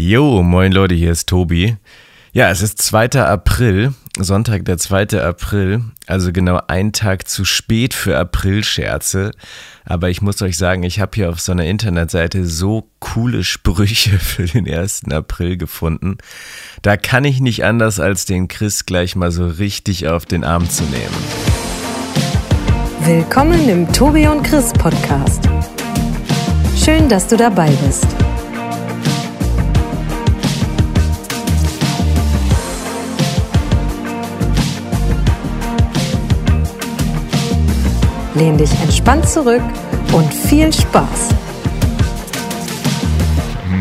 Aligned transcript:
Jo, 0.00 0.44
moin 0.44 0.70
Leute, 0.70 0.94
hier 0.94 1.10
ist 1.10 1.28
Tobi. 1.28 1.76
Ja, 2.32 2.50
es 2.50 2.62
ist 2.62 2.80
2. 2.80 3.20
April, 3.20 3.94
Sonntag 4.16 4.64
der 4.64 4.78
2. 4.78 5.20
April, 5.20 5.82
also 6.06 6.30
genau 6.30 6.60
ein 6.68 6.92
Tag 6.92 7.26
zu 7.26 7.44
spät 7.44 7.94
für 7.94 8.16
Aprilscherze. 8.16 9.32
Aber 9.84 10.08
ich 10.08 10.22
muss 10.22 10.40
euch 10.40 10.56
sagen, 10.56 10.84
ich 10.84 11.00
habe 11.00 11.10
hier 11.16 11.30
auf 11.30 11.40
so 11.40 11.50
einer 11.50 11.64
Internetseite 11.64 12.46
so 12.46 12.88
coole 13.00 13.42
Sprüche 13.42 14.10
für 14.20 14.44
den 14.44 14.72
1. 14.72 15.10
April 15.10 15.56
gefunden. 15.56 16.18
Da 16.82 16.96
kann 16.96 17.24
ich 17.24 17.40
nicht 17.40 17.64
anders, 17.64 17.98
als 17.98 18.24
den 18.24 18.46
Chris 18.46 18.86
gleich 18.86 19.16
mal 19.16 19.32
so 19.32 19.48
richtig 19.48 20.06
auf 20.06 20.26
den 20.26 20.44
Arm 20.44 20.70
zu 20.70 20.84
nehmen. 20.84 21.16
Willkommen 23.00 23.68
im 23.68 23.92
Tobi 23.92 24.28
und 24.28 24.44
Chris 24.44 24.72
Podcast. 24.74 25.48
Schön, 26.76 27.08
dass 27.08 27.26
du 27.26 27.36
dabei 27.36 27.70
bist. 27.84 28.06
Lehn 38.38 38.56
dich 38.56 38.70
entspannt 38.80 39.28
zurück 39.28 39.62
und 40.12 40.32
viel 40.32 40.72
Spaß. 40.72 41.30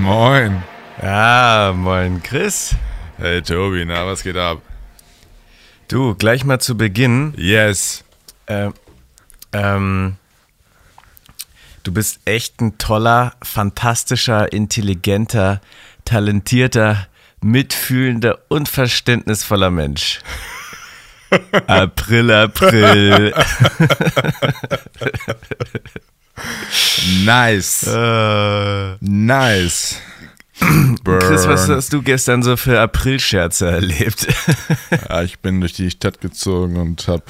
Moin. 0.01 0.63
Ja, 0.99 1.71
moin 1.75 2.23
Chris. 2.23 2.75
Hey 3.19 3.43
Tobi, 3.43 3.85
na, 3.85 4.07
was 4.07 4.23
geht 4.23 4.35
ab? 4.35 4.63
Du, 5.87 6.15
gleich 6.15 6.43
mal 6.43 6.57
zu 6.57 6.75
Beginn. 6.75 7.35
Yes. 7.37 8.03
Äh, 8.47 8.71
ähm, 9.53 10.15
du 11.83 11.91
bist 11.91 12.21
echt 12.25 12.59
ein 12.59 12.79
toller, 12.79 13.35
fantastischer, 13.43 14.51
intelligenter, 14.51 15.61
talentierter, 16.03 17.05
mitfühlender 17.41 18.39
und 18.47 18.67
verständnisvoller 18.67 19.69
Mensch. 19.69 20.19
April, 21.67 22.31
April. 22.31 23.33
Nice. 27.25 27.87
Äh, 27.87 28.95
Nice. 29.01 29.97
Chris, 30.59 31.47
was 31.47 31.67
Burn. 31.67 31.77
hast 31.77 31.93
du 31.93 32.01
gestern 32.01 32.41
so 32.43 32.57
für 32.57 32.79
Aprilscherze 32.79 33.69
erlebt? 33.69 34.27
Ja, 35.09 35.21
ich 35.23 35.39
bin 35.39 35.59
durch 35.59 35.73
die 35.73 35.91
Stadt 35.91 36.19
gezogen 36.19 36.77
und 36.77 37.07
hab 37.07 37.23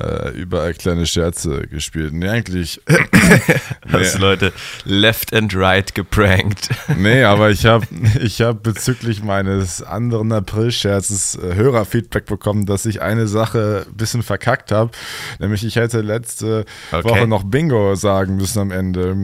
äh, 0.00 0.30
überall 0.30 0.74
kleine 0.74 1.06
Scherze 1.06 1.66
gespielt. 1.66 2.12
Nee, 2.12 2.28
eigentlich. 2.28 2.80
Hast 3.90 4.14
nee, 4.16 4.20
Leute 4.20 4.52
left 4.84 5.34
and 5.34 5.54
right 5.54 5.94
geprankt. 5.94 6.68
nee, 6.98 7.22
aber 7.24 7.50
ich 7.50 7.66
habe 7.66 7.86
ich 8.20 8.40
hab 8.42 8.62
bezüglich 8.62 9.22
meines 9.22 9.82
anderen 9.82 10.32
April-Scherzes 10.32 11.36
äh, 11.36 11.54
Hörerfeedback 11.54 12.26
bekommen, 12.26 12.66
dass 12.66 12.86
ich 12.86 13.00
eine 13.02 13.26
Sache 13.26 13.86
ein 13.88 13.96
bisschen 13.96 14.22
verkackt 14.22 14.72
habe. 14.72 14.90
Nämlich, 15.38 15.64
ich 15.64 15.76
hätte 15.76 16.00
letzte 16.00 16.64
Okay. 16.92 17.08
Woche 17.08 17.26
noch 17.26 17.44
Bingo 17.44 17.94
sagen 17.94 18.36
müssen 18.36 18.58
am 18.60 18.70
Ende. 18.70 19.16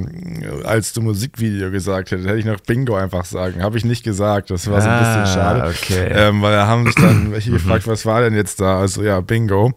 Als 0.65 0.93
du 0.93 1.01
Musikvideo 1.03 1.71
gesagt 1.71 2.11
hättest, 2.11 2.29
hätte 2.29 2.39
ich 2.39 2.45
noch 2.45 2.61
Bingo 2.61 2.95
einfach 2.97 3.25
sagen. 3.25 3.63
Habe 3.63 3.79
ich 3.79 3.85
nicht 3.85 4.05
gesagt. 4.05 4.51
Das 4.51 4.71
war 4.71 4.81
so 4.81 4.89
ein 4.89 4.99
bisschen 4.99 5.13
Ah, 5.23 5.27
schade. 5.27 5.69
okay. 5.69 6.09
Ähm, 6.11 6.43
weil 6.43 6.53
da 6.53 6.67
haben 6.67 6.87
sich 6.87 6.95
dann 6.95 7.33
welche 7.33 7.51
gefragt, 7.51 7.87
was 7.87 8.07
war 8.07 8.23
denn 8.23 8.35
jetzt 8.35 8.61
da? 8.61 8.81
Also 8.81 9.03
ja, 9.03 9.21
Bingo. 9.21 9.73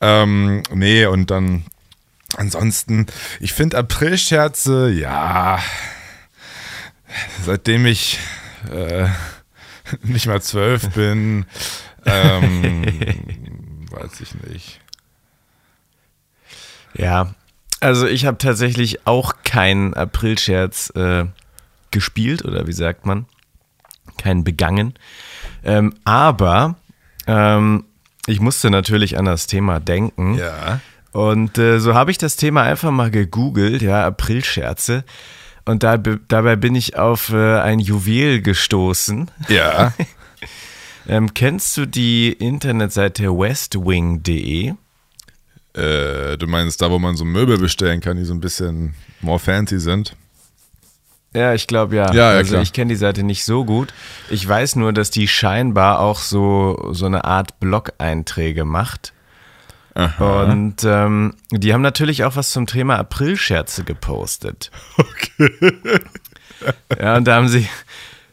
Ähm, 0.00 0.62
nee, 0.72 1.06
und 1.06 1.30
dann 1.30 1.64
ansonsten, 2.36 3.06
ich 3.40 3.52
finde 3.52 3.78
Aprilscherze, 3.78 4.90
ja, 4.90 5.60
seitdem 7.44 7.86
ich 7.86 8.18
äh, 8.70 9.08
nicht 10.02 10.26
mal 10.26 10.42
zwölf 10.42 10.90
bin, 10.90 11.46
ähm, 12.04 13.86
weiß 13.90 14.20
ich 14.20 14.34
nicht. 14.34 14.80
Ja, 16.94 17.34
also 17.80 18.06
ich 18.06 18.26
habe 18.26 18.38
tatsächlich 18.38 19.06
auch 19.06 19.36
keinen 19.44 19.94
Aprilscherz 19.94 20.90
äh, 20.96 21.26
gespielt 21.90 22.44
oder 22.44 22.66
wie 22.66 22.72
sagt 22.72 23.06
man, 23.06 23.26
keinen 24.16 24.44
begangen. 24.44 24.94
Ähm, 25.64 25.94
aber 26.04 26.76
ähm, 27.26 27.84
ich 28.28 28.40
musste 28.40 28.70
natürlich 28.70 29.18
an 29.18 29.24
das 29.24 29.46
Thema 29.46 29.80
denken. 29.80 30.34
Ja. 30.34 30.80
Und 31.12 31.58
äh, 31.58 31.80
so 31.80 31.94
habe 31.94 32.10
ich 32.10 32.18
das 32.18 32.36
Thema 32.36 32.62
einfach 32.62 32.90
mal 32.90 33.10
gegoogelt, 33.10 33.82
ja, 33.82 34.06
Aprilscherze. 34.06 35.04
Und 35.64 35.82
da, 35.82 35.96
dabei 35.96 36.56
bin 36.56 36.74
ich 36.74 36.96
auf 36.96 37.30
äh, 37.30 37.58
ein 37.60 37.80
Juwel 37.80 38.40
gestoßen. 38.40 39.30
Ja. 39.48 39.92
Ähm, 41.10 41.32
kennst 41.32 41.74
du 41.78 41.86
die 41.86 42.30
Internetseite 42.32 43.30
westwing.de? 43.30 44.74
äh, 45.78 46.36
du 46.36 46.46
meinst 46.46 46.82
da, 46.82 46.90
wo 46.90 46.98
man 46.98 47.16
so 47.16 47.24
Möbel 47.24 47.58
bestellen 47.58 48.00
kann, 48.00 48.16
die 48.16 48.24
so 48.24 48.34
ein 48.34 48.40
bisschen 48.40 48.94
more 49.20 49.38
fancy 49.38 49.78
sind? 49.78 50.16
Ja, 51.34 51.54
ich 51.54 51.66
glaube 51.66 51.96
ja. 51.96 52.12
Ja, 52.12 52.32
ja, 52.32 52.36
also 52.38 52.52
klar. 52.52 52.62
ich 52.62 52.72
kenne 52.72 52.88
die 52.90 52.96
Seite 52.96 53.22
nicht 53.22 53.44
so 53.44 53.64
gut. 53.64 53.92
Ich 54.30 54.48
weiß 54.48 54.76
nur, 54.76 54.92
dass 54.92 55.10
die 55.10 55.28
scheinbar 55.28 56.00
auch 56.00 56.20
so, 56.20 56.90
so 56.92 57.06
eine 57.06 57.24
Art 57.24 57.60
Blog-Einträge 57.60 58.64
macht. 58.64 59.12
Und 60.20 60.84
ähm, 60.84 61.34
die 61.50 61.74
haben 61.74 61.80
natürlich 61.80 62.22
auch 62.22 62.36
was 62.36 62.50
zum 62.50 62.66
Thema 62.66 62.98
Aprilscherze 62.98 63.82
gepostet. 63.82 64.70
Okay. 64.96 65.50
Ja, 67.00 67.16
und 67.16 67.24
da 67.24 67.36
haben 67.36 67.48
sie, 67.48 67.68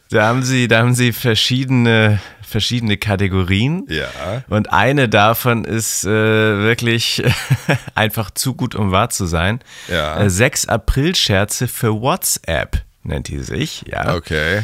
da 0.10 0.28
haben 0.28 0.44
sie, 0.44 0.68
da 0.68 0.80
haben 0.80 0.94
sie 0.94 1.12
verschiedene, 1.12 2.20
verschiedene 2.56 2.96
Kategorien. 2.96 3.86
Ja. 3.90 4.08
Und 4.48 4.72
eine 4.72 5.10
davon 5.10 5.66
ist 5.66 6.06
äh, 6.06 6.08
wirklich 6.08 7.22
einfach 7.96 8.32
zu 8.32 8.54
gut, 8.54 8.76
um 8.76 8.94
wahr 8.94 9.10
zu 9.10 9.26
sein. 9.26 9.60
Ja. 9.90 10.22
Äh, 10.22 10.30
sechs 10.30 10.66
April-Scherze 10.66 11.68
für 11.68 12.00
WhatsApp 12.00 12.82
nennt 13.04 13.28
die 13.28 13.40
sich. 13.40 13.84
Ja. 13.92 14.16
Okay. 14.16 14.62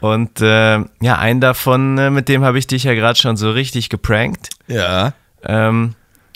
Und 0.00 0.42
äh, 0.42 0.80
ja, 1.00 1.18
einen 1.18 1.40
davon, 1.40 1.96
äh, 1.96 2.10
mit 2.10 2.28
dem 2.28 2.44
habe 2.44 2.58
ich 2.58 2.66
dich 2.66 2.84
ja 2.84 2.92
gerade 2.92 3.18
schon 3.18 3.38
so 3.38 3.50
richtig 3.50 3.88
geprankt. 3.88 4.50
Ja. 4.66 5.14
Ähm, 5.42 5.94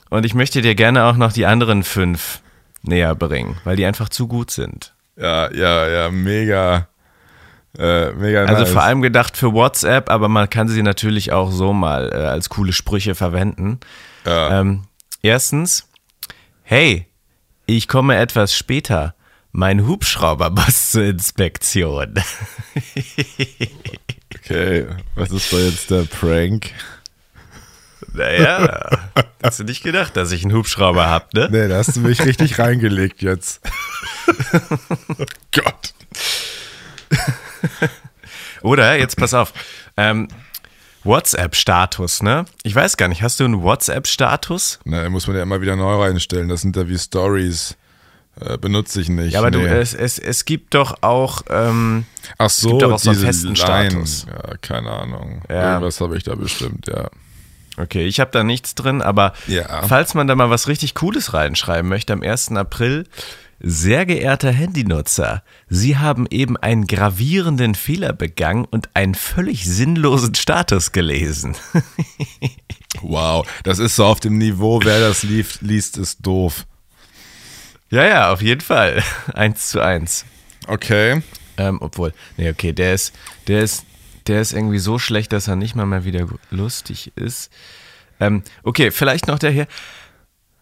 und 0.08 0.24
ich 0.24 0.32
möchte 0.32 0.62
dir 0.62 0.74
gerne 0.74 1.04
auch 1.04 1.16
noch 1.16 1.34
die 1.34 1.44
anderen 1.44 1.82
fünf 1.82 2.40
näher 2.80 3.14
bringen, 3.14 3.58
weil 3.64 3.76
die 3.76 3.84
einfach 3.84 4.08
zu 4.08 4.26
gut 4.26 4.50
sind. 4.50 4.94
Ja, 5.18 5.52
ja, 5.52 5.86
ja, 5.86 6.10
mega. 6.10 6.88
Äh, 7.78 8.12
mega 8.12 8.44
Also 8.44 8.62
nice. 8.62 8.70
vor 8.72 8.82
allem 8.82 9.02
gedacht 9.02 9.36
für 9.36 9.52
WhatsApp, 9.52 10.08
aber 10.10 10.28
man 10.28 10.48
kann 10.48 10.68
sie 10.68 10.82
natürlich 10.82 11.32
auch 11.32 11.50
so 11.50 11.72
mal 11.72 12.10
äh, 12.12 12.16
als 12.16 12.48
coole 12.48 12.72
Sprüche 12.72 13.14
verwenden. 13.14 13.80
Ja. 14.24 14.60
Ähm, 14.60 14.84
erstens, 15.22 15.88
hey, 16.62 17.06
ich 17.66 17.88
komme 17.88 18.16
etwas 18.16 18.54
später. 18.56 19.14
Mein 19.56 19.86
Hubschrauber 19.86 20.50
muss 20.50 20.90
zur 20.92 21.04
Inspektion. 21.04 22.14
Okay, 24.46 24.86
was 25.14 25.30
ist 25.30 25.50
da 25.52 25.56
jetzt 25.56 25.90
der 25.90 26.02
Prank? 26.02 26.70
Naja, 28.12 28.90
hast 29.42 29.60
du 29.60 29.64
nicht 29.64 29.82
gedacht, 29.82 30.16
dass 30.18 30.32
ich 30.32 30.44
einen 30.44 30.52
Hubschrauber 30.52 31.08
hab, 31.08 31.32
ne? 31.32 31.48
Nee, 31.50 31.66
da 31.68 31.76
hast 31.78 31.96
du 31.96 32.00
mich 32.00 32.20
richtig 32.22 32.58
reingelegt 32.58 33.22
jetzt. 33.22 33.62
Gott. 35.52 35.94
Oder, 38.62 38.98
jetzt 38.98 39.16
pass 39.16 39.34
auf, 39.34 39.52
ähm, 39.96 40.28
WhatsApp-Status, 41.04 42.22
ne? 42.22 42.46
Ich 42.62 42.74
weiß 42.74 42.96
gar 42.96 43.08
nicht, 43.08 43.22
hast 43.22 43.38
du 43.40 43.44
einen 43.44 43.62
WhatsApp-Status? 43.62 44.80
Na, 44.84 45.02
da 45.02 45.10
muss 45.10 45.26
man 45.26 45.36
ja 45.36 45.42
immer 45.42 45.60
wieder 45.60 45.76
neu 45.76 46.02
reinstellen. 46.02 46.48
Das 46.48 46.62
sind 46.62 46.76
da 46.76 46.88
wie 46.88 46.98
Stories. 46.98 47.76
Äh, 48.40 48.58
benutze 48.58 49.00
ich 49.00 49.08
nicht. 49.08 49.34
Ja, 49.34 49.40
aber 49.40 49.50
du, 49.52 49.60
nee. 49.60 49.66
es, 49.68 49.94
es, 49.94 50.18
es 50.18 50.44
gibt 50.44 50.74
doch 50.74 50.96
auch, 51.02 51.42
ähm, 51.50 52.04
Ach 52.36 52.50
so, 52.50 52.70
gibt 52.70 52.82
doch 52.82 52.92
auch 52.92 52.98
so 52.98 53.10
einen 53.10 53.20
festen 53.20 53.54
Line. 53.54 53.90
Status. 53.90 54.26
Ja, 54.28 54.56
keine 54.60 54.90
Ahnung. 54.90 55.42
Ja. 55.48 55.74
Irgendwas 55.74 56.00
habe 56.00 56.16
ich 56.16 56.24
da 56.24 56.34
bestimmt, 56.34 56.88
ja. 56.88 57.10
Okay, 57.76 58.06
ich 58.06 58.18
habe 58.20 58.30
da 58.32 58.42
nichts 58.42 58.74
drin, 58.74 59.02
aber 59.02 59.34
Ja. 59.46 59.82
falls 59.86 60.14
man 60.14 60.26
da 60.26 60.34
mal 60.34 60.50
was 60.50 60.66
richtig 60.68 60.94
Cooles 60.94 61.32
reinschreiben 61.32 61.88
möchte 61.88 62.12
am 62.12 62.22
1. 62.22 62.52
April, 62.52 63.06
sehr 63.66 64.04
geehrter 64.04 64.52
Handynutzer, 64.52 65.42
Sie 65.68 65.96
haben 65.96 66.26
eben 66.30 66.56
einen 66.58 66.86
gravierenden 66.86 67.74
Fehler 67.74 68.12
begangen 68.12 68.66
und 68.66 68.90
einen 68.94 69.14
völlig 69.14 69.64
sinnlosen 69.64 70.34
Status 70.34 70.92
gelesen. 70.92 71.56
Wow, 73.02 73.44
das 73.64 73.80
ist 73.80 73.96
so 73.96 74.04
auf 74.04 74.20
dem 74.20 74.38
Niveau, 74.38 74.80
wer 74.84 75.00
das 75.00 75.24
lief, 75.24 75.60
liest, 75.60 75.98
ist 75.98 76.24
doof. 76.24 76.64
ja, 77.90 78.06
ja, 78.06 78.32
auf 78.32 78.40
jeden 78.40 78.60
Fall. 78.60 79.02
Eins 79.34 79.70
zu 79.70 79.80
eins. 79.80 80.24
Okay. 80.68 81.20
Ähm, 81.56 81.78
obwohl, 81.80 82.14
nee, 82.36 82.48
okay, 82.48 82.72
der 82.72 82.94
ist, 82.94 83.12
der 83.48 83.62
ist, 83.62 83.84
der 84.28 84.40
ist 84.40 84.52
irgendwie 84.52 84.78
so 84.78 85.00
schlecht, 85.00 85.32
dass 85.32 85.48
er 85.48 85.56
nicht 85.56 85.74
mal 85.74 85.86
mehr 85.86 86.04
wieder 86.04 86.28
lustig 86.50 87.12
ist. 87.16 87.50
Ähm, 88.20 88.44
okay, 88.62 88.92
vielleicht 88.92 89.26
noch 89.26 89.40
der 89.40 89.50
hier. 89.50 89.66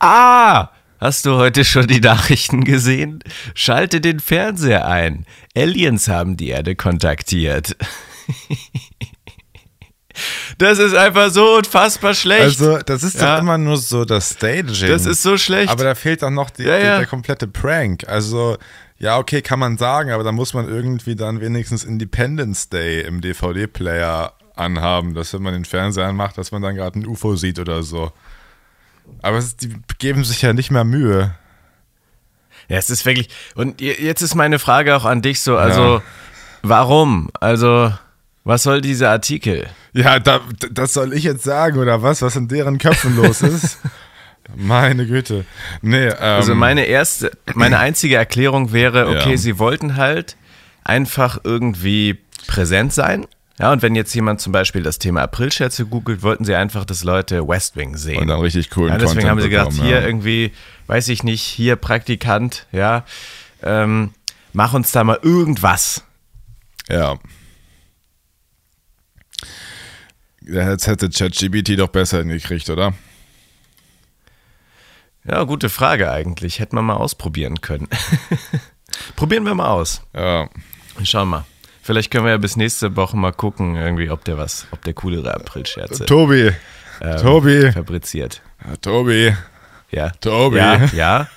Ah! 0.01 0.71
Hast 1.03 1.27
du 1.27 1.35
heute 1.35 1.65
schon 1.65 1.89
die 1.89 1.99
Nachrichten 1.99 2.63
gesehen? 2.63 3.25
Schalte 3.57 4.01
den 4.01 4.21
Fernseher 4.21 4.87
ein. 4.87 5.27
Aliens 5.57 6.07
haben 6.07 6.37
die 6.37 6.51
Erde 6.51 6.77
kontaktiert. 6.77 7.77
Das 10.59 10.79
ist 10.79 10.95
einfach 10.95 11.31
so 11.31 11.57
unfassbar 11.57 12.13
schlecht. 12.13 12.43
Also, 12.43 12.79
das 12.79 13.03
ist 13.03 13.19
Ja. 13.19 13.35
doch 13.37 13.41
immer 13.43 13.57
nur 13.57 13.79
so 13.79 14.05
das 14.05 14.35
Staging. 14.35 14.89
das 14.91 15.07
ist 15.07 15.23
so 15.23 15.39
schlecht. 15.39 15.71
Aber 15.71 15.85
da 15.85 15.95
fehlt 15.95 16.23
doch 16.23 16.29
noch 16.31 16.51
die, 16.51 16.65
Ja, 16.65 16.77
ja. 16.77 16.99
der 16.99 17.07
komplette 17.07 17.49
Prank. 17.49 18.07
Also, 18.07 18.59
ja, 18.99 19.17
okay, 19.19 19.41
kann 19.41 19.59
man 19.59 19.79
sagen, 19.79 20.11
aber 20.11 20.23
da 20.23 20.31
muss 20.31 20.53
man 20.53 20.69
irgendwie 20.69 21.17
dann 21.17 21.41
wenigstens 21.41 21.83
Independence 21.83 22.69
Day 22.69 23.01
im 23.01 23.23
DVD-Player 23.23 24.35
anhaben, 24.55 25.15
dass 25.15 25.33
wenn 25.33 25.43
man 25.43 25.55
den 25.55 25.65
Fernseher 25.65 26.07
anmacht, 26.09 26.37
dass 26.37 26.53
man 26.53 26.61
dann 26.61 26.75
gerade 26.77 26.99
ein 27.01 27.07
UFO 27.07 27.35
sieht 27.35 27.59
oder 27.59 27.83
so. 27.83 28.13
Aber 29.21 29.39
es, 29.39 29.57
die 29.57 29.75
geben 29.99 30.25
sich 30.25 30.43
ja 30.43 30.53
nicht 30.53 30.71
mehr 30.71 30.85
Mühe. 30.85 31.35
Ja, 32.69 32.79
es 32.79 32.91
ist 32.91 33.05
wirklich. 33.05 33.29
Und 33.55 33.81
je- 33.81 34.01
jetzt 34.01 34.23
ist 34.23 34.35
meine 34.35 34.59
Frage 34.59 34.97
auch 34.97 35.05
an 35.05 35.21
dich 35.23 35.41
so, 35.41 35.57
also 35.57 35.97
Ja. 35.97 36.03
warum? 36.63 37.31
Also, 37.41 37.93
was 38.45 38.63
soll 38.63 38.81
dieser 38.81 39.11
Artikel? 39.11 39.67
Ja, 39.93 40.19
da, 40.19 40.41
das 40.71 40.95
soll 40.95 41.13
ich 41.13 41.25
jetzt 41.25 41.45
sagen, 41.45 41.79
oder 41.79 42.03
was? 42.03 42.23
Was 42.23 42.37
in 42.37 42.49
deren 42.49 42.79
Köpfen 42.79 43.17
los 43.17 43.43
ist? 43.43 43.79
Meine 44.57 45.07
Güte. 45.07 45.45
Nee, 45.83 46.07
ähm, 46.09 46.17
Also 46.19 46.55
meine 46.55 46.85
erste, 46.85 47.31
meine 47.55 47.79
einzige 47.79 48.17
Erklärung 48.17 48.73
wäre, 48.73 49.07
okay, 49.09 49.31
Ja. 49.33 49.37
sie 49.37 49.59
wollten 49.59 49.97
halt 49.97 50.37
einfach 50.83 51.39
irgendwie 51.45 52.19
präsent 52.49 52.93
sein. 52.93 53.27
Ja, 53.63 53.71
und 53.71 53.81
wenn 53.81 53.95
jetzt 53.95 54.13
jemand 54.13 54.41
zum 54.41 54.53
Beispiel 54.53 54.83
das 54.83 54.99
Thema 54.99 55.23
Aprilscherze 55.23 55.87
googelt, 55.87 56.25
wollten 56.25 56.45
sie 56.45 56.57
einfach, 56.57 56.85
dass 56.85 57.05
Leute 57.05 57.47
West 57.47 57.77
Wing 57.77 57.97
sehen. 57.97 58.21
und 58.21 58.27
dann 58.27 58.41
richtig 58.41 58.71
coolen 58.71 58.91
Ja, 58.91 58.99
deswegen 58.99 59.21
Content 59.21 59.31
haben 59.31 59.41
sie 59.41 59.49
gedacht, 59.51 59.73
hier 59.75 60.01
ja. 60.01 60.05
irgendwie, 60.05 60.51
weiß 60.89 61.07
ich 61.07 61.23
nicht, 61.23 61.43
hier 61.43 61.77
Praktikant, 61.77 62.67
ja, 62.73 63.05
ähm, 63.63 64.15
mach 64.53 64.73
uns 64.73 64.91
da 64.91 65.05
mal 65.05 65.21
irgendwas. 65.23 66.03
Ja. 66.89 67.21
Jetzt 70.41 70.89
hätte 70.89 71.09
ChatGBT 71.09 71.79
doch 71.79 71.87
besser 71.87 72.19
hingekriegt, 72.19 72.69
oder? 72.69 72.95
Ja, 75.25 75.45
gute 75.45 75.69
Frage 75.69 76.11
eigentlich. 76.11 76.59
Hätten 76.59 76.75
wir 76.75 76.83
mal 76.83 76.97
ausprobieren 76.97 77.61
können. 77.61 77.87
Probieren 79.15 79.45
wir 79.45 79.55
mal 79.55 79.69
aus. 79.69 80.03
Ja. 80.13 80.51
Schauen 81.05 81.29
mal. 81.29 81.45
Vielleicht 81.83 82.11
können 82.11 82.25
wir 82.25 82.31
ja 82.33 82.39
bis 82.39 82.57
nächste 82.57 82.95
Woche 82.97 83.17
mal 83.17 83.33
gucken, 83.33 83.75
irgendwie, 83.77 84.09
ob 84.11 84.25
der 84.25 84.39
was, 84.39 84.67
ob 84.71 84.83
der 84.83 84.95
coolere 84.95 85.35
Aprilscherze 85.35 86.07
Tobi. 86.07 86.53
ähm, 87.01 87.17
Tobi. 87.21 87.73
fabriziert. 87.73 88.41
Ja, 88.65 88.77
Tobi. 88.77 89.33
Ja. 89.91 90.11
Tobi. 90.21 90.57
Ja, 90.59 90.85
ja. 90.95 91.29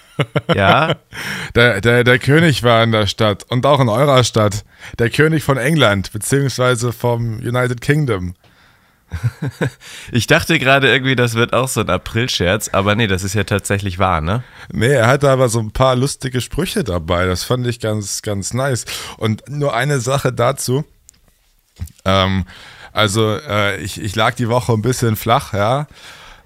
Ja. 0.53 0.95
Der, 1.56 1.81
der, 1.81 2.03
der 2.06 2.19
König 2.19 2.63
war 2.63 2.81
in 2.83 2.92
der 2.94 3.06
Stadt 3.06 3.44
und 3.50 3.65
auch 3.65 3.80
in 3.81 3.89
eurer 3.89 4.24
Stadt. 4.24 4.63
Der 4.97 5.09
König 5.09 5.44
von 5.44 5.57
England, 5.57 6.12
beziehungsweise 6.13 6.94
vom 6.94 7.38
United 7.39 7.81
Kingdom. 7.81 8.33
Ich 10.12 10.28
dachte 10.28 10.60
gerade 10.60 10.92
irgendwie, 10.92 11.16
das 11.16 11.36
wird 11.36 11.54
auch 11.54 11.68
so 11.68 11.81
ein 11.81 11.90
Aprilscherz, 11.90 12.69
aber 12.69 12.96
nee, 12.96 13.07
das 13.07 13.24
ist 13.24 13.34
ja 13.34 13.44
tatsächlich 13.44 14.00
wahr, 14.00 14.22
ne? 14.22 14.44
Nee, 14.72 14.94
er 14.94 15.07
hatte 15.07 15.30
aber 15.30 15.50
so 15.50 15.60
ein 15.60 15.72
paar 15.72 15.96
lustige 15.96 16.42
Sprüche 16.42 16.84
dabei. 16.84 17.25
Das 17.25 17.44
fand 17.44 17.66
ich 17.68 17.80
ganz, 17.80 18.22
ganz 18.22 18.54
nice. 18.54 18.86
Und 19.18 19.48
nur 19.50 19.74
eine 19.74 20.00
Sache 20.00 20.34
dazu. 20.34 20.86
Ähm, 22.04 22.46
also, 22.94 23.38
äh, 23.38 23.81
ich, 23.81 24.02
ich 24.02 24.16
lag 24.16 24.36
die 24.36 24.50
Woche 24.50 24.74
ein 24.74 24.81
bisschen 24.81 25.16
flach, 25.16 25.54
ja. 25.54 25.88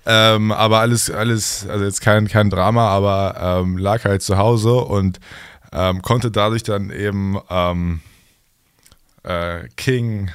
Ähm, 0.06 0.52
aber 0.52 0.80
alles, 0.80 1.12
alles, 1.12 1.68
also 1.68 1.86
jetzt 1.86 2.02
kein, 2.02 2.28
kein 2.28 2.50
Drama, 2.50 2.88
aber 2.90 3.62
ähm, 3.62 3.78
lag 3.78 4.06
halt 4.06 4.24
zu 4.24 4.38
Hause 4.38 4.74
und 4.74 5.20
ähm, 5.72 6.02
konnte 6.02 6.32
dadurch 6.32 6.64
dann 6.64 6.90
eben 6.90 7.38
ähm, 7.50 8.02
äh, 9.24 9.68
King, 9.76 10.32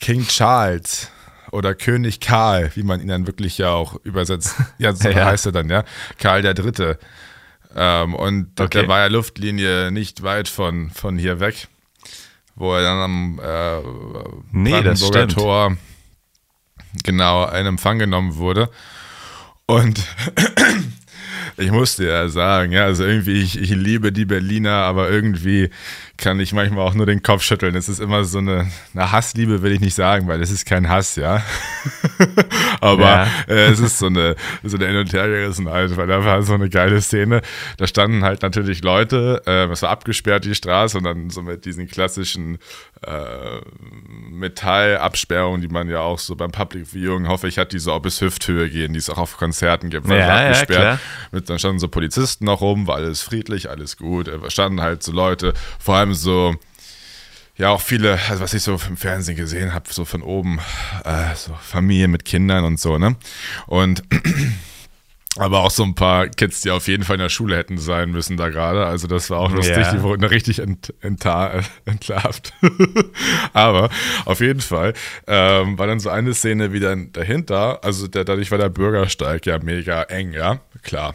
King 0.00 0.26
Charles 0.26 1.10
oder 1.50 1.74
König 1.74 2.20
Karl, 2.20 2.70
wie 2.74 2.82
man 2.82 3.00
ihn 3.00 3.08
dann 3.08 3.26
wirklich 3.26 3.58
ja 3.58 3.70
auch 3.70 3.96
übersetzt. 4.04 4.54
Ja, 4.78 4.92
so 4.94 5.08
Ja. 5.08 5.26
heißt 5.26 5.46
er 5.46 5.52
dann, 5.52 5.68
ja. 5.70 5.84
Karl 6.18 6.42
der 6.42 6.54
Dritte. 6.54 6.98
Ähm, 7.74 8.14
und 8.14 8.58
Okay. 8.60 8.80
der 8.80 8.88
war 8.88 9.00
ja 9.00 9.06
Luftlinie 9.06 9.90
nicht 9.90 10.22
weit 10.22 10.48
von, 10.48 10.90
von 10.90 11.18
hier 11.18 11.40
weg, 11.40 11.68
wo 12.54 12.74
er 12.74 12.82
dann 12.82 12.98
am 12.98 13.40
äh, 13.42 13.80
Nee, 14.52 14.70
Brandenburger. 14.70 15.28
Tor 15.28 15.76
genau 17.04 17.46
in 17.50 17.66
Empfang 17.66 17.98
genommen 17.98 18.36
wurde. 18.36 18.70
Und 19.66 20.02
ich 21.56 21.70
musste 21.70 22.06
ja 22.06 22.28
sagen, 22.28 22.72
ja, 22.72 22.84
also 22.84 23.04
irgendwie, 23.04 23.42
ich, 23.42 23.58
ich 23.60 23.70
liebe 23.70 24.12
die 24.12 24.24
Berliner, 24.24 24.72
aber 24.84 25.10
irgendwie 25.10 25.70
kann 26.18 26.38
ich 26.40 26.52
manchmal 26.52 26.84
auch 26.84 26.94
nur 26.94 27.06
den 27.06 27.22
Kopf 27.22 27.42
schütteln. 27.42 27.74
Es 27.76 27.88
ist 27.88 28.00
immer 28.00 28.24
so 28.24 28.38
eine, 28.38 28.70
eine 28.92 29.12
Hassliebe, 29.12 29.62
will 29.62 29.72
ich 29.72 29.80
nicht 29.80 29.94
sagen, 29.94 30.26
weil 30.28 30.42
es 30.42 30.50
ist 30.50 30.66
kein 30.66 30.88
Hass, 30.88 31.14
ja. 31.16 31.42
aber 32.80 33.02
Ja. 33.02 33.26
äh, 33.48 33.68
es 33.70 33.78
ist 33.78 33.98
so 33.98 34.06
eine, 34.06 34.34
so 34.64 34.76
eine 34.76 34.86
Hin- 34.88 34.96
und 34.96 35.12
Hergerissenheit, 35.12 35.96
weil 35.96 36.06
da 36.08 36.24
war 36.24 36.42
so 36.42 36.54
eine 36.54 36.68
geile 36.68 37.00
Szene. 37.00 37.40
Da 37.76 37.86
standen 37.86 38.24
halt 38.24 38.42
natürlich 38.42 38.82
Leute, 38.82 39.42
äh, 39.46 39.66
es 39.70 39.82
war 39.82 39.90
abgesperrt, 39.90 40.44
die 40.44 40.54
Straße, 40.54 40.98
und 40.98 41.04
dann 41.04 41.30
so 41.30 41.42
mit 41.42 41.64
diesen 41.64 41.86
klassischen 41.86 42.58
äh, 43.06 43.60
Metallabsperrungen, 44.30 45.60
die 45.60 45.68
man 45.68 45.88
ja 45.88 46.00
auch 46.00 46.18
so 46.18 46.34
beim 46.36 46.50
Public 46.50 46.86
Viewing, 46.92 47.28
hoffe 47.28 47.48
ich, 47.48 47.58
hat 47.58 47.72
die 47.72 47.78
so 47.78 47.92
auch 47.92 48.00
bis 48.00 48.20
Hüfthöhe 48.20 48.68
gehen, 48.68 48.92
die 48.92 48.98
es 48.98 49.08
auch 49.10 49.18
auf 49.18 49.36
Konzerten 49.36 49.90
gibt. 49.90 50.08
Ja, 50.08 50.16
ja, 50.16 50.36
abgesperrt. 50.48 50.68
klar. 50.80 50.98
Mit, 51.32 51.48
dann 51.48 51.58
standen 51.58 51.78
so 51.78 51.88
Polizisten 51.88 52.44
noch 52.44 52.60
rum, 52.60 52.86
war 52.86 52.96
alles 52.96 53.22
friedlich, 53.22 53.70
alles 53.70 53.96
gut. 53.96 54.28
Da 54.28 54.50
standen 54.50 54.80
halt 54.80 55.02
so 55.02 55.12
Leute, 55.12 55.54
vor 55.78 55.94
allem 55.96 56.07
so, 56.14 56.54
ja, 57.56 57.70
auch 57.70 57.80
viele, 57.80 58.18
also 58.28 58.42
was 58.42 58.54
ich 58.54 58.62
so 58.62 58.78
im 58.88 58.96
Fernsehen 58.96 59.36
gesehen 59.36 59.74
habe, 59.74 59.92
so 59.92 60.04
von 60.04 60.22
oben, 60.22 60.60
äh, 61.04 61.34
so 61.34 61.52
Familie 61.60 62.08
mit 62.08 62.24
Kindern 62.24 62.64
und 62.64 62.78
so, 62.78 62.98
ne? 62.98 63.16
Und 63.66 64.02
aber 65.36 65.60
auch 65.60 65.70
so 65.70 65.84
ein 65.84 65.94
paar 65.94 66.28
Kids, 66.28 66.62
die 66.62 66.70
auf 66.70 66.88
jeden 66.88 67.04
Fall 67.04 67.14
in 67.14 67.20
der 67.20 67.28
Schule 67.28 67.56
hätten 67.56 67.78
sein 67.78 68.10
müssen 68.10 68.36
da 68.36 68.48
gerade. 68.48 68.86
Also 68.86 69.06
das 69.06 69.30
war 69.30 69.38
auch 69.38 69.52
lustig, 69.52 69.76
Ja. 69.76 69.92
die 69.92 70.02
wurden 70.02 70.22
da 70.22 70.28
richtig 70.28 70.58
ent, 70.60 70.92
enta, 71.00 71.58
äh, 71.58 71.62
entlarvt. 71.84 72.52
aber 73.52 73.88
auf 74.24 74.40
jeden 74.40 74.60
Fall 74.60 74.94
ähm, 75.26 75.78
war 75.78 75.86
dann 75.86 76.00
so 76.00 76.10
eine 76.10 76.34
Szene 76.34 76.72
wie 76.72 76.80
dann 76.80 77.12
dahinter, 77.12 77.84
also 77.84 78.08
der, 78.08 78.24
dadurch 78.24 78.50
war 78.50 78.58
der 78.58 78.68
Bürgersteig 78.68 79.46
ja 79.46 79.58
mega 79.58 80.02
eng, 80.04 80.32
ja, 80.32 80.60
klar. 80.82 81.14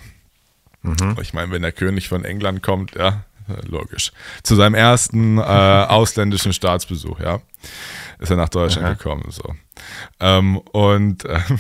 Ich 1.21 1.33
meine, 1.33 1.49
wenn 1.53 1.61
der 1.61 1.71
König 1.71 2.09
von 2.09 2.25
England 2.25 2.61
kommt, 2.61 2.95
ja, 2.95 3.23
logisch. 3.65 4.11
Zu 4.43 4.55
seinem 4.55 4.75
ersten 4.75 5.37
äh, 5.37 5.41
ausländischen 5.41 6.53
Staatsbesuch, 6.53 7.19
ja, 7.19 7.39
ist 8.19 8.29
er 8.29 8.37
nach 8.37 8.49
Deutschland 8.49 8.97
gekommen, 8.97 9.25
so. 9.29 9.55
Ähm, 10.19 10.57
und 10.57 11.25
ähm, 11.25 11.59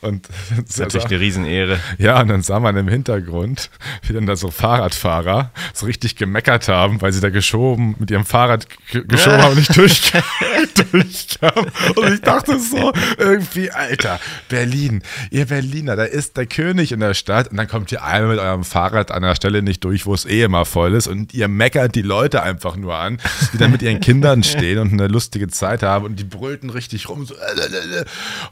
und 0.00 0.26
Das 0.28 0.70
ist 0.70 0.78
natürlich 0.78 1.06
eine 1.06 1.20
Riesenehre. 1.20 1.78
ja, 1.98 2.18
und 2.22 2.28
dann 2.28 2.42
sah 2.42 2.60
man 2.60 2.76
im 2.78 2.88
Hintergrund, 2.88 3.70
wie 4.06 4.14
dann 4.14 4.24
da 4.26 4.34
so 4.34 4.50
Fahrradfahrer 4.50 5.50
so 5.74 5.84
richtig 5.84 6.16
gemeckert 6.16 6.68
haben, 6.68 7.02
weil 7.02 7.12
sie 7.12 7.20
da 7.20 7.28
geschoben, 7.28 7.94
mit 7.98 8.10
ihrem 8.10 8.24
Fahrrad 8.24 8.66
ge- 8.90 9.04
geschoben 9.06 9.42
haben 9.42 9.50
und 9.52 9.58
nicht 9.58 9.76
durch, 9.76 10.12
durchkamen. 10.92 11.70
Und 11.96 12.14
ich 12.14 12.20
dachte 12.20 12.58
so, 12.58 12.92
irgendwie, 13.18 13.70
Alter, 13.70 14.18
Berlin, 14.48 15.02
ihr 15.30 15.46
Berliner, 15.46 15.96
da 15.96 16.04
ist 16.04 16.36
der 16.36 16.46
König 16.46 16.92
in 16.92 17.00
der 17.00 17.14
Stadt 17.14 17.48
und 17.48 17.56
dann 17.56 17.68
kommt 17.68 17.92
ihr 17.92 18.02
einmal 18.02 18.30
mit 18.36 18.38
eurem 18.40 18.64
Fahrrad 18.64 19.10
an 19.10 19.22
der 19.22 19.34
Stelle 19.34 19.62
nicht 19.62 19.84
durch, 19.84 20.06
wo 20.06 20.14
es 20.14 20.24
eh 20.24 20.42
immer 20.42 20.64
voll 20.64 20.94
ist 20.94 21.06
und 21.06 21.34
ihr 21.34 21.48
meckert 21.48 21.94
die 21.94 22.02
Leute 22.02 22.42
einfach 22.42 22.76
nur 22.76 22.96
an, 22.96 23.18
die 23.52 23.58
dann 23.58 23.70
mit 23.72 23.82
ihren 23.82 24.00
Kindern 24.00 24.42
stehen 24.42 24.78
und 24.78 24.92
eine 24.92 25.08
lustige 25.08 25.48
Zeit 25.48 25.82
haben 25.82 26.04
und 26.04 26.16
die 26.18 26.24
brüllten 26.24 26.70
richtig 26.70 27.08
rum, 27.08 27.26
so, 27.26 27.34
äh, 27.34 27.38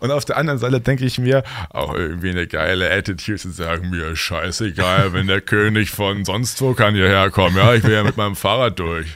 und 0.00 0.10
auf 0.10 0.24
der 0.24 0.36
anderen 0.36 0.58
Seite 0.58 0.80
denke 0.80 1.04
ich 1.04 1.18
mir, 1.18 1.42
auch 1.70 1.94
irgendwie 1.94 2.30
eine 2.30 2.46
geile 2.46 2.90
Attitude 2.90 3.38
zu 3.38 3.50
sagen, 3.50 3.90
mir 3.90 4.14
scheißegal, 4.16 5.12
wenn 5.12 5.26
der 5.26 5.40
König 5.42 5.90
von 5.90 6.24
sonst 6.24 6.60
wo 6.60 6.74
kann 6.74 6.94
hierher 6.94 7.30
kommen, 7.30 7.56
ja, 7.56 7.74
ich 7.74 7.84
will 7.84 7.94
ja 7.94 8.02
mit 8.04 8.16
meinem 8.16 8.36
Fahrrad 8.36 8.78
durch. 8.78 9.06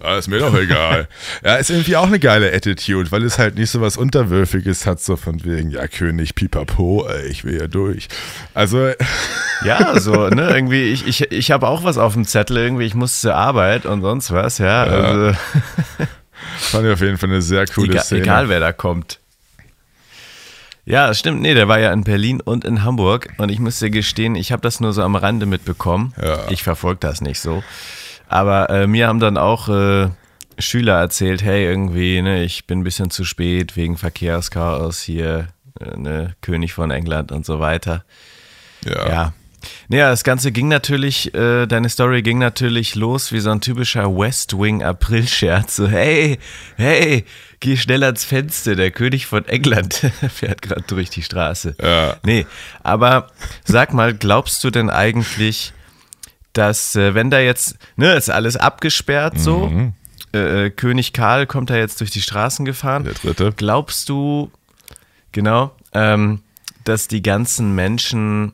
Ja, 0.00 0.16
ist 0.16 0.28
mir 0.28 0.38
doch 0.38 0.54
egal. 0.56 1.08
Ja, 1.44 1.56
ist 1.56 1.70
irgendwie 1.70 1.96
auch 1.96 2.06
eine 2.06 2.20
geile 2.20 2.54
Attitude, 2.54 3.10
weil 3.10 3.24
es 3.24 3.36
halt 3.36 3.56
nicht 3.56 3.70
so 3.70 3.80
was 3.80 3.96
Unterwürfiges 3.96 4.86
hat, 4.86 5.00
so 5.00 5.16
von 5.16 5.44
wegen, 5.44 5.70
ja, 5.72 5.88
König 5.88 6.36
Pipapo, 6.36 7.08
ey, 7.08 7.26
ich 7.26 7.44
will 7.44 7.58
ja 7.58 7.66
durch. 7.66 8.06
Also, 8.54 8.92
Ja, 9.64 9.98
so, 9.98 10.28
ne, 10.28 10.50
irgendwie, 10.54 10.84
ich, 10.84 11.06
ich, 11.06 11.32
ich 11.32 11.50
habe 11.50 11.66
auch 11.66 11.84
was 11.84 11.98
auf 11.98 12.14
dem 12.14 12.24
Zettel, 12.24 12.58
irgendwie, 12.58 12.84
ich 12.84 12.94
muss 12.94 13.20
zur 13.20 13.34
Arbeit 13.34 13.86
und 13.86 14.02
sonst 14.02 14.32
was, 14.32 14.58
ja. 14.58 14.84
Also, 14.84 15.36
fand 16.58 16.86
ich 16.86 16.92
auf 16.92 17.00
jeden 17.00 17.18
Fall 17.18 17.30
eine 17.30 17.42
sehr 17.42 17.66
coole 17.66 17.92
egal, 17.92 18.04
Szene. 18.04 18.20
egal, 18.22 18.48
wer 18.48 18.60
da 18.60 18.72
kommt. 18.72 19.18
Ja, 20.88 21.12
stimmt. 21.12 21.42
Nee, 21.42 21.52
der 21.52 21.68
war 21.68 21.78
ja 21.78 21.92
in 21.92 22.02
Berlin 22.02 22.40
und 22.40 22.64
in 22.64 22.82
Hamburg. 22.82 23.34
Und 23.36 23.50
ich 23.50 23.58
muss 23.58 23.78
dir 23.78 23.90
gestehen, 23.90 24.34
ich 24.34 24.52
habe 24.52 24.62
das 24.62 24.80
nur 24.80 24.94
so 24.94 25.02
am 25.02 25.16
Rande 25.16 25.44
mitbekommen. 25.44 26.14
Ja. 26.20 26.48
Ich 26.48 26.62
verfolge 26.62 27.00
das 27.00 27.20
nicht 27.20 27.40
so. 27.40 27.62
Aber 28.26 28.70
äh, 28.70 28.86
mir 28.86 29.06
haben 29.06 29.20
dann 29.20 29.36
auch 29.36 29.68
äh, 29.68 30.08
Schüler 30.58 30.98
erzählt, 30.98 31.42
hey, 31.42 31.64
irgendwie, 31.64 32.22
ne, 32.22 32.42
ich 32.42 32.66
bin 32.66 32.80
ein 32.80 32.84
bisschen 32.84 33.10
zu 33.10 33.24
spät 33.24 33.76
wegen 33.76 33.98
Verkehrschaos 33.98 35.02
hier, 35.02 35.48
äh, 35.78 35.96
ne, 35.98 36.34
König 36.40 36.72
von 36.72 36.90
England 36.90 37.32
und 37.32 37.44
so 37.44 37.60
weiter. 37.60 38.04
Ja. 38.84 39.08
Ja, 39.08 39.32
Naja, 39.88 40.10
das 40.10 40.24
Ganze 40.24 40.52
ging 40.52 40.68
natürlich, 40.68 41.34
äh, 41.34 41.66
deine 41.66 41.90
Story 41.90 42.22
ging 42.22 42.38
natürlich 42.38 42.94
los 42.94 43.30
wie 43.32 43.40
so 43.40 43.50
ein 43.50 43.60
typischer 43.60 44.16
West 44.16 44.58
Wing 44.58 44.82
April-Scherz. 44.82 45.76
So, 45.76 45.86
hey, 45.88 46.38
hey, 46.76 47.24
geh 47.60 47.76
schnell 47.76 48.04
ans 48.04 48.24
Fenster, 48.24 48.76
der 48.76 48.90
König 48.90 49.26
von 49.26 49.44
England 49.46 49.94
fährt 50.34 50.62
gerade 50.62 50.82
durch 50.86 51.10
die 51.10 51.22
Straße. 51.22 51.74
Ja. 51.82 52.16
Nee, 52.24 52.46
aber 52.82 53.28
sag 53.64 53.92
mal, 53.94 54.14
glaubst 54.14 54.62
du 54.64 54.70
denn 54.70 54.90
eigentlich, 54.90 55.72
dass, 56.52 56.96
äh, 56.96 57.14
wenn 57.14 57.30
da 57.30 57.38
jetzt, 57.40 57.76
ne, 57.96 58.14
ist 58.14 58.30
alles 58.30 58.56
abgesperrt 58.56 59.38
so, 59.38 59.66
Mhm. 59.66 59.92
äh, 60.34 60.66
äh, 60.66 60.70
König 60.70 61.12
Karl 61.12 61.46
kommt 61.46 61.70
da 61.70 61.76
jetzt 61.76 62.00
durch 62.00 62.10
die 62.10 62.20
Straßen 62.22 62.64
gefahren. 62.64 63.04
Der 63.04 63.14
dritte. 63.14 63.52
Glaubst 63.56 64.08
du, 64.08 64.50
genau, 65.32 65.74
ähm, 65.92 66.42
dass 66.84 67.08
die 67.08 67.22
ganzen 67.22 67.74
Menschen 67.74 68.52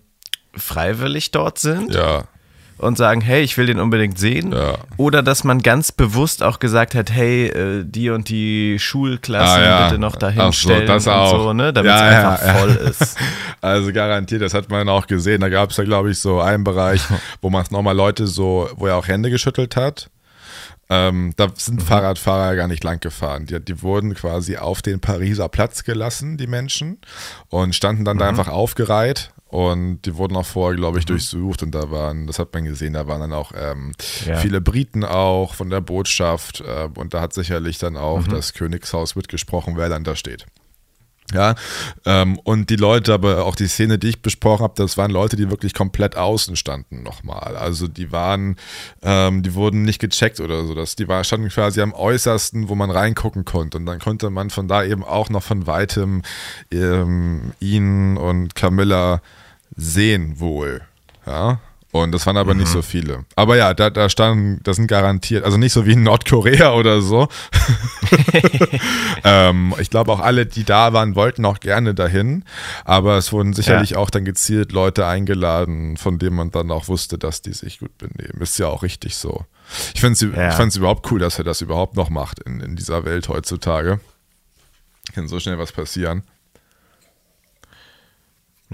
freiwillig 0.57 1.31
dort 1.31 1.59
sind 1.59 1.95
Ja. 1.95 2.25
Und 2.79 2.99
sagen, 2.99 3.21
hey, 3.21 3.43
ich 3.43 3.57
will 3.57 3.67
den 3.67 3.79
unbedingt 3.79 4.19
sehen? 4.19 4.53
Ja. 4.53 4.75
Oder 4.97 5.23
dass 5.23 5.45
man 5.45 5.63
ganz 5.63 5.93
bewusst 5.93 6.43
auch 6.43 6.59
gesagt 6.59 6.95
hat, 6.95 7.11
hey, 7.11 7.47
äh, 7.47 7.85
die 7.85 8.11
und 8.11 8.29
die 8.29 8.79
Schulklassen 8.79 9.63
Ah, 9.63 9.65
ja. 9.65 9.87
bitte 9.87 9.99
noch 10.01 10.17
dahin 10.17 10.41
Ach 10.41 10.53
so, 10.53 10.69
stellen 10.71 10.87
das 10.87 11.07
und 11.07 11.13
auch. 11.13 11.31
so, 11.45 11.53
ne, 11.53 11.73
damit 11.73 11.93
es 11.93 12.01
Ja, 12.01 12.09
einfach 12.33 12.59
voll 12.59 12.71
ist. 12.71 13.17
Also 13.61 13.93
garantiert, 13.95 14.43
das 14.43 14.53
hat 14.53 14.69
man 14.69 14.89
auch 14.91 15.07
gesehen. 15.07 15.41
Da 15.41 15.49
gab 15.49 15.71
es 15.71 15.79
ja, 15.79 15.85
glaube 15.85 16.11
ich, 16.11 16.19
so 16.19 16.41
einen 16.41 16.65
Bereich, 16.65 17.01
wo 17.41 17.49
man 17.49 17.65
nochmal 17.71 17.97
Leute 17.97 18.27
so, 18.27 18.69
wo 18.77 18.87
er 18.87 18.97
auch 18.97 19.09
Hände 19.09 19.31
geschüttelt 19.31 19.75
hat. 19.77 20.11
Ähm, 20.91 21.33
da 21.37 21.49
sind 21.57 21.77
Mhm. 21.81 21.87
Fahrradfahrer 21.87 22.57
gar 22.57 22.69
nicht 22.69 22.85
lang 22.85 23.01
gefahren. 23.01 23.47
Die, 23.47 23.59
die 23.59 23.81
wurden 23.81 24.13
quasi 24.15 24.59
auf 24.59 24.83
den 24.83 25.01
Pariser 25.01 25.49
Platz 25.49 25.83
gelassen, 25.85 26.37
die 26.37 26.47
Menschen, 26.47 26.99
und 27.49 27.75
standen 27.75 28.05
dann 28.05 28.19
da 28.19 28.27
Mhm. 28.31 28.39
einfach 28.39 28.53
aufgereiht. 28.53 29.31
Und 29.55 30.03
die 30.03 30.17
wurden 30.17 30.37
auch 30.37 30.47
vorher, 30.47 30.77
glaube 30.77 30.99
ich, 30.99 31.07
durchsucht. 31.07 31.63
Und 31.63 31.73
da 31.77 31.89
waren, 31.93 32.27
das 32.27 32.41
hat 32.41 32.53
man 32.53 32.65
gesehen, 32.65 32.95
da 32.95 33.07
waren 33.07 33.21
dann 33.21 33.33
auch 33.33 33.53
ähm, 33.57 33.93
Ja. 34.27 34.37
viele 34.39 34.61
Briten 34.61 35.05
auch 35.05 35.55
von 35.55 35.71
der 35.71 35.81
Botschaft. 35.81 36.61
Äh, 36.61 36.89
und 36.99 37.15
da 37.15 37.21
hat 37.21 37.33
sicherlich 37.35 37.79
dann 37.79 37.97
auch 37.97 38.27
Mhm. 38.27 38.31
das 38.31 38.53
Königshaus 38.53 39.15
mitgesprochen, 39.15 39.75
wer 39.77 39.89
dann 39.89 40.03
da 40.03 40.17
steht. 40.17 40.45
Ja, 41.33 41.55
ähm, 42.05 42.39
und 42.43 42.69
die 42.69 42.75
Leute, 42.77 43.15
aber 43.15 43.45
auch 43.47 43.55
die 43.55 43.69
Szene, 43.69 43.97
die 43.97 44.09
ich 44.09 44.23
besprochen 44.23 44.63
habe, 44.65 44.75
das 44.77 44.99
waren 44.99 45.11
Leute, 45.13 45.37
die 45.37 45.49
wirklich 45.51 45.73
komplett 45.73 46.17
außen 46.17 46.57
standen 46.57 47.03
nochmal. 47.05 47.57
Also 47.57 47.87
die 47.87 48.11
waren, 48.11 48.57
ähm, 49.03 49.43
die 49.45 49.55
wurden 49.55 49.83
nicht 49.85 50.01
gecheckt 50.01 50.41
oder 50.41 50.67
so. 50.67 50.75
Das, 50.75 50.97
die 50.97 51.07
war, 51.07 51.23
standen 51.23 51.49
quasi 51.49 51.81
am 51.81 51.93
äußersten, 51.95 52.69
wo 52.69 52.75
man 52.75 52.91
reingucken 52.91 53.45
konnte. 53.45 53.79
Und 53.79 53.87
dann 53.87 54.01
konnte 54.01 54.31
man 54.31 54.51
von 54.51 54.67
da 54.67 54.83
eben 54.85 55.05
auch 55.05 55.31
noch 55.31 55.45
von 55.45 55.67
weitem 55.69 56.23
ähm, 56.73 57.53
ihn 57.61 58.17
und 58.17 58.55
Camilla 58.57 59.23
sehen 59.77 60.41
wohl. 60.41 60.83
Ja. 61.27 61.61
Und 61.95 62.11
das 62.11 62.27
waren 62.27 62.37
aber 62.37 62.55
nicht 62.55 62.67
so 62.67 62.83
viele. 62.83 63.25
Aber 63.37 63.57
ja, 63.57 63.73
da, 63.73 63.89
da 63.89 64.09
standen, 64.09 64.59
das 64.65 64.75
sind 64.79 64.89
garantiert, 64.89 65.45
also 65.45 65.59
nicht 65.59 65.73
so 65.73 65.87
wie 65.87 65.93
in 65.93 66.03
Nordkorea 66.03 66.73
oder 66.75 67.01
so. 67.01 67.29
ähm, 69.25 69.73
ich 69.79 69.91
glaube 69.91 70.11
auch 70.11 70.19
alle, 70.19 70.45
die 70.45 70.65
da 70.65 70.93
waren, 70.93 71.15
wollten 71.15 71.45
auch 71.45 71.61
gerne 71.61 71.95
dahin. 71.95 72.45
Aber 72.85 73.17
es 73.17 73.33
wurden 73.33 73.53
sicherlich 73.53 73.95
auch 73.95 74.11
dann 74.11 74.25
gezielt 74.25 74.73
Leute 74.73 75.07
eingeladen, 75.07 75.97
von 75.97 76.19
denen 76.19 76.35
man 76.35 76.51
dann 76.51 76.73
auch 76.73 76.89
wusste, 76.89 77.17
dass 77.17 77.43
die 77.43 77.53
sich 77.53 77.79
gut 77.79 77.97
benehmen. 77.97 78.41
Ist 78.41 78.59
ja 78.59 78.67
auch 78.67 78.83
richtig 78.83 79.15
so. 79.17 79.45
Ich 79.95 80.01
finde 80.01 80.15
es 80.15 80.21
Ja. 80.21 80.67
ich 80.67 80.77
überhaupt 80.77 81.09
cool, 81.13 81.21
dass 81.21 81.39
er 81.39 81.45
das 81.45 81.61
überhaupt 81.61 81.95
noch 81.95 82.11
macht 82.11 82.41
in, 82.41 82.59
in 82.59 82.75
dieser 82.75 83.05
Welt 83.05 83.29
heutzutage. 83.29 84.01
Kann 85.15 85.29
so 85.29 85.39
schnell 85.39 85.59
was 85.61 85.71
passieren. 85.71 86.25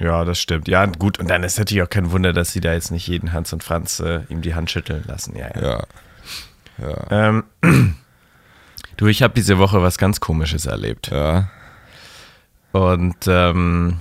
Ja, 0.00 0.24
das 0.24 0.40
stimmt. 0.40 0.66
Ja, 0.66 0.86
gut. 0.86 1.18
Und 1.18 1.28
dann 1.28 1.42
ist 1.44 1.58
natürlich 1.58 1.82
auch 1.82 1.90
kein 1.90 2.10
Wunder, 2.10 2.32
dass 2.32 2.52
sie 2.52 2.60
da 2.60 2.72
jetzt 2.72 2.90
nicht 2.90 3.06
jeden 3.06 3.32
Hans 3.32 3.52
und 3.52 3.62
Franz 3.62 4.00
äh, 4.00 4.20
ihm 4.30 4.40
die 4.40 4.54
Hand 4.54 4.70
schütteln 4.70 5.04
lassen. 5.06 5.36
Ja, 5.36 5.50
ja. 5.54 5.62
Ja. 5.62 5.86
Ja. 6.78 7.28
Ähm, 7.28 7.44
du, 8.96 9.06
ich 9.06 9.22
habe 9.22 9.34
diese 9.34 9.58
Woche 9.58 9.82
was 9.82 9.98
ganz 9.98 10.20
Komisches 10.20 10.64
erlebt. 10.64 11.08
Ja. 11.08 11.50
Und 12.72 13.26
ähm, 13.26 13.98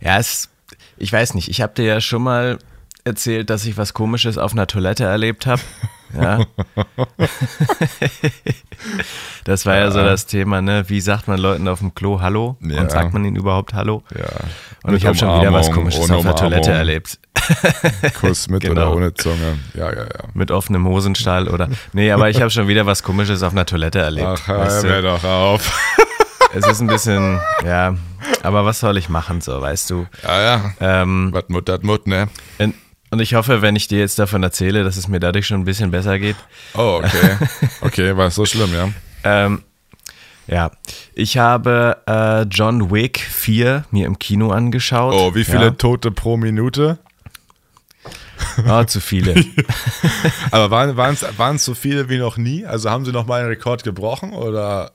ja, 0.00 0.18
es, 0.18 0.50
ich 0.96 1.12
weiß 1.12 1.34
nicht, 1.34 1.48
ich 1.48 1.60
habe 1.60 1.74
dir 1.74 1.84
ja 1.84 2.00
schon 2.00 2.22
mal 2.22 2.58
erzählt, 3.02 3.50
dass 3.50 3.64
ich 3.64 3.76
was 3.76 3.92
Komisches 3.92 4.38
auf 4.38 4.52
einer 4.52 4.68
Toilette 4.68 5.04
erlebt 5.04 5.46
habe. 5.46 5.62
Ja. 6.20 6.40
das 9.44 9.66
war 9.66 9.76
ja 9.76 9.90
so 9.90 10.02
das 10.02 10.26
Thema, 10.26 10.60
ne? 10.62 10.84
Wie 10.88 11.00
sagt 11.00 11.28
man 11.28 11.38
Leuten 11.38 11.68
auf 11.68 11.80
dem 11.80 11.94
Klo 11.94 12.20
Hallo? 12.20 12.56
Ja. 12.60 12.80
Und 12.80 12.90
sagt 12.90 13.12
man 13.12 13.24
ihnen 13.24 13.36
überhaupt 13.36 13.74
Hallo? 13.74 14.02
Ja. 14.16 14.24
Und 14.84 14.92
Mit 14.92 15.00
ich 15.00 15.06
habe 15.06 15.16
schon 15.16 15.40
wieder 15.40 15.52
was 15.52 15.70
Komisches 15.70 16.10
auf 16.10 16.22
der 16.22 16.34
Toilette 16.36 16.70
erlebt. 16.72 17.18
Kuss 18.20 18.48
mit 18.48 18.62
Genau. 18.62 18.72
oder 18.72 18.96
ohne 18.96 19.14
Zunge. 19.14 19.58
Ja, 19.74 19.92
ja, 19.92 20.02
ja. 20.04 20.24
Mit 20.32 20.50
offenem 20.50 20.86
Hosenstall 20.86 21.48
oder. 21.48 21.68
Nee, 21.92 22.10
aber 22.10 22.30
ich 22.30 22.40
habe 22.40 22.50
schon 22.50 22.68
wieder 22.68 22.86
was 22.86 23.02
Komisches 23.02 23.42
auf 23.42 23.52
einer 23.52 23.66
Toilette 23.66 23.98
erlebt. 23.98 24.26
Ach, 24.26 24.48
weißt 24.48 24.84
hör 24.84 25.02
doch 25.02 25.24
auf. 25.24 25.78
Es 26.56 26.64
ist 26.68 26.80
ein 26.80 26.86
bisschen, 26.86 27.40
ja, 27.66 27.96
aber 28.44 28.64
was 28.64 28.78
soll 28.78 28.96
ich 28.96 29.08
machen, 29.08 29.40
so, 29.40 29.60
weißt 29.60 29.90
du? 29.90 30.06
Ja, 30.22 30.40
ja. 30.40 30.74
Ähm, 30.80 31.30
Was 31.32 31.48
Mut, 31.48 31.68
dat 31.68 31.82
Mut, 31.82 32.06
ne? 32.06 32.28
in- 32.58 32.74
und 33.14 33.20
ich 33.20 33.34
hoffe, 33.34 33.62
wenn 33.62 33.76
ich 33.76 33.86
dir 33.86 34.00
jetzt 34.00 34.18
davon 34.18 34.42
erzähle, 34.42 34.82
dass 34.82 34.96
es 34.96 35.06
mir 35.06 35.20
dadurch 35.20 35.46
schon 35.46 35.60
ein 35.60 35.64
bisschen 35.64 35.92
besser 35.92 36.18
geht. 36.18 36.34
Oh, 36.74 37.00
okay. 37.00 37.36
Okay, 37.80 38.16
war 38.16 38.26
es 38.26 38.34
so 38.34 38.44
schlimm, 38.44 38.74
ja? 38.74 38.88
Ähm, 39.22 39.62
ja, 40.48 40.72
ich 41.14 41.38
habe 41.38 41.98
äh, 42.08 42.42
John 42.50 42.90
Wick 42.90 43.20
4 43.20 43.84
mir 43.92 44.08
im 44.08 44.18
Kino 44.18 44.50
angeschaut. 44.50 45.14
Oh, 45.14 45.32
wie 45.36 45.44
viele 45.44 45.66
Ja. 45.66 45.70
Tote 45.70 46.10
pro 46.10 46.36
Minute? 46.36 46.98
Oh, 48.68 48.82
zu 48.86 49.00
viele. 49.00 49.36
Aber 50.50 50.96
waren 50.96 51.54
es 51.54 51.64
so 51.64 51.74
viele 51.74 52.08
wie 52.08 52.18
noch 52.18 52.36
nie? 52.36 52.66
Also 52.66 52.90
haben 52.90 53.04
sie 53.04 53.12
noch 53.12 53.26
mal 53.26 53.38
einen 53.38 53.48
Rekord 53.48 53.84
gebrochen 53.84 54.32
oder? 54.32 54.90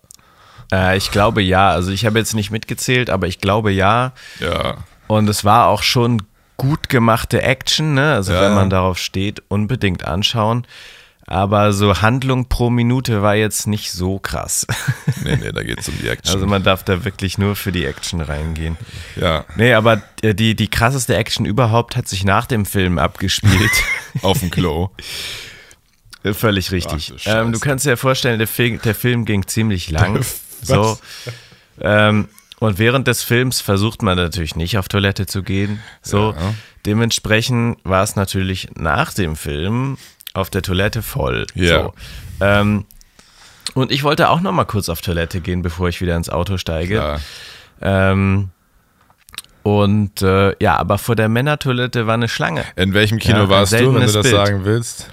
äh, 0.73 0.97
ich 0.97 1.09
glaube 1.11 1.41
ja. 1.41 1.69
Also 1.69 1.91
ich 1.91 2.05
habe 2.05 2.19
jetzt 2.19 2.35
nicht 2.35 2.51
mitgezählt, 2.51 3.09
aber 3.09 3.27
ich 3.27 3.39
glaube 3.39 3.71
ja. 3.71 4.11
Ja. 4.41 4.79
Und 5.07 5.29
es 5.29 5.45
war 5.45 5.67
auch 5.67 5.83
schon 5.83 6.21
gut 6.59 6.89
gemachte 6.89 7.41
Action, 7.41 7.95
ne? 7.95 8.13
Also 8.13 8.33
Ja. 8.33 8.41
wenn 8.43 8.53
man 8.53 8.69
darauf 8.69 8.99
steht, 8.99 9.41
unbedingt 9.47 10.05
anschauen. 10.05 10.67
Aber 11.25 11.73
so 11.73 12.01
Handlung 12.01 12.49
pro 12.49 12.71
Minute 12.71 13.21
war 13.21 13.35
jetzt 13.35 13.67
nicht 13.67 13.91
so 13.91 14.19
krass. 14.19 14.65
Nee, 15.23 15.35
nee, 15.35 15.51
da 15.51 15.63
geht 15.63 15.79
es 15.79 15.89
um 15.89 15.95
die 16.01 16.07
Action. 16.07 16.33
Also 16.33 16.47
man 16.47 16.63
darf 16.63 16.83
da 16.83 17.03
wirklich 17.03 17.37
nur 17.37 17.55
für 17.57 17.71
die 17.73 17.85
Action 17.85 18.21
reingehen. 18.21 18.77
ja, 19.17 19.43
Nee, 19.57 19.73
aber 19.73 20.01
äh, 20.21 20.33
die, 20.33 20.55
die 20.55 20.69
krasseste 20.69 21.15
Action 21.17 21.45
überhaupt 21.45 21.95
hat 21.97 22.07
sich 22.07 22.23
nach 22.23 22.45
dem 22.45 22.65
Film 22.65 22.97
abgespielt. 22.97 23.71
auf 24.21 24.39
dem 24.39 24.49
Klo. 24.49 24.89
Äh, 26.23 26.33
Völlig 26.33 26.71
richtig. 26.71 27.13
Ach 27.17 27.23
du 27.23 27.29
ähm, 27.29 27.51
du 27.51 27.59
kannst 27.59 27.85
dir 27.85 27.97
vorstellen, 27.97 28.39
der 28.39 28.47
Film, 28.47 28.79
der 28.83 28.95
Film 28.95 29.25
ging 29.25 29.45
ziemlich 29.47 29.89
lang. 29.91 30.23
So. 30.61 30.97
Ähm, 31.79 32.27
und 32.59 32.77
während 32.79 33.07
des 33.07 33.23
Films 33.23 33.61
versucht 33.61 34.01
man 34.01 34.17
natürlich 34.17 34.55
nicht 34.55 34.77
auf 34.77 34.87
Toilette 34.87 35.25
zu 35.25 35.43
gehen. 35.43 35.79
So. 36.01 36.31
Ja. 36.31 36.53
Dementsprechend 36.85 37.77
war 37.83 38.03
es 38.03 38.15
natürlich 38.15 38.69
nach 38.75 39.13
dem 39.13 39.35
Film 39.35 39.97
auf 40.33 40.49
der 40.49 40.61
Toilette 40.61 41.01
voll. 41.01 41.45
Ja. 41.53 41.83
So. 41.83 41.93
Ähm, 42.41 42.85
und 43.73 43.91
ich 43.91 44.03
wollte 44.03 44.29
auch 44.29 44.41
noch 44.41 44.51
mal 44.51 44.65
kurz 44.65 44.89
auf 44.89 45.01
Toilette 45.01 45.41
gehen, 45.41 45.61
bevor 45.61 45.89
ich 45.89 46.01
wieder 46.01 46.15
ins 46.15 46.29
Auto 46.29 46.57
steige. 46.57 47.19
Ähm, 47.81 48.49
und 49.63 50.21
äh, 50.21 50.55
ja, 50.61 50.77
aber 50.77 50.97
vor 50.97 51.15
der 51.15 51.29
Männertoilette 51.29 52.07
war 52.07 52.13
eine 52.15 52.27
Schlange. 52.27 52.63
In 52.75 52.93
welchem 52.93 53.19
Kino 53.19 53.39
Ja, 53.39 53.49
warst 53.49 53.73
du, 53.73 53.93
wenn 53.93 54.05
du 54.05 54.11
das 54.11 54.13
Bild. 54.23 54.27
sagen 54.35 54.65
willst? 54.65 55.09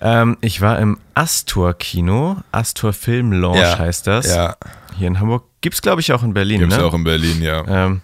Ähm, 0.00 0.36
ich 0.40 0.60
war 0.60 0.78
im 0.78 0.98
Astor 1.14 1.74
Kino, 1.74 2.38
Astor 2.52 2.92
Film 2.92 3.32
Lounge 3.32 3.60
Ja, 3.60 3.78
heißt 3.78 4.06
das. 4.06 4.26
Ja, 4.26 4.56
Hier 4.96 5.08
in 5.08 5.20
Hamburg. 5.20 5.44
Gibt's 5.64 5.80
glaube 5.80 6.02
ich 6.02 6.12
auch 6.12 6.22
in 6.22 6.34
Berlin, 6.34 6.60
gibt's 6.60 6.76
ne? 6.76 6.84
auch 6.84 6.92
in 6.92 7.04
Berlin, 7.04 7.40
ja. 7.42 7.64
ähm, 7.66 8.02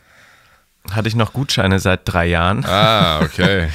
hatte 0.91 1.09
ich 1.09 1.15
noch 1.15 1.35
Gutscheine 1.35 1.79
seit 1.79 2.01
drei 2.05 2.25
Jahren, 2.27 2.65
Ah, 2.65 3.21
okay. 3.23 3.69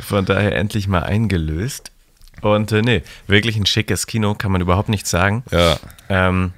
von 0.00 0.24
daher 0.24 0.56
endlich 0.56 0.88
mal 0.88 1.02
eingelöst. 1.02 1.90
Und 2.40 2.72
äh, 2.72 2.80
nee, 2.80 3.02
wirklich 3.26 3.56
ein 3.56 3.66
schickes 3.66 4.06
Kino, 4.06 4.34
kann 4.34 4.52
man 4.52 4.62
überhaupt 4.62 4.88
nicht 4.88 5.06
sagen. 5.06 5.44
Ja. 5.50 5.76
Ähm, 6.08 6.52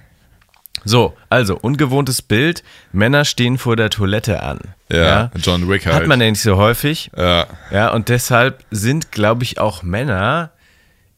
so, 0.85 1.17
also 1.31 1.59
ungewohntes 1.59 2.23
Bild. 2.23 2.63
Männer 2.93 3.25
stehen 3.25 3.59
vor 3.59 3.75
der 3.75 3.91
Toilette 3.91 4.41
an. 4.45 4.61
Ja, 4.89 5.33
John 5.35 5.69
Wick 5.69 5.85
halt. 5.87 5.97
Hat 5.97 6.07
man 6.07 6.21
ja 6.21 6.31
nicht 6.31 6.43
so 6.43 6.57
häufig. 6.59 7.11
Ja, 7.17 7.49
Ja, 7.73 7.93
und 7.93 8.09
deshalb 8.09 8.65
sind, 8.71 9.11
glaube 9.11 9.43
ich, 9.43 9.59
auch 9.59 9.83
Männer 9.83 10.53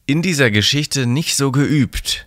in 0.07 0.23
dieser 0.23 0.49
Geschichte 0.49 1.05
nicht 1.05 1.35
so 1.35 1.51
geübt. 1.51 2.25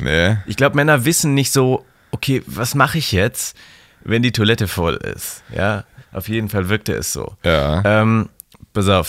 nee. 0.00 0.36
Ich 0.46 0.56
glaube, 0.56 0.76
Männer 0.76 1.04
wissen 1.04 1.34
nicht 1.34 1.52
so, 1.52 1.84
okay, 2.18 2.42
was 2.46 2.74
mache 2.74 2.98
ich 2.98 3.12
jetzt, 3.12 3.56
wenn 4.02 4.22
die 4.22 4.32
Toilette 4.32 4.66
voll 4.68 4.94
ist? 4.96 5.42
Ja, 5.54 5.84
auf 6.12 6.28
jeden 6.28 6.48
Fall 6.48 6.68
wirkte 6.68 6.92
es 6.94 7.12
so. 7.12 7.36
Ja, 7.44 7.82
Ähm, 7.84 8.28
pass 8.72 8.88
auf, 8.88 9.08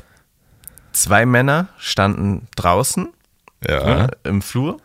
zwei 0.92 1.26
Männer 1.26 1.68
standen 1.78 2.48
draußen 2.56 3.10
ja. 3.68 3.84
ne, 3.86 4.08
im 4.24 4.42
Flur 4.42 4.80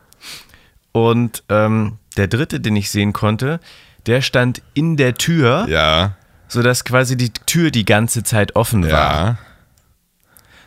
und 0.93 1.43
ähm, 1.49 1.99
der 2.17 2.29
dritte, 2.29 2.61
den 2.61 2.77
ich 2.77 2.91
sehen 2.91 3.13
konnte, 3.13 3.61
der 4.07 4.23
stand 4.23 4.63
in 4.75 4.97
der 4.97 5.15
Tür, 5.15 5.67
Ja, 5.69 6.17
sodass 6.49 6.85
quasi 6.85 7.17
die 7.17 7.31
Tür 7.31 7.71
die 7.71 7.85
ganze 7.85 8.23
Zeit 8.23 8.55
offen 8.57 8.85
war. 8.85 8.91
Ja, 8.91 9.39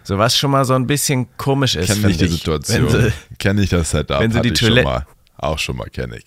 So 0.04 0.18
was 0.18 0.38
schon 0.38 0.52
mal 0.52 0.66
so 0.66 0.74
ein 0.74 0.86
bisschen 0.88 1.28
komisch 1.38 1.76
ist. 1.76 1.88
kenne 1.94 2.10
ich 2.12 2.18
die 2.18 2.28
Situation. 2.28 2.92
Wenn 2.92 3.14
Kenne 3.40 3.62
ich 3.62 3.70
das 3.70 3.92
Setup. 3.92 4.20
wenn 4.20 4.32
sie 4.32 4.42
die 4.42 4.54
Toilette- 4.54 4.84
mal. 4.88 5.06
Auch 5.40 5.60
schon 5.60 5.78
mal, 5.78 5.88
kenne 5.90 6.18
ich. 6.18 6.26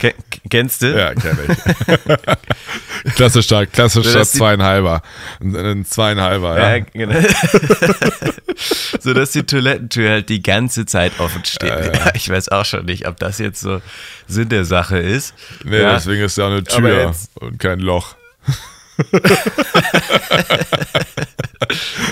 Ke- 0.00 0.14
Kennst 0.48 0.82
du? 0.82 0.96
Ja, 0.96 1.14
kenne 1.14 1.38
ich. 1.48 3.14
klassischer, 3.14 3.66
klassischer 3.66 4.24
So, 4.24 4.38
zweieinhalber. 4.38 5.02
Ein, 5.40 5.56
ein 5.56 5.84
zweieinhalber, 5.84 6.58
ja. 6.58 6.76
Ja, 6.76 6.84
genau. 6.92 7.18
so 9.00 9.12
dass 9.14 9.32
die 9.32 9.42
Toilettentür 9.44 10.10
halt 10.10 10.28
die 10.28 10.42
ganze 10.42 10.86
Zeit 10.86 11.18
offen 11.18 11.44
steht. 11.44 11.72
Ich 12.14 12.28
weiß 12.28 12.48
auch 12.50 12.64
schon 12.64 12.84
nicht, 12.84 13.06
ob 13.08 13.18
das 13.18 13.38
jetzt 13.38 13.60
so 13.60 13.80
Sinn 14.26 14.48
der 14.48 14.64
Sache 14.64 14.98
ist. 14.98 15.34
Nee, 15.64 15.80
ja. 15.82 15.94
deswegen 15.94 16.22
ist 16.22 16.38
ja 16.38 16.46
eine 16.46 16.62
Tür 16.64 17.14
und 17.40 17.58
kein 17.58 17.80
Loch. 17.80 18.14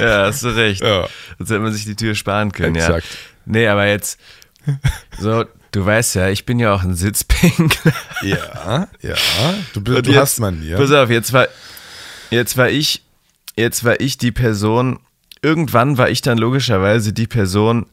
Ja, 0.00 0.26
hast 0.26 0.42
du 0.42 0.48
recht. 0.48 0.82
Ja. 0.82 1.06
Sonst 1.38 1.50
hätte 1.50 1.60
man 1.60 1.72
sich 1.72 1.84
die 1.84 1.96
Tür 1.96 2.14
sparen 2.14 2.52
können, 2.52 2.76
Exakt. 2.76 3.06
ja. 3.10 3.18
Nee, 3.46 3.68
aber 3.68 3.86
jetzt, 3.86 4.18
so, 5.18 5.44
du 5.74 5.84
weißt 5.84 6.14
ja, 6.14 6.28
ich 6.28 6.46
bin 6.46 6.58
ja 6.58 6.72
auch 6.74 6.82
ein 6.82 6.94
Sitzpinkler. 6.94 7.92
Ja, 8.22 8.88
ja. 9.02 9.14
Du, 9.74 9.80
du 9.80 9.92
jetzt- 9.94 10.16
hast 10.16 10.40
man 10.40 10.60
hier. 10.62 10.76
Pass 10.76 10.90
auf, 10.92 11.10
jetzt 11.10 11.32
war, 11.32 11.46
jetzt 12.30 12.56
war 12.56 12.70
ich, 12.70 13.02
jetzt 13.56 13.84
war 13.84 14.00
ich 14.00 14.16
die 14.18 14.32
Person, 14.32 14.98
irgendwann 15.42 15.98
war 15.98 16.08
ich 16.08 16.22
dann 16.22 16.38
logischerweise 16.38 17.12
die 17.12 17.26
Person 17.26 17.86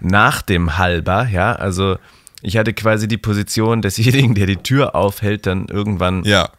nach 0.00 0.42
dem 0.42 0.76
Halber, 0.78 1.26
ja, 1.28 1.52
also 1.52 1.96
ich 2.42 2.56
hatte 2.56 2.72
quasi 2.74 3.08
die 3.08 3.16
Position 3.18 3.82
desjenigen, 3.82 4.34
der 4.34 4.46
die 4.46 4.58
Tür 4.58 4.94
aufhält, 4.94 5.46
dann 5.46 5.66
irgendwann 5.66 6.22
Ja, 6.24 6.50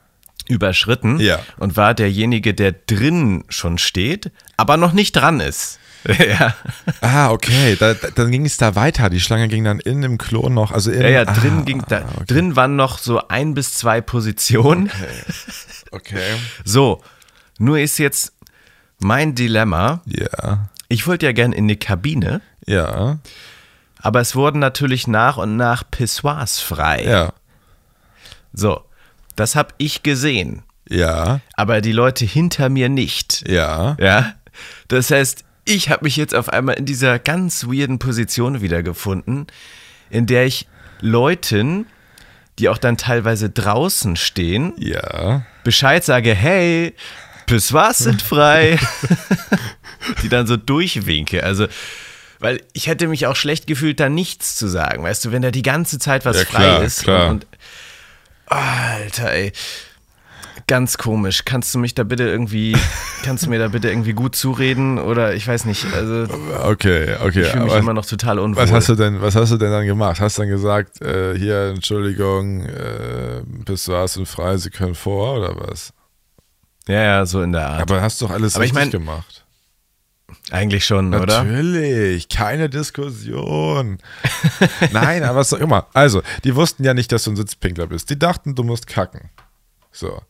überschritten 0.47 1.19
Ja. 1.19 1.39
und 1.57 1.77
war 1.77 1.93
derjenige, 1.93 2.53
der 2.53 2.71
drin 2.73 3.43
schon 3.49 3.77
steht, 3.77 4.31
aber 4.57 4.75
noch 4.77 4.91
nicht 4.93 5.13
dran 5.13 5.39
ist. 5.39 5.79
ja. 6.19 6.55
Ah, 7.01 7.31
okay. 7.31 7.75
Da, 7.79 7.93
da, 7.93 8.09
dann 8.09 8.31
ging 8.31 8.45
es 8.45 8.57
da 8.57 8.75
weiter. 8.75 9.09
Die 9.09 9.19
Schlange 9.19 9.47
ging 9.47 9.63
dann 9.63 9.79
in 9.79 10.01
dem 10.01 10.17
Klo 10.17 10.49
noch. 10.49 10.71
Also 10.71 10.91
in, 10.91 11.01
Ja, 11.01 11.09
ja, 11.09 11.25
drin 11.25 11.59
ah, 11.59 11.63
ging 11.63 11.83
da, 11.87 12.05
okay. 12.15 12.25
drin 12.27 12.55
waren 12.55 12.75
noch 12.75 12.99
so 12.99 13.27
ein 13.27 13.53
bis 13.53 13.73
zwei 13.73 14.01
Positionen. 14.01 14.89
Okay. 15.91 16.35
So, 16.63 17.01
nur 17.57 17.79
ist 17.79 17.97
jetzt 17.97 18.33
mein 18.99 19.33
Dilemma. 19.35 20.01
Ja, 20.05 20.69
Ich 20.87 21.07
wollte 21.07 21.25
ja 21.25 21.31
gern 21.31 21.51
in 21.51 21.67
die 21.67 21.77
Kabine, 21.77 22.41
ja, 22.65 23.17
aber 24.01 24.21
es 24.21 24.35
wurden 24.35 24.59
natürlich 24.59 25.07
nach 25.07 25.37
und 25.37 25.57
nach 25.57 25.83
Pissoirs 25.89 26.59
frei. 26.59 27.03
ja, 27.03 27.33
So, 28.53 28.83
das 29.35 29.55
habe 29.55 29.73
ich 29.77 30.03
gesehen, 30.03 30.61
ja, 30.87 31.39
aber 31.55 31.81
die 31.81 31.91
Leute 31.91 32.23
hinter 32.25 32.69
mir 32.69 32.87
nicht. 32.89 33.43
ja. 33.47 33.97
Ja, 33.99 34.33
das 34.89 35.09
heißt, 35.11 35.43
ich 35.69 35.89
habe 35.89 36.03
mich 36.05 36.15
jetzt 36.17 36.35
auf 36.35 36.49
einmal 36.49 36.75
in 36.75 36.85
dieser 36.85 37.19
ganz 37.19 37.65
weirden 37.65 37.99
Position 37.99 38.61
wiedergefunden, 38.61 39.47
in 40.09 40.25
der 40.25 40.45
ich 40.45 40.67
Leuten, 41.01 41.85
die 42.57 42.69
auch 42.69 42.77
dann 42.77 42.97
teilweise 42.97 43.49
draußen 43.49 44.15
stehen, 44.15 44.73
Ja, 44.77 45.45
Bescheid 45.63 46.03
sage, 46.03 46.33
hey, 46.33 46.93
Pissoirs 47.45 47.99
sind 47.99 48.21
frei, 48.21 48.77
die 50.23 50.29
dann 50.29 50.45
so 50.47 50.57
durchwinke. 50.57 51.43
Also, 51.43 51.67
weil 52.39 52.61
ich 52.73 52.87
hätte 52.87 53.07
mich 53.07 53.27
auch 53.27 53.35
schlecht 53.35 53.65
gefühlt, 53.67 53.99
da 53.99 54.09
nichts 54.09 54.55
zu 54.55 54.67
sagen. 54.67 55.03
Weißt 55.03 55.25
du, 55.25 55.31
wenn 55.31 55.41
da 55.41 55.51
die 55.51 55.61
ganze 55.61 55.99
Zeit 55.99 56.25
was 56.25 56.37
Ja, 56.37 56.45
frei 56.45 56.63
klar, 56.63 56.83
ist. 56.83 57.03
klar. 57.03 57.29
Und, 57.29 57.45
und 57.45 57.57
Alter, 58.47 59.31
ey. 59.31 59.51
Ganz 60.69 60.99
komisch. 60.99 61.45
Kannst 61.45 61.73
du 61.73 61.79
mich 61.79 61.95
da 61.95 62.03
bitte 62.03 62.25
irgendwie, 62.25 62.77
kannst 63.23 63.43
du 63.43 63.49
mir 63.49 63.57
da 63.57 63.69
bitte 63.69 63.89
irgendwie 63.89 64.13
gut 64.13 64.35
zureden? 64.35 64.99
Oder 64.99 65.33
ich 65.33 65.47
weiß 65.47 65.65
nicht, 65.65 65.91
also 65.95 66.31
okay, 66.63 67.15
okay. 67.25 67.41
ich 67.41 67.47
fühle 67.47 67.63
mich 67.63 67.71
aber 67.71 67.79
immer 67.79 67.93
noch 67.95 68.05
total 68.05 68.37
unwohl. 68.37 68.61
was 68.61 68.71
hast 68.71 68.87
du 68.87 68.93
denn, 68.93 69.19
was 69.19 69.35
hast 69.35 69.51
du 69.51 69.57
denn 69.57 69.71
dann 69.71 69.87
gemacht? 69.87 70.19
Hast 70.21 70.37
du 70.37 70.43
dann 70.43 70.51
gesagt, 70.51 71.01
äh, 71.01 71.35
hier, 71.35 71.69
Entschuldigung, 71.69 72.65
äh, 72.65 73.41
Pissoirs 73.65 74.13
sind 74.13 74.27
frei, 74.27 74.57
sie 74.57 74.69
können 74.69 74.93
vor 74.93 75.39
oder 75.39 75.55
was? 75.57 75.91
ja, 76.87 77.01
ja, 77.01 77.25
so 77.25 77.41
in 77.41 77.51
der 77.51 77.67
Art. 77.67 77.81
Aber 77.81 78.01
hast 78.03 78.21
doch 78.21 78.29
alles 78.29 78.55
Aber 78.55 78.63
ich 78.63 78.71
richtig 78.75 78.93
mein- 78.93 79.05
gemacht. 79.05 79.45
Eigentlich 80.51 80.85
schon, 80.85 81.11
oder? 81.15 81.43
Natürlich, 81.43 82.29
keine 82.29 82.69
Diskussion. 82.69 83.97
Nein, 84.91 85.23
aber 85.23 85.39
was 85.39 85.51
auch 85.51 85.57
immer. 85.57 85.87
Also, 85.93 86.21
die 86.43 86.55
wussten 86.55 86.83
ja 86.83 86.93
nicht, 86.93 87.11
dass 87.11 87.23
du 87.23 87.31
ein 87.31 87.35
Sitzpinkler 87.35 87.87
bist. 87.87 88.11
Die 88.11 88.19
dachten, 88.19 88.53
du 88.53 88.63
musst 88.63 88.85
kacken. 88.85 89.31
So. 89.91 90.21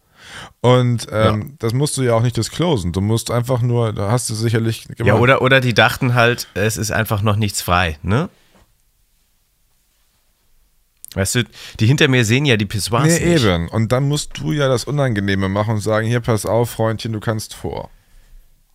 Und 0.62 1.08
ähm, 1.12 1.56
das 1.60 1.74
musst 1.74 1.98
du 1.98 2.02
ja 2.02 2.14
auch 2.14 2.22
nicht 2.22 2.38
disclosen. 2.38 2.92
Du 2.92 3.02
musst 3.02 3.32
einfach 3.32 3.62
nur, 3.62 3.94
da 3.94 4.12
hast 4.12 4.30
du 4.30 4.34
sicherlich 4.36 4.84
gemacht. 4.86 5.06
Ja, 5.06 5.16
oder, 5.16 5.42
oder 5.42 5.62
die 5.62 5.74
dachten 5.74 6.14
halt, 6.16 6.48
es 6.54 6.78
ist 6.78 6.92
einfach 6.92 7.22
noch 7.22 7.36
nichts 7.36 7.62
frei, 7.62 7.98
ne? 8.04 8.30
Weißt 11.16 11.36
du, 11.36 11.44
die 11.80 11.88
hinter 11.88 12.08
mir 12.08 12.24
sehen 12.24 12.46
ja 12.46 12.56
die 12.56 12.68
Pissoirs 12.68 13.06
Nee, 13.06 13.34
nicht. 13.34 13.44
eben. 13.44 13.68
Und 13.70 13.92
dann 13.92 14.08
musst 14.08 14.38
du 14.38 14.52
ja 14.52 14.68
das 14.68 14.84
Unangenehme 14.84 15.50
machen 15.50 15.76
und 15.76 15.82
sagen, 15.82 16.08
hier, 16.08 16.20
pass 16.20 16.46
auf, 16.46 16.70
Freundchen, 16.70 17.14
du 17.14 17.20
kannst 17.20 17.56
vor. 17.56 17.90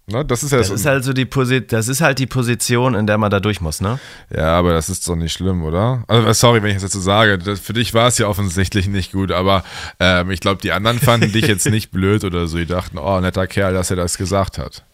Ne? 0.06 0.24
Das 0.24 0.42
ist 0.42 0.52
ja 0.52 0.58
Das 0.58 0.68
ist 0.68 0.84
halt 0.84 1.02
so 1.02 1.14
die 1.14 1.24
Posi 1.24 1.66
das 1.66 1.88
ist 1.88 2.02
halt 2.02 2.18
die 2.18 2.26
Position, 2.26 2.94
in 2.94 3.06
der 3.06 3.16
man 3.16 3.30
da 3.30 3.40
durch 3.40 3.62
muss, 3.62 3.80
ne? 3.80 3.98
Ja, 4.34 4.58
aber 4.58 4.72
das 4.72 4.90
ist 4.90 5.08
doch 5.08 5.16
nicht 5.16 5.32
schlimm, 5.32 5.64
oder? 5.64 6.04
Also, 6.08 6.30
sorry, 6.34 6.62
wenn 6.62 6.70
ich 6.70 6.76
das 6.76 6.82
jetzt 6.84 6.92
so 6.92 7.00
sage. 7.00 7.38
Das, 7.38 7.60
für 7.60 7.72
dich 7.72 7.94
war 7.94 8.08
es 8.08 8.18
ja 8.18 8.26
offensichtlich 8.26 8.86
nicht 8.86 9.12
gut, 9.12 9.32
aber 9.32 9.64
ähm, 10.00 10.30
ich 10.30 10.40
glaube, 10.40 10.60
die 10.60 10.72
anderen 10.72 10.98
fanden 10.98 11.32
dich 11.32 11.46
jetzt 11.46 11.68
nicht 11.70 11.90
blöd 11.90 12.24
oder 12.24 12.46
so. 12.46 12.58
Die 12.58 12.66
dachten, 12.66 12.98
oh, 12.98 13.20
netter 13.20 13.46
Kerl, 13.46 13.72
dass 13.72 13.90
er 13.90 13.96
das 13.96 14.18
gesagt 14.18 14.58
hat. 14.58 14.84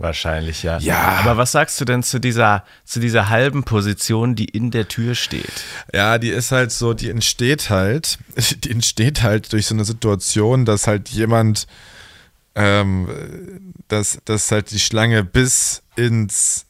Wahrscheinlich, 0.00 0.62
ja. 0.62 0.78
Ja. 0.78 1.18
Aber 1.20 1.36
was 1.36 1.52
sagst 1.52 1.78
du 1.78 1.84
denn 1.84 2.02
zu 2.02 2.20
dieser, 2.20 2.64
zu 2.86 3.00
dieser 3.00 3.28
halben 3.28 3.64
Position, 3.64 4.34
die 4.34 4.46
in 4.46 4.70
der 4.70 4.88
Tür 4.88 5.14
steht? 5.14 5.62
Ja, 5.92 6.16
die 6.16 6.30
ist 6.30 6.52
halt 6.52 6.72
so, 6.72 6.94
die 6.94 7.10
entsteht 7.10 7.68
halt, 7.68 8.18
die 8.64 8.70
entsteht 8.70 9.22
halt 9.22 9.52
durch 9.52 9.66
so 9.66 9.74
eine 9.74 9.84
Situation, 9.84 10.64
dass 10.64 10.86
halt 10.86 11.10
jemand, 11.10 11.66
ähm, 12.54 13.72
dass, 13.88 14.18
dass 14.24 14.50
halt 14.50 14.70
die 14.70 14.80
Schlange 14.80 15.24
bis 15.24 15.82
ins 15.96 16.66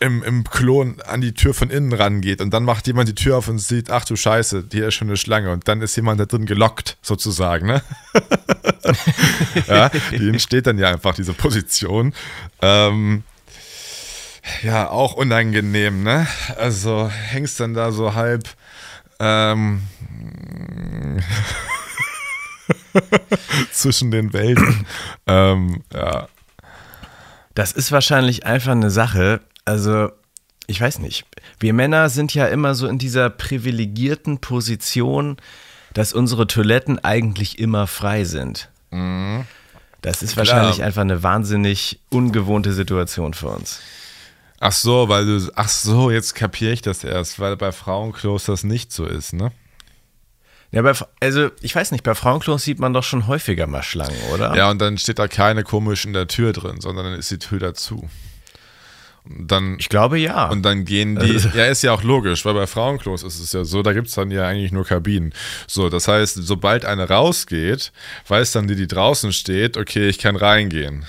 im, 0.00 0.22
im 0.22 0.44
Klon 0.44 1.02
an 1.02 1.20
die 1.20 1.34
Tür 1.34 1.52
von 1.52 1.68
innen 1.68 1.92
rangeht 1.92 2.40
und 2.40 2.50
dann 2.50 2.64
macht 2.64 2.86
jemand 2.86 3.08
die 3.10 3.14
Tür 3.14 3.36
auf 3.36 3.48
und 3.48 3.58
sieht, 3.58 3.90
ach 3.90 4.06
du 4.06 4.16
Scheiße, 4.16 4.64
hier 4.72 4.88
ist 4.88 4.94
schon 4.94 5.08
eine 5.08 5.18
Schlange 5.18 5.52
und 5.52 5.68
dann 5.68 5.82
ist 5.82 5.94
jemand 5.96 6.18
da 6.18 6.24
drin 6.24 6.46
gelockt, 6.46 6.96
sozusagen, 7.02 7.66
ne? 7.66 7.82
ja, 9.66 9.90
die 10.12 10.28
entsteht 10.28 10.66
dann 10.66 10.78
ja 10.78 10.90
einfach, 10.90 11.14
diese 11.14 11.34
Position. 11.34 12.14
Ähm, 12.62 13.24
ja, 14.62 14.88
auch 14.88 15.12
unangenehm, 15.12 16.02
ne? 16.02 16.26
Also 16.56 17.08
hängst 17.08 17.60
dann 17.60 17.74
da 17.74 17.92
so 17.92 18.14
halb 18.14 18.48
ähm, 19.18 19.82
zwischen 23.72 24.10
den 24.10 24.32
Welten. 24.32 24.86
ähm, 25.26 25.82
ja. 25.92 26.28
Das 27.54 27.72
ist 27.72 27.90
wahrscheinlich 27.92 28.44
einfach 28.44 28.72
eine 28.72 28.90
Sache, 28.90 29.40
also 29.64 30.10
ich 30.66 30.80
weiß 30.80 30.98
nicht. 30.98 31.24
Wir 31.58 31.72
Männer 31.72 32.10
sind 32.10 32.34
ja 32.34 32.46
immer 32.46 32.74
so 32.74 32.86
in 32.86 32.98
dieser 32.98 33.30
privilegierten 33.30 34.38
Position, 34.38 35.36
dass 35.94 36.12
unsere 36.12 36.46
Toiletten 36.46 36.98
eigentlich 37.02 37.58
immer 37.58 37.86
frei 37.86 38.24
sind. 38.24 38.68
Das 40.02 40.22
ist 40.22 40.36
wahrscheinlich 40.36 40.82
einfach 40.82 41.00
eine 41.00 41.22
wahnsinnig 41.22 42.00
ungewohnte 42.10 42.72
Situation 42.72 43.34
für 43.34 43.48
uns. 43.48 43.80
Ach 44.60 44.72
so, 44.72 45.08
weil 45.08 45.26
du, 45.26 45.50
ach 45.54 45.68
so, 45.68 46.10
jetzt 46.10 46.34
kapiere 46.34 46.72
ich 46.72 46.82
das 46.82 47.04
erst, 47.04 47.40
weil 47.40 47.56
bei 47.56 47.72
Frauenklos 47.72 48.44
das 48.44 48.64
nicht 48.64 48.92
so 48.92 49.04
ist, 49.04 49.32
ne? 49.32 49.52
Ja, 50.72 50.82
bei, 50.82 50.92
also 51.20 51.50
ich 51.62 51.74
weiß 51.74 51.92
nicht, 51.92 52.02
bei 52.04 52.14
Frauenklos 52.14 52.64
sieht 52.64 52.78
man 52.80 52.92
doch 52.92 53.04
schon 53.04 53.26
häufiger 53.26 53.66
mal 53.66 53.82
Schlangen, 53.82 54.18
oder? 54.34 54.54
Ja, 54.56 54.70
und 54.70 54.80
dann 54.80 54.98
steht 54.98 55.18
da 55.18 55.28
keine 55.28 55.62
komisch 55.62 56.04
in 56.04 56.12
der 56.12 56.26
Tür 56.26 56.52
drin, 56.52 56.80
sondern 56.80 57.04
dann 57.06 57.14
ist 57.18 57.30
die 57.30 57.38
Tür 57.38 57.58
dazu. 57.60 58.08
Und 59.24 59.50
dann, 59.50 59.76
Ich 59.80 59.88
glaube 59.88 60.18
ja. 60.18 60.48
und 60.50 60.62
dann 60.62 60.84
gehen 60.84 61.16
die, 61.18 61.32
Also- 61.32 61.48
ja, 61.50 61.66
ist 61.66 61.82
ja 61.82 61.92
auch 61.92 62.02
logisch, 62.02 62.44
weil 62.44 62.54
bei 62.54 62.66
Frauenklos 62.66 63.22
ist 63.24 63.40
es 63.40 63.52
ja 63.52 63.64
so, 63.64 63.82
da 63.82 63.92
gibt 63.92 64.08
es 64.08 64.14
dann 64.14 64.30
ja 64.30 64.46
eigentlich 64.46 64.70
nur 64.72 64.84
Kabinen. 64.84 65.32
So, 65.66 65.88
das 65.88 66.06
heißt, 66.08 66.34
sobald 66.42 66.84
eine 66.84 67.08
rausgeht, 67.08 67.92
weiß 68.28 68.52
dann 68.52 68.68
die, 68.68 68.76
die 68.76 68.86
draußen 68.86 69.32
steht, 69.32 69.76
okay, 69.76 70.08
ich 70.08 70.18
kann 70.18 70.36
reingehen. 70.36 71.06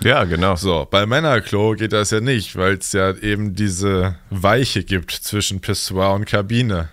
ja, 0.00 0.24
genau. 0.24 0.56
So, 0.56 0.86
bei 0.90 1.06
Männerklo 1.06 1.72
geht 1.72 1.92
das 1.92 2.10
ja 2.10 2.20
nicht, 2.20 2.56
weil 2.56 2.74
es 2.74 2.92
ja 2.92 3.12
eben 3.14 3.54
diese 3.54 4.16
Weiche 4.30 4.84
gibt 4.84 5.12
zwischen 5.12 5.60
Pissoir 5.60 6.12
und 6.12 6.26
Kabine. 6.26 6.90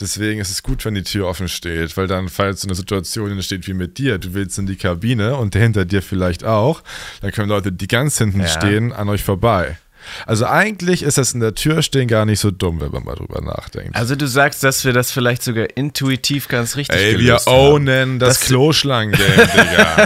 Deswegen 0.00 0.40
ist 0.40 0.50
es 0.50 0.62
gut, 0.62 0.84
wenn 0.84 0.94
die 0.94 1.02
Tür 1.02 1.26
offen 1.26 1.48
steht, 1.48 1.96
weil 1.96 2.06
dann, 2.06 2.28
falls 2.28 2.60
so 2.60 2.68
eine 2.68 2.74
Situation 2.74 3.30
entsteht 3.30 3.66
wie 3.66 3.72
mit 3.74 3.96
dir, 3.96 4.18
du 4.18 4.34
willst 4.34 4.58
in 4.58 4.66
die 4.66 4.76
Kabine 4.76 5.36
und 5.36 5.54
der 5.54 5.62
hinter 5.62 5.84
dir 5.86 6.02
vielleicht 6.02 6.44
auch, 6.44 6.82
dann 7.22 7.32
können 7.32 7.48
Leute, 7.48 7.72
die 7.72 7.88
ganz 7.88 8.18
hinten 8.18 8.40
Ja. 8.40 8.46
stehen, 8.46 8.92
an 8.92 9.08
euch 9.08 9.24
vorbei. 9.24 9.78
Also 10.26 10.46
eigentlich 10.46 11.02
ist 11.02 11.18
das 11.18 11.32
in 11.32 11.40
der 11.40 11.54
Tür 11.54 11.82
stehen 11.82 12.08
gar 12.08 12.24
nicht 12.26 12.40
so 12.40 12.50
dumm, 12.50 12.80
wenn 12.80 12.90
man 12.92 13.04
mal 13.04 13.14
drüber 13.14 13.40
nachdenkt. 13.40 13.94
Also 13.96 14.16
du 14.16 14.26
sagst, 14.26 14.62
dass 14.64 14.84
wir 14.84 14.92
das 14.92 15.10
vielleicht 15.10 15.42
sogar 15.42 15.66
intuitiv 15.76 16.48
ganz 16.48 16.76
richtig 16.76 16.96
Ey, 16.98 17.18
wir 17.18 17.34
haben. 17.34 17.42
ownen 17.46 18.18
das, 18.18 18.38
Das- 18.40 18.48
Kloschlangen-Game, 18.48 19.26
Digga. 19.36 19.96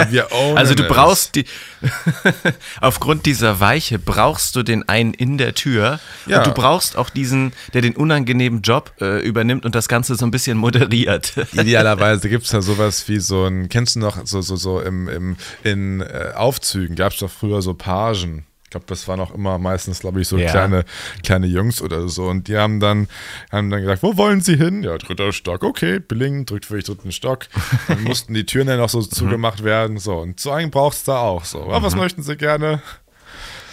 Ja, 0.00 0.12
wir 0.12 0.32
ownen 0.32 0.58
Also 0.58 0.74
du 0.74 0.82
es. 0.84 0.88
brauchst 0.88 1.34
die, 1.36 1.44
aufgrund 2.80 3.26
dieser 3.26 3.60
Weiche 3.60 3.98
brauchst 3.98 4.56
du 4.56 4.62
den 4.62 4.88
einen 4.88 5.14
in 5.14 5.38
der 5.38 5.54
Tür 5.54 6.00
Ja. 6.26 6.38
und 6.38 6.46
du 6.46 6.52
brauchst 6.52 6.96
auch 6.96 7.10
diesen, 7.10 7.52
der 7.74 7.82
den 7.82 7.96
unangenehmen 7.96 8.62
Job 8.62 8.92
äh, 9.00 9.20
übernimmt 9.26 9.64
und 9.64 9.74
das 9.74 9.88
Ganze 9.88 10.14
so 10.16 10.24
ein 10.24 10.30
bisschen 10.30 10.58
moderiert. 10.58 11.32
Idealerweise 11.52 12.28
gibt 12.28 12.44
es 12.44 12.50
da 12.50 12.62
sowas 12.62 13.08
wie 13.08 13.18
so 13.20 13.44
ein, 13.46 13.68
kennst 13.68 13.96
du 13.96 14.00
noch, 14.00 14.18
so, 14.26 14.40
so, 14.40 14.56
so 14.56 14.80
im, 14.80 15.08
im, 15.08 15.36
in 15.62 16.00
äh, 16.00 16.32
Aufzügen 16.34 16.96
gab 16.96 17.12
es 17.12 17.18
doch 17.18 17.30
früher 17.30 17.62
so 17.62 17.74
Pagen. 17.74 18.44
Ich 18.70 18.72
glaube, 18.72 18.86
das 18.86 19.08
waren 19.08 19.18
auch 19.18 19.34
immer 19.34 19.58
meistens, 19.58 19.98
glaube 19.98 20.20
ich, 20.20 20.28
so 20.28 20.38
Ja. 20.38 20.48
kleine, 20.48 20.84
kleine 21.24 21.48
Jungs 21.48 21.82
oder 21.82 22.08
so. 22.08 22.26
Und 22.28 22.46
die 22.46 22.56
haben 22.56 22.78
dann, 22.78 23.08
haben 23.50 23.68
dann 23.68 23.80
gesagt, 23.80 24.04
wo 24.04 24.16
wollen 24.16 24.42
sie 24.42 24.56
hin? 24.56 24.84
Ja, 24.84 24.96
dritter 24.96 25.32
Stock, 25.32 25.64
okay, 25.64 25.98
Bling, 25.98 26.46
drückt 26.46 26.66
für 26.66 26.76
dich 26.76 26.84
dritten 26.84 27.10
Stock. 27.10 27.46
Dann 27.88 28.04
mussten 28.04 28.32
die 28.32 28.46
Türen 28.46 28.68
dann 28.68 28.78
auch 28.78 28.88
so 28.88 29.02
zugemacht 29.02 29.64
werden. 29.64 29.98
So, 29.98 30.18
und 30.18 30.38
so 30.38 30.52
einen 30.52 30.70
braucht 30.70 30.98
es 30.98 31.02
da 31.02 31.18
auch. 31.18 31.44
So, 31.44 31.68
ah, 31.72 31.82
was 31.82 31.96
möchten 31.96 32.22
sie 32.22 32.36
gerne? 32.36 32.80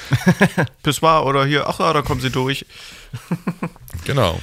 Pissoir 0.81 1.27
oder 1.27 1.45
hier, 1.45 1.67
ach 1.67 1.79
ja, 1.79 1.93
da 1.93 2.01
kommen 2.01 2.21
sie 2.21 2.31
durch. 2.31 2.65
Genau. 4.05 4.39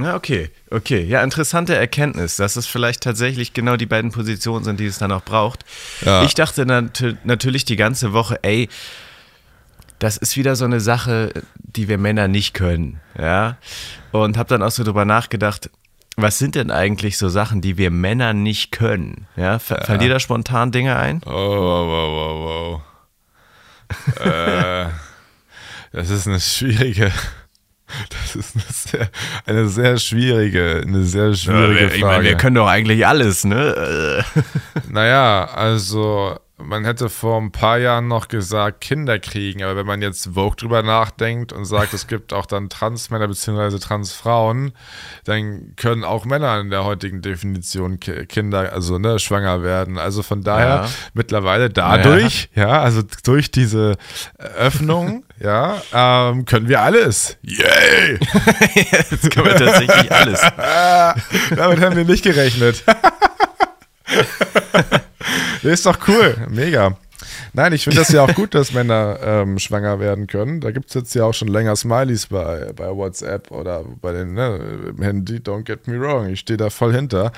Ja, 0.00 0.14
okay, 0.14 0.50
okay. 0.70 1.02
Ja, 1.04 1.22
interessante 1.22 1.74
Erkenntnis, 1.74 2.36
dass 2.36 2.56
es 2.56 2.66
vielleicht 2.66 3.02
tatsächlich 3.02 3.52
genau 3.52 3.76
die 3.76 3.86
beiden 3.86 4.10
Positionen 4.10 4.64
sind, 4.64 4.80
die 4.80 4.86
es 4.86 4.98
dann 4.98 5.12
auch 5.12 5.22
braucht. 5.22 5.64
Ja. 6.04 6.24
Ich 6.24 6.34
dachte 6.34 6.66
nat 6.66 7.04
natürlich 7.24 7.64
die 7.64 7.76
ganze 7.76 8.12
Woche, 8.12 8.38
ey, 8.42 8.68
das 9.98 10.16
ist 10.16 10.36
wieder 10.36 10.56
so 10.56 10.64
eine 10.64 10.80
Sache, 10.80 11.32
die 11.58 11.88
wir 11.88 11.98
Männer 11.98 12.28
nicht 12.28 12.54
können, 12.54 13.00
ja. 13.16 13.56
Und 14.10 14.36
habe 14.36 14.48
dann 14.48 14.62
auch 14.62 14.70
so 14.70 14.82
drüber 14.82 15.04
nachgedacht, 15.04 15.70
was 16.16 16.38
sind 16.38 16.56
denn 16.56 16.70
eigentlich 16.70 17.16
so 17.16 17.28
Sachen, 17.28 17.60
die 17.60 17.78
wir 17.78 17.90
Männer 17.90 18.34
nicht 18.34 18.72
können? 18.72 19.26
Ja, 19.36 19.56
F 19.56 19.74
fallen 19.84 20.00
dir 20.00 20.10
da 20.10 20.20
spontan 20.20 20.72
Dinge 20.72 20.96
ein? 20.96 21.22
Oh, 21.24 21.30
wow, 21.30 21.86
wow, 21.86 22.42
wow, 22.44 22.82
wow. 24.16 24.26
äh, 24.26 24.88
das 25.92 26.10
ist 26.10 26.26
eine 26.26 26.40
schwierige, 26.40 27.12
das 28.10 28.36
ist 28.36 28.54
eine 28.56 28.64
sehr, 28.70 29.10
eine 29.46 29.68
sehr 29.68 29.98
schwierige, 29.98 30.82
eine 30.86 31.04
sehr 31.04 31.34
schwierige 31.34 31.86
ich 31.86 32.00
Frage. 32.00 32.04
meine, 32.04 32.24
wir 32.24 32.36
können 32.36 32.56
doch 32.56 32.68
eigentlich 32.68 33.06
alles, 33.06 33.44
ne? 33.44 34.24
Naja, 34.90 35.48
also 35.54 36.38
man 36.62 36.84
hätte 36.84 37.08
vor 37.08 37.40
ein 37.40 37.52
paar 37.52 37.78
Jahren 37.78 38.08
noch 38.08 38.28
gesagt, 38.28 38.80
Kinder 38.80 39.18
kriegen, 39.18 39.62
aber 39.62 39.76
wenn 39.76 39.86
man 39.86 40.02
jetzt 40.02 40.30
Vogue 40.34 40.56
drüber 40.56 40.82
nachdenkt 40.82 41.52
und 41.52 41.64
sagt, 41.64 41.92
es 41.94 42.06
gibt 42.06 42.32
auch 42.32 42.46
dann 42.46 42.68
Transmänner 42.68 43.28
bzw. 43.28 43.78
Transfrauen, 43.78 44.72
dann 45.24 45.74
können 45.76 46.04
auch 46.04 46.24
Männer 46.24 46.58
in 46.60 46.70
der 46.70 46.84
heutigen 46.84 47.22
Definition 47.22 48.00
Ki- 48.00 48.26
Kinder, 48.26 48.72
also 48.72 48.98
ne, 48.98 49.18
schwanger 49.18 49.62
werden. 49.62 49.98
Also 49.98 50.22
von 50.22 50.42
daher 50.42 50.66
Ja. 50.68 50.88
mittlerweile 51.14 51.70
dadurch, 51.70 52.48
ja. 52.54 52.80
also 52.80 53.02
durch 53.24 53.50
diese 53.50 53.96
Öffnung, 54.38 55.24
ja, 55.40 55.82
ähm, 55.92 56.44
können 56.44 56.68
wir 56.68 56.80
alles. 56.80 57.36
Yay! 57.42 58.18
Jetzt 58.92 59.30
können 59.30 59.46
wir 59.46 59.56
tatsächlich 59.56 60.12
alles. 60.12 60.40
Damit 61.56 61.80
haben 61.80 61.96
wir 61.96 62.04
nicht 62.04 62.22
gerechnet. 62.24 62.84
ist 65.62 65.86
doch 65.86 65.98
cool. 66.08 66.36
Mega. 66.48 66.96
Nein, 67.54 67.72
ich 67.72 67.84
finde 67.84 67.98
das 67.98 68.08
ja 68.08 68.22
auch 68.22 68.34
gut, 68.34 68.54
dass 68.54 68.72
Männer 68.72 69.18
ähm, 69.22 69.58
schwanger 69.58 70.00
werden 70.00 70.26
können. 70.26 70.60
Da 70.60 70.70
gibt 70.70 70.88
es 70.88 70.94
jetzt 70.94 71.14
ja 71.14 71.24
auch 71.24 71.34
schon 71.34 71.48
länger 71.48 71.76
Smileys 71.76 72.26
bei, 72.26 72.72
bei 72.74 72.88
WhatsApp 72.88 73.50
oder 73.50 73.84
bei 74.00 74.12
den 74.12 74.34
ne, 74.34 74.94
Handy. 75.00 75.36
Don't 75.36 75.64
get 75.64 75.86
me 75.86 76.00
wrong. 76.00 76.28
Ich 76.28 76.40
stehe 76.40 76.56
da 76.56 76.70
voll 76.70 76.94
hinter. 76.94 77.32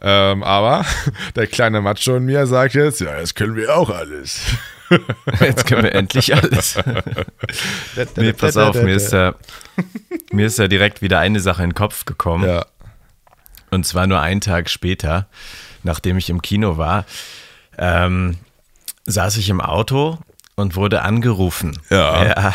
Ähm, 0.00 0.42
aber 0.42 0.84
der 1.36 1.46
kleine 1.46 1.80
Macho 1.80 2.16
in 2.16 2.24
mir 2.24 2.46
sagt 2.46 2.74
jetzt, 2.74 3.00
ja, 3.00 3.20
das 3.20 3.34
können 3.34 3.56
wir 3.56 3.76
auch 3.76 3.90
alles. 3.90 4.40
Jetzt 5.40 5.66
können 5.66 5.82
wir 5.82 5.94
endlich 5.94 6.34
alles. 6.34 6.78
Nee, 8.16 8.32
pass 8.32 8.56
auf, 8.56 8.74
mir 8.82 8.94
ist, 8.94 9.12
da, 9.12 9.34
mir 10.32 10.46
ist 10.46 10.58
da 10.58 10.66
direkt 10.66 11.02
wieder 11.02 11.18
eine 11.18 11.40
Sache 11.40 11.62
in 11.62 11.70
den 11.70 11.74
Kopf 11.74 12.06
gekommen. 12.06 12.48
Ja. 12.48 12.64
Und 13.70 13.84
zwar 13.84 14.06
nur 14.06 14.22
einen 14.22 14.40
Tag 14.40 14.70
später, 14.70 15.28
nachdem 15.82 16.18
ich 16.18 16.30
im 16.30 16.42
Kino 16.42 16.76
war, 16.76 17.04
ähm, 17.78 18.36
saß 19.06 19.36
ich 19.38 19.48
im 19.48 19.60
Auto 19.60 20.18
und 20.58 20.76
wurde 20.76 21.02
angerufen. 21.02 21.78
Ja. 21.88 22.24
ja. 22.26 22.54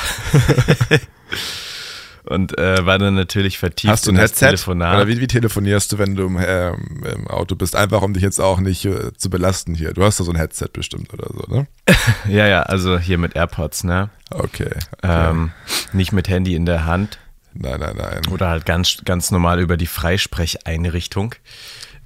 und 2.26 2.58
äh, 2.58 2.86
war 2.86 3.00
dann 3.00 3.16
natürlich 3.16 3.58
vertieft 3.58 3.92
Hast 3.92 4.06
du 4.06 4.12
in 4.12 4.18
ein 4.18 4.22
Headset? 4.22 4.48
Telefonat. 4.48 4.96
Oder 4.96 5.08
wie, 5.08 5.20
wie 5.20 5.28
telefonierst 5.28 5.92
du, 5.92 5.98
wenn 5.98 6.16
du 6.16 6.26
im, 6.26 6.38
ähm, 6.46 7.04
im 7.06 7.28
Auto 7.28 7.56
bist? 7.56 7.76
Einfach, 7.76 8.02
um 8.02 8.14
dich 8.14 8.22
jetzt 8.22 8.40
auch 8.40 8.60
nicht 8.60 8.86
äh, 8.86 9.14
zu 9.16 9.30
belasten 9.30 9.74
hier. 9.74 9.94
Du 9.94 10.04
hast 10.04 10.20
da 10.20 10.26
so 10.26 10.32
ein 10.32 10.38
Headset 10.38 10.70
bestimmt 10.74 11.14
oder 11.14 11.30
so, 11.34 11.54
ne? 11.54 11.68
Ja, 12.28 12.46
ja, 12.46 12.64
also 12.64 13.00
hier 13.00 13.18
mit 13.18 13.36
AirPods, 13.36 13.84
ne? 13.86 14.10
Okay. 14.30 14.66
okay. 14.66 14.80
Ähm, 15.04 15.52
nicht 15.94 16.12
mit 16.12 16.28
Handy 16.28 16.56
in 16.56 16.66
der 16.66 16.86
Hand. 16.86 17.20
nein, 17.54 17.80
nein, 17.80 17.96
nein. 17.98 18.22
Oder 18.32 18.50
halt 18.50 18.66
ganz, 18.66 18.98
ganz 19.06 19.32
normal 19.32 19.60
über 19.60 19.78
die 19.78 19.88
Freisprecheinrichtung. 19.88 21.36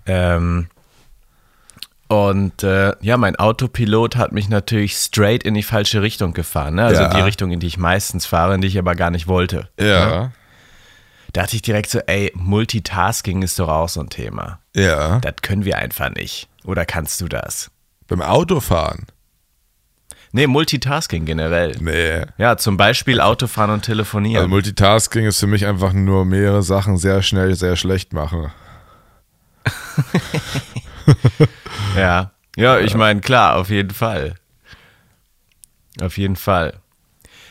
Ähm, 0.05 0.67
und 2.07 2.63
äh, 2.63 2.93
ja, 3.01 3.17
mein 3.17 3.35
Autopilot 3.35 4.15
hat 4.15 4.31
mich 4.31 4.47
natürlich 4.49 4.95
straight 4.95 5.43
in 5.43 5.53
die 5.53 5.63
falsche 5.63 6.01
Richtung 6.01 6.33
gefahren. 6.33 6.75
Ne? 6.75 6.85
Also 6.85 7.01
Ja. 7.03 7.13
die 7.13 7.21
Richtung, 7.21 7.51
in 7.51 7.59
die 7.59 7.67
ich 7.67 7.77
meistens 7.77 8.25
fahre, 8.25 8.55
in 8.55 8.61
die 8.61 8.67
ich 8.67 8.77
aber 8.79 8.95
gar 8.95 9.11
nicht 9.11 9.27
wollte. 9.27 9.67
Ja, 9.79 10.31
Da 11.33 11.41
dachte 11.43 11.55
ich 11.57 11.61
direkt 11.61 11.89
so, 11.89 11.99
ey, 12.07 12.31
Multitasking 12.35 13.41
ist 13.41 13.59
doch 13.59 13.67
auch 13.69 13.89
so 13.89 13.99
ein 14.01 14.09
Thema. 14.09 14.59
ja. 14.73 15.19
Das 15.19 15.35
können 15.41 15.65
wir 15.65 15.77
einfach 15.77 16.09
nicht. 16.09 16.47
Oder 16.63 16.85
kannst 16.85 17.19
du 17.21 17.27
das? 17.27 17.69
Beim 18.07 18.21
Autofahren? 18.21 19.05
Nee, 20.31 20.47
Multitasking 20.47 21.25
generell. 21.25 21.75
Nee. 21.79 22.25
Ja, 22.37 22.57
zum 22.57 22.75
Beispiel 22.77 23.21
Autofahren 23.21 23.71
und 23.71 23.81
Telefonieren. 23.83 24.37
Also 24.43 24.49
Multitasking 24.49 25.25
ist 25.25 25.39
für 25.39 25.47
mich 25.47 25.65
einfach 25.65 25.93
nur 25.93 26.25
mehrere 26.25 26.63
Sachen 26.63 26.97
sehr 26.97 27.21
schnell, 27.21 27.55
sehr 27.55 27.75
schlecht 27.75 28.13
machen. 28.13 28.51
Ja, 31.95 32.31
ja, 32.55 32.79
ich 32.79 32.95
meine, 32.95 33.21
klar, 33.21 33.55
auf 33.55 33.69
jeden 33.69 33.91
Fall. 33.91 34.35
Auf 36.01 36.17
jeden 36.17 36.35
Fall. 36.35 36.79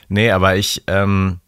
Nee, 0.09 0.31
aber 0.31 0.57
ich, 0.57 0.83
ähm, 0.87 1.41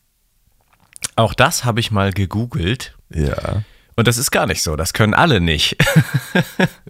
auch 1.16 1.34
das 1.34 1.64
habe 1.64 1.80
ich 1.80 1.90
mal 1.90 2.12
gegoogelt. 2.12 2.96
Ja. 3.10 3.62
Und 3.96 4.06
das 4.06 4.16
ist 4.16 4.30
gar 4.30 4.46
nicht 4.46 4.62
so. 4.62 4.76
Das 4.76 4.92
können 4.92 5.14
alle 5.14 5.40
nicht. 5.40 5.76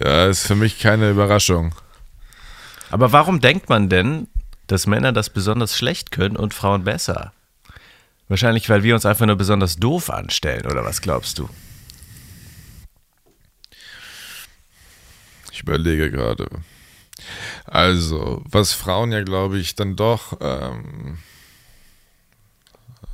Ja, 0.00 0.26
ist 0.26 0.46
für 0.46 0.54
mich 0.54 0.78
keine 0.78 1.10
Überraschung. 1.10 1.74
Aber 2.90 3.12
warum 3.12 3.40
denkt 3.40 3.68
man 3.68 3.88
denn, 3.88 4.28
dass 4.66 4.86
Männer 4.86 5.12
das 5.12 5.30
besonders 5.30 5.76
schlecht 5.76 6.12
können 6.12 6.36
und 6.36 6.54
Frauen 6.54 6.84
besser? 6.84 7.32
Wahrscheinlich, 8.28 8.68
weil 8.68 8.82
wir 8.82 8.94
uns 8.94 9.06
einfach 9.06 9.26
nur 9.26 9.36
besonders 9.36 9.76
doof 9.76 10.10
anstellen, 10.10 10.66
oder 10.66 10.84
was 10.84 11.00
glaubst 11.00 11.38
du? 11.38 11.48
Ich 15.58 15.62
überlege 15.62 16.10
gerade. 16.12 16.46
Also, 17.64 18.44
was 18.48 18.72
Frauen 18.72 19.10
ja, 19.10 19.24
glaube 19.24 19.58
ich, 19.58 19.74
dann 19.74 19.96
doch 19.96 20.38
ähm, 20.40 21.18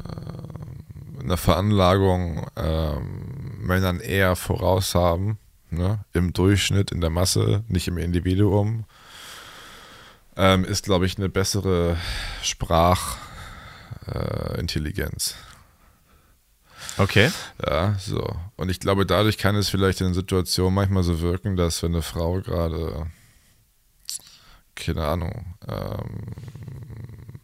äh, 0.05 1.21
in 1.23 1.29
der 1.29 1.39
Veranlagung 1.39 2.47
ähm, 2.57 3.63
Männern 3.63 3.99
eher 3.99 4.37
voraus 4.37 4.95
haben, 4.95 5.39
ne? 5.71 6.05
im 6.13 6.35
Durchschnitt, 6.35 6.93
in 6.93 7.01
der 7.01 7.09
Masse, 7.09 7.65
nicht 7.69 7.89
im 7.89 7.97
Individuum, 7.97 8.85
ähm, 10.37 10.67
ist, 10.67 10.85
glaube 10.85 11.07
ich, 11.07 11.17
eine 11.17 11.31
bessere 11.31 11.97
Sprachintelligenz. 12.43 15.31
Äh. 15.31 15.54
Okay. 16.99 17.31
Ja, 17.65 17.97
so. 17.99 18.37
Und 18.57 18.71
ich 18.71 18.81
glaube, 18.81 19.07
dadurch 19.07 19.39
kann 19.39 19.57
es 19.57 19.69
vielleicht 19.69 20.01
in 20.01 20.15
Situationen 20.15 20.75
manchmal 20.75 21.03
so 21.03 21.21
wirken, 21.21 21.57
dass 21.57 21.83
wenn 21.83 21.93
eine 21.93 22.03
Frau 22.03 22.41
gerade, 22.41 23.07
keine 24.75 25.05
Ahnung, 25.05 25.57
ähm, 25.67 26.33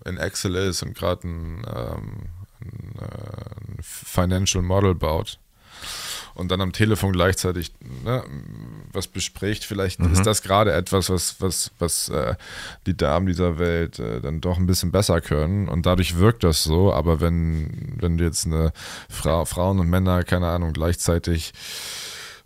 in 0.04 0.16
Excel 0.16 0.54
ist 0.56 0.82
und 0.82 0.94
gerade 0.94 1.26
ein, 1.26 1.66
ähm, 1.66 2.28
ein, 2.60 2.94
äh, 2.98 3.70
ein 3.70 3.78
Financial 3.80 4.62
Model 4.62 4.94
baut 4.94 5.38
und 6.40 6.50
dann 6.50 6.62
am 6.62 6.72
Telefon 6.72 7.12
gleichzeitig 7.12 7.72
ne, 8.04 8.24
was 8.92 9.06
bespricht, 9.06 9.64
vielleicht 9.64 10.00
ist 10.00 10.24
das 10.24 10.42
gerade 10.42 10.72
etwas, 10.72 11.10
was, 11.10 11.36
was, 11.40 11.70
was 11.78 12.08
äh, 12.08 12.34
die 12.86 12.96
Damen 12.96 13.26
dieser 13.26 13.58
Welt 13.58 13.98
äh, 13.98 14.20
dann 14.20 14.40
doch 14.40 14.56
ein 14.56 14.66
bisschen 14.66 14.90
besser 14.90 15.20
können. 15.20 15.68
Und 15.68 15.84
dadurch 15.84 16.16
wirkt 16.16 16.42
das 16.42 16.64
so, 16.64 16.92
aber 16.92 17.20
wenn, 17.20 17.96
wenn 18.00 18.16
du 18.16 18.24
jetzt 18.24 18.46
eine 18.46 18.72
Frau, 19.10 19.44
Frauen 19.44 19.78
und 19.78 19.90
Männer, 19.90 20.24
keine 20.24 20.48
Ahnung, 20.48 20.72
gleichzeitig 20.72 21.52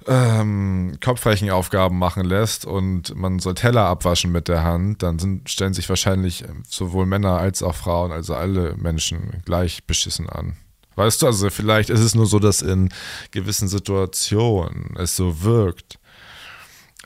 ähm, 0.06 0.98
Kopfrechenaufgaben 1.02 1.96
machen 1.96 2.24
lässt 2.24 2.66
und 2.66 3.14
man 3.14 3.38
soll 3.38 3.54
Teller 3.54 3.86
abwaschen 3.86 4.32
mit 4.32 4.48
der 4.48 4.64
Hand, 4.64 5.04
dann 5.04 5.20
sind, 5.20 5.48
stellen 5.48 5.72
sich 5.72 5.88
wahrscheinlich 5.88 6.44
sowohl 6.68 7.06
Männer 7.06 7.38
als 7.38 7.62
auch 7.62 7.76
Frauen, 7.76 8.10
also 8.10 8.34
alle 8.34 8.74
Menschen 8.76 9.42
gleich 9.44 9.84
beschissen 9.84 10.28
an. 10.28 10.56
Weißt 10.96 11.22
du, 11.22 11.26
also 11.26 11.50
vielleicht 11.50 11.90
ist 11.90 12.00
es 12.00 12.14
nur 12.14 12.26
so, 12.26 12.38
dass 12.38 12.62
in 12.62 12.90
gewissen 13.32 13.68
Situationen 13.68 14.94
es 14.98 15.16
so 15.16 15.42
wirkt, 15.42 15.98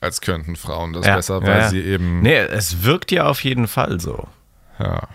als 0.01 0.20
könnten 0.20 0.57
Frauen 0.57 0.92
das 0.92 1.07
Ja, 1.07 1.16
besser, 1.16 1.42
weil 1.42 1.61
ja. 1.61 1.68
sie 1.70 1.81
eben. 1.81 2.20
Nee, 2.22 2.37
es 2.37 2.83
wirkt 2.85 3.11
ja 3.11 3.27
auf 3.27 3.42
jeden 3.44 3.66
Fall 3.66 3.98
so. 4.01 4.29
Ja. 4.79 5.09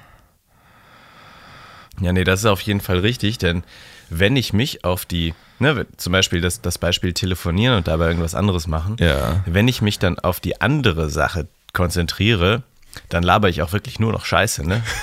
Ja, 2.00 2.12
nee, 2.12 2.24
das 2.24 2.40
ist 2.42 2.46
auf 2.48 2.62
jeden 2.62 2.82
Fall 2.82 3.00
richtig, 3.00 3.38
denn 3.38 3.64
wenn 4.10 4.36
ich 4.36 4.52
mich 4.52 4.84
auf 4.84 5.06
die, 5.06 5.34
ne, 5.60 5.86
zum 5.98 6.12
Beispiel 6.12 6.42
das, 6.42 6.60
das 6.62 6.78
Beispiel 6.78 7.14
telefonieren 7.14 7.78
und 7.78 7.88
dabei 7.88 8.08
irgendwas 8.08 8.36
anderes 8.36 8.68
machen, 8.68 8.98
Ja. 9.00 9.42
wenn 9.46 9.68
ich 9.68 9.82
mich 9.82 10.00
dann 10.00 10.18
auf 10.20 10.40
die 10.40 10.60
andere 10.60 11.10
Sache 11.10 11.48
konzentriere, 11.72 12.64
dann 13.10 13.24
laber 13.24 13.50
ich 13.50 13.62
auch 13.62 13.72
wirklich 13.74 14.00
nur 14.00 14.12
noch 14.12 14.26
Scheiße, 14.26 14.68
ne? 14.68 14.84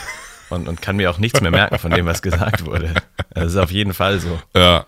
Und, 0.50 0.68
und 0.68 0.82
kann 0.82 0.96
mir 0.96 1.10
auch 1.10 1.18
nichts 1.18 1.40
mehr 1.40 1.50
merken 1.50 1.78
von 1.78 1.92
dem, 1.92 2.06
was 2.06 2.22
gesagt 2.22 2.66
wurde. 2.66 2.92
Das 3.30 3.46
ist 3.46 3.56
auf 3.56 3.70
jeden 3.70 3.94
Fall 3.94 4.18
so. 4.18 4.40
Ja. 4.54 4.86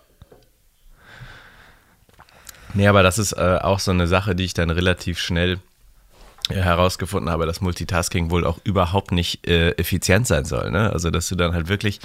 Nee, 2.73 2.87
aber 2.87 3.03
das 3.03 3.17
ist 3.17 3.33
äh, 3.33 3.59
auch 3.61 3.79
so 3.79 3.91
eine 3.91 4.07
Sache, 4.07 4.35
die 4.35 4.43
ich 4.43 4.53
dann 4.53 4.69
relativ 4.69 5.19
schnell 5.19 5.59
äh, 6.49 6.55
herausgefunden 6.55 7.29
habe, 7.29 7.45
dass 7.45 7.61
Multitasking 7.61 8.29
wohl 8.29 8.45
auch 8.45 8.59
überhaupt 8.63 9.11
nicht 9.11 9.47
äh, 9.47 9.71
effizient 9.71 10.27
sein 10.27 10.43
soll. 10.45 10.71
Ne? 10.71 10.91
Also, 10.91 11.09
dass 11.09 11.29
du 11.29 11.35
dann 11.35 11.53
halt 11.53 11.69
wirklich, 11.69 11.99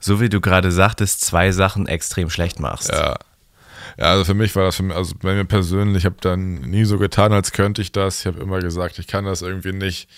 so 0.00 0.20
wie 0.20 0.28
du 0.28 0.40
gerade 0.40 0.72
sagtest, 0.72 1.20
zwei 1.20 1.52
Sachen 1.52 1.86
extrem 1.86 2.30
schlecht 2.30 2.60
machst. 2.60 2.90
Ja. 2.90 3.16
Ja, 3.98 4.06
also 4.06 4.24
für 4.24 4.34
mich 4.34 4.54
war 4.56 4.64
das, 4.64 4.76
für 4.76 4.82
mich, 4.82 4.96
also 4.96 5.14
bei 5.22 5.34
mir 5.34 5.44
persönlich, 5.44 5.98
ich 5.98 6.04
habe 6.04 6.16
dann 6.20 6.54
nie 6.56 6.84
so 6.84 6.98
getan, 6.98 7.32
als 7.32 7.52
könnte 7.52 7.80
ich 7.80 7.92
das. 7.92 8.20
Ich 8.20 8.26
habe 8.26 8.40
immer 8.40 8.60
gesagt, 8.60 8.98
ich 8.98 9.06
kann 9.06 9.24
das 9.24 9.42
irgendwie 9.42 9.72
nicht. 9.72 10.08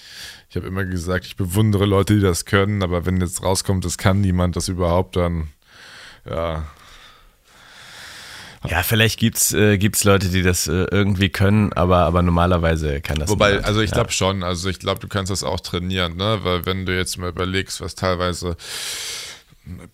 Ich 0.49 0.57
habe 0.57 0.67
immer 0.67 0.85
gesagt, 0.85 1.27
ich 1.27 1.37
bewundere 1.37 1.85
Leute, 1.87 2.15
die 2.15 2.21
das 2.23 2.45
können, 2.47 2.83
aber 2.83 3.05
wenn 3.05 3.21
jetzt 3.21 3.43
rauskommt, 3.43 3.85
das 3.85 3.99
kann 3.99 4.21
niemand 4.21 4.57
das 4.57 4.69
überhaupt, 4.69 5.17
dann 5.17 5.49
ja, 6.29 6.65
Ja, 8.69 8.83
vielleicht 8.83 9.19
gibt's 9.21 9.53
äh, 9.53 9.77
gibt's 9.79 10.03
Leute, 10.05 10.29
die 10.29 10.43
das 10.43 10.67
äh, 10.67 10.87
irgendwie 10.91 11.29
können, 11.29 11.73
aber, 11.75 11.99
aber 11.99 12.23
normalerweise 12.23 13.01
kann 13.01 13.19
das 13.19 13.29
Wobei, 13.29 13.51
niemand. 13.51 13.67
also 13.67 13.81
ich 13.81 13.91
Ja. 13.91 13.95
glaube 13.97 14.11
schon, 14.13 14.43
also 14.43 14.69
ich 14.69 14.79
glaube, 14.81 14.99
du 15.01 15.07
kannst 15.09 15.31
das 15.31 15.45
auch 15.45 15.61
trainieren, 15.61 16.17
ne? 16.17 16.39
Weil 16.43 16.67
wenn 16.67 16.85
du 16.87 16.97
jetzt 16.97 17.17
mal 17.19 17.29
überlegst, 17.29 17.81
was 17.81 17.95
teilweise 17.95 18.57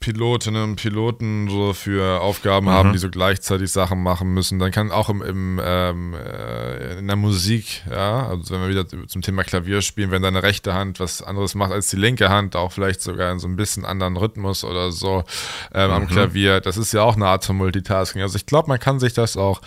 Pilotinnen 0.01 0.63
und 0.65 0.77
Piloten 0.77 1.49
so 1.49 1.73
für 1.73 2.21
Aufgaben 2.21 2.69
haben, 2.69 2.93
die 2.93 2.99
so 2.99 3.09
gleichzeitig 3.09 3.73
Sachen 3.73 4.03
machen 4.03 4.35
müssen, 4.35 4.59
dann 4.59 4.71
kann 4.71 4.91
auch 4.91 5.09
im, 5.09 5.23
im 5.23 5.61
ähm, 5.65 6.15
äh, 6.15 6.99
in 6.99 7.07
der 7.07 7.17
Musik, 7.17 7.83
ja, 7.91 8.27
also 8.29 8.53
wenn 8.55 8.61
wir 8.61 8.69
wieder 8.69 8.85
zum 9.09 9.23
Thema 9.23 9.45
Klavier 9.45 9.81
spielen, 9.81 10.11
wenn 10.11 10.21
deine 10.23 10.43
rechte 10.43 10.75
Hand 10.75 11.01
was 11.01 11.23
anderes 11.23 11.55
macht 11.55 11.73
als 11.73 11.89
die 11.89 11.97
linke 11.97 12.29
Hand, 12.29 12.55
auch 12.55 12.71
vielleicht 12.73 13.01
sogar 13.01 13.33
in 13.33 13.39
so 13.39 13.49
ein 13.49 13.57
bisschen 13.57 13.87
anderen 13.87 14.19
Rhythmus 14.19 14.63
oder 14.63 14.93
so 14.93 15.25
ähm, 15.73 15.91
am 15.91 16.07
Klavier, 16.07 16.61
das 16.61 16.77
ist 16.77 16.93
ja 16.93 17.03
auch 17.03 17.17
eine 17.17 17.27
Art 17.27 17.45
von 17.47 17.57
Multitasking. 17.57 18.21
Also 18.21 18.37
ich 18.37 18.45
glaube, 18.45 18.69
man 18.69 18.79
kann 18.79 19.01
sich 19.01 19.15
das 19.15 19.39
auch 19.39 19.63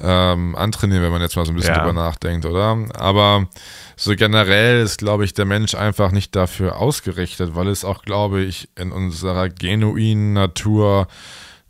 ähm, 0.00 0.54
antrainieren, 0.54 1.02
wenn 1.02 1.10
man 1.12 1.22
jetzt 1.22 1.34
mal 1.34 1.44
so 1.44 1.50
ein 1.50 1.56
bisschen 1.56 1.74
Ja. 1.74 1.80
drüber 1.80 1.92
nachdenkt, 1.92 2.46
oder? 2.46 2.78
Aber 2.94 3.48
so 4.00 4.16
generell 4.16 4.80
ist, 4.80 4.96
glaube 4.96 5.26
ich, 5.26 5.34
der 5.34 5.44
Mensch 5.44 5.74
einfach 5.74 6.10
nicht 6.10 6.34
dafür 6.34 6.78
ausgerichtet, 6.78 7.54
weil 7.54 7.68
es 7.68 7.84
auch, 7.84 8.02
glaube 8.02 8.40
ich, 8.40 8.70
in 8.74 8.92
unserer 8.92 9.50
genuinen 9.50 10.32
Natur 10.32 11.06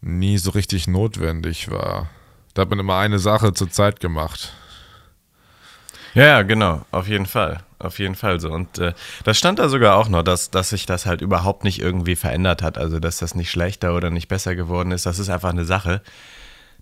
nie 0.00 0.38
so 0.38 0.52
richtig 0.52 0.86
notwendig 0.86 1.72
war. 1.72 2.08
Da 2.54 2.62
hat 2.62 2.70
man 2.70 2.78
immer 2.78 2.98
eine 2.98 3.18
Sache 3.18 3.52
zur 3.52 3.68
Zeit 3.68 3.98
gemacht. 3.98 4.52
Ja, 6.14 6.42
genau, 6.42 6.84
auf 6.92 7.08
jeden 7.08 7.26
Fall. 7.26 7.64
Auf 7.80 7.98
jeden 7.98 8.14
Fall 8.14 8.38
so. 8.38 8.52
Und 8.52 8.78
äh, 8.78 8.92
das 9.24 9.36
stand 9.36 9.58
da 9.58 9.68
sogar 9.68 9.96
auch 9.96 10.08
noch, 10.08 10.22
dass, 10.22 10.52
dass 10.52 10.68
sich 10.68 10.86
das 10.86 11.06
halt 11.06 11.22
überhaupt 11.22 11.64
nicht 11.64 11.80
irgendwie 11.80 12.14
verändert 12.14 12.62
hat. 12.62 12.78
Also, 12.78 13.00
dass 13.00 13.18
das 13.18 13.34
nicht 13.34 13.50
schlechter 13.50 13.96
oder 13.96 14.10
nicht 14.10 14.28
besser 14.28 14.54
geworden 14.54 14.92
ist. 14.92 15.04
Das 15.04 15.18
ist 15.18 15.30
einfach 15.30 15.50
eine 15.50 15.64
Sache, 15.64 16.00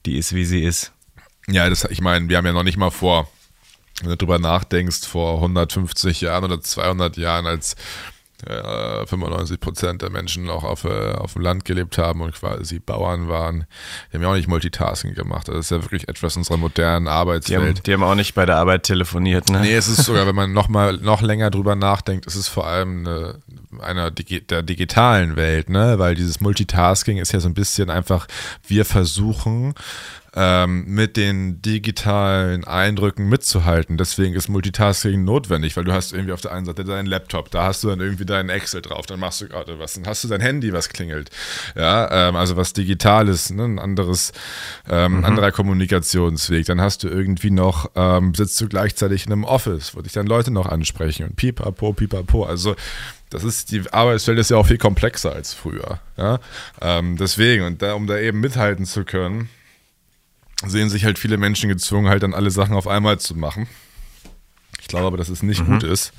die 0.05 0.19
ist, 0.19 0.35
wie 0.35 0.45
sie 0.45 0.63
ist. 0.63 0.93
Ja, 1.47 1.71
das, 1.71 1.85
ich 1.85 2.03
meine, 2.03 2.29
wir 2.29 2.37
haben 2.37 2.47
ja 2.47 2.53
noch 2.53 2.65
nicht 2.65 2.77
mal 2.77 2.91
vor, 2.91 3.29
wenn 4.03 4.11
du 4.11 4.17
drüber 4.17 4.39
nachdenkst, 4.39 5.07
vor 5.07 5.35
150 5.37 6.21
Jahren 6.21 6.45
oder 6.45 6.61
200 6.61 7.17
Jahren, 7.17 7.47
als 7.47 7.77
äh, 8.47 9.05
95 9.07 9.59
Prozent 9.59 10.03
der 10.03 10.11
Menschen 10.11 10.45
noch 10.45 10.63
auf, 10.63 10.85
äh, 10.85 11.13
auf 11.15 11.33
dem 11.33 11.43
Land 11.43 11.65
gelebt 11.65 11.99
haben 11.99 12.21
und 12.21 12.33
quasi 12.33 12.79
Bauern 12.79 13.29
waren, 13.29 13.67
die 14.13 14.17
haben 14.17 14.23
ja 14.23 14.29
auch 14.29 14.35
nicht 14.35 14.47
Multitasking 14.47 15.15
gemacht. 15.15 15.49
Das 15.49 15.57
ist 15.57 15.71
ja 15.73 15.83
wirklich 15.83 16.09
etwas 16.09 16.37
unserer 16.37 16.57
modernen 16.57 17.07
Die 17.07 17.11
haben, 17.11 17.19
Arbeitswelt. 17.19 17.87
die 17.87 17.93
haben 17.93 18.05
auch 18.05 18.15
nicht 18.15 18.35
bei 18.35 18.47
der 18.47 18.57
Arbeit 18.57 18.85
telefoniert, 18.85 19.51
ne? 19.51 19.61
Nee, 19.61 19.75
es 19.75 19.89
ist 19.89 20.05
sogar, 20.05 20.27
wenn 20.27 20.37
man 20.37 20.53
noch 20.59 20.69
mal 20.69 20.97
noch 20.99 21.21
länger 21.21 21.51
drüber 21.51 21.75
nachdenkt, 21.75 22.27
es 22.29 22.37
ist 22.37 22.47
vor 22.49 22.67
allem 22.67 23.01
eine, 23.07 23.41
einer 23.81 24.11
Digi 24.13 24.41
der 24.47 24.63
digitalen 24.63 25.35
Welt, 25.35 25.69
ne? 25.69 25.99
Weil 25.99 26.15
dieses 26.15 26.41
Multitasking 26.41 27.19
ist 27.19 27.33
ja 27.33 27.41
so 27.41 27.49
ein 27.49 27.55
bisschen 27.55 27.91
einfach, 27.91 28.29
wir 28.67 28.85
versuchen 28.85 29.75
ähm, 30.41 30.85
mit 30.87 31.17
den 31.17 31.61
digitalen 31.63 32.63
Eindrücken 32.65 33.29
mitzuhalten. 33.29 33.97
Deswegen 33.97 34.37
ist 34.37 34.49
Multitasking 34.49 35.25
notwendig, 35.25 35.77
weil 35.77 35.83
du 35.83 35.93
hast 35.93 36.13
irgendwie 36.13 36.33
auf 36.33 36.41
der 36.41 36.53
einen 36.53 36.65
Seite 36.65 36.85
deinen 36.85 37.07
Laptop, 37.07 37.51
da 37.51 37.65
hast 37.65 37.83
du 37.83 37.89
dann 37.89 37.99
irgendwie 37.99 38.25
deinen 38.25 38.49
Excel 38.49 38.81
drauf, 38.81 39.07
dann 39.07 39.19
machst 39.19 39.41
du 39.41 39.49
gerade 39.49 39.81
was, 39.81 39.95
dann 39.95 40.07
hast 40.07 40.23
du 40.23 40.29
dein 40.29 40.41
Handy, 40.41 40.73
was 40.73 40.91
klingelt. 40.91 41.31
Ja, 41.75 42.29
ähm, 42.29 42.37
also 42.37 42.57
was 42.57 42.73
Digitales, 42.73 43.51
ne? 43.51 43.65
ein 43.65 43.79
anderes, 43.81 44.33
ähm, 44.89 45.25
anderer 45.25 45.51
Kommunikationsweg. 45.51 46.67
Dann 46.67 46.81
hast 46.81 47.03
du 47.03 47.09
irgendwie 47.09 47.51
noch, 47.51 47.91
ähm, 47.97 48.33
sitzt 48.33 48.61
du 48.61 48.69
gleichzeitig 48.69 49.27
in 49.27 49.33
einem 49.33 49.45
Office, 49.45 49.97
wo 49.97 50.03
dich 50.03 50.13
dann 50.13 50.29
Leute 50.29 50.53
noch 50.53 50.67
ansprechen 50.67 51.27
und 51.27 51.35
pipapo, 51.35 51.95
pipapo. 51.95 52.45
Also 52.45 52.77
das 53.31 53.43
ist, 53.43 53.73
die 53.73 53.83
Arbeitswelt 53.91 54.39
ist 54.39 54.53
ja 54.53 54.57
auch 54.57 54.67
viel 54.67 54.79
komplexer 54.79 55.33
als 55.33 55.53
früher. 55.53 55.99
Ja? 56.17 56.39
Ähm, 56.81 57.17
deswegen, 57.17 57.65
und 57.65 57.83
da, 57.83 57.95
um 57.95 58.07
da 58.07 58.19
eben 58.19 58.39
mithalten 58.39 58.87
zu 58.87 59.05
können, 59.05 59.49
sehen 60.67 60.91
sich 60.91 61.05
halt 61.05 61.19
viele 61.19 61.37
Menschen 61.37 61.69
gezwungen, 61.69 62.09
halt 62.09 62.23
dann 62.23 62.35
alle 62.35 62.51
Sachen 62.51 62.75
auf 62.75 62.87
einmal 62.89 63.19
zu 63.21 63.35
machen. 63.35 63.69
Ich 64.81 64.87
glaube 64.89 65.07
aber, 65.07 65.17
dass 65.17 65.29
es 65.29 65.43
nicht 65.43 65.65
gut 65.67 65.83
ist. 65.83 66.13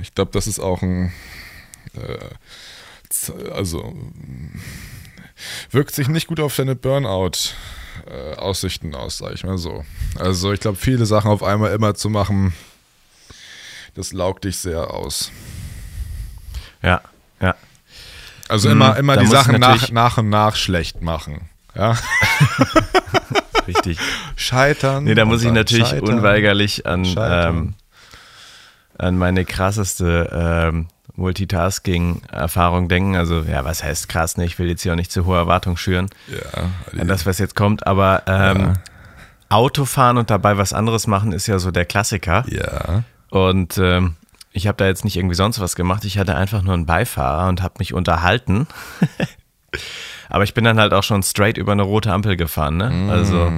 Ich 0.00 0.14
glaube, 0.14 0.30
das 0.32 0.46
ist 0.46 0.58
auch 0.58 0.80
ein, 0.82 1.12
äh, 1.94 2.18
also 3.52 3.94
wirkt 5.70 5.94
sich 5.94 6.08
nicht 6.08 6.26
gut 6.26 6.40
auf 6.40 6.56
deine 6.56 6.74
Burnout-Aussichten 6.74 8.94
aus, 8.94 9.18
sag 9.18 9.34
ich 9.34 9.44
mal 9.44 9.58
so. 9.58 9.84
Also 10.18 10.52
ich 10.52 10.60
glaube, 10.60 10.78
viele 10.78 11.04
Sachen 11.06 11.30
auf 11.30 11.42
einmal 11.42 11.72
immer 11.72 11.94
zu 11.94 12.10
machen, 12.10 12.52
das 13.94 14.12
laugt 14.12 14.44
dich 14.44 14.56
sehr 14.58 14.92
aus. 14.92 15.30
Ja, 16.82 17.00
ja. 17.40 17.54
Also 18.48 18.68
Mhm, 18.68 18.72
immer, 18.74 18.96
immer 18.96 19.16
die 19.16 19.26
Sachen 19.26 19.58
nach, 19.60 19.90
nach 19.90 20.18
und 20.18 20.28
nach 20.28 20.56
schlecht 20.56 21.00
machen. 21.00 21.48
Ja? 21.74 21.96
Richtig. 23.66 23.98
Scheitern. 24.36 25.04
Nee, 25.04 25.14
da 25.14 25.24
muss 25.24 25.42
ich 25.44 25.52
natürlich 25.52 25.88
scheitern. 25.88 26.18
unweigerlich 26.18 26.86
an, 26.86 27.04
ähm, 27.18 27.74
an 28.98 29.18
meine 29.18 29.44
krasseste 29.44 30.30
ähm, 30.32 30.88
Multitasking-Erfahrung 31.16 32.88
denken. 32.88 33.16
Also, 33.16 33.42
ja, 33.42 33.64
was 33.64 33.84
heißt 33.84 34.08
krass? 34.08 34.36
Ne? 34.36 34.44
Ich 34.44 34.58
will 34.58 34.68
jetzt 34.68 34.82
hier 34.82 34.92
auch 34.92 34.96
nicht 34.96 35.12
zu 35.12 35.24
hohe 35.26 35.36
Erwartungen 35.36 35.76
schüren 35.76 36.08
Ja, 36.28 36.70
an 37.00 37.08
das, 37.08 37.26
was 37.26 37.38
jetzt 37.38 37.54
kommt, 37.54 37.86
aber 37.86 38.22
ähm, 38.26 38.74
Autofahren 39.48 40.18
und 40.18 40.30
dabei 40.30 40.58
was 40.58 40.72
anderes 40.72 41.06
machen 41.06 41.32
ist 41.32 41.46
ja 41.46 41.58
so 41.58 41.70
der 41.70 41.84
Klassiker. 41.84 42.44
ja. 42.48 43.04
Und 43.30 43.78
ähm, 43.78 44.14
ich 44.52 44.68
habe 44.68 44.76
da 44.76 44.86
jetzt 44.86 45.04
nicht 45.04 45.16
irgendwie 45.16 45.34
sonst 45.34 45.58
was 45.58 45.74
gemacht. 45.74 46.04
Ich 46.04 46.16
hatte 46.18 46.36
einfach 46.36 46.62
nur 46.62 46.74
einen 46.74 46.86
Beifahrer 46.86 47.48
und 47.48 47.60
habe 47.62 47.74
mich 47.78 47.92
unterhalten. 47.92 48.68
Aber 50.28 50.44
ich 50.44 50.54
bin 50.54 50.64
dann 50.64 50.78
halt 50.78 50.92
auch 50.92 51.02
schon 51.02 51.22
straight 51.22 51.58
über 51.58 51.72
eine 51.72 51.82
rote 51.82 52.12
Ampel 52.12 52.36
gefahren. 52.36 52.76
Ne? 52.76 53.08
Also 53.10 53.52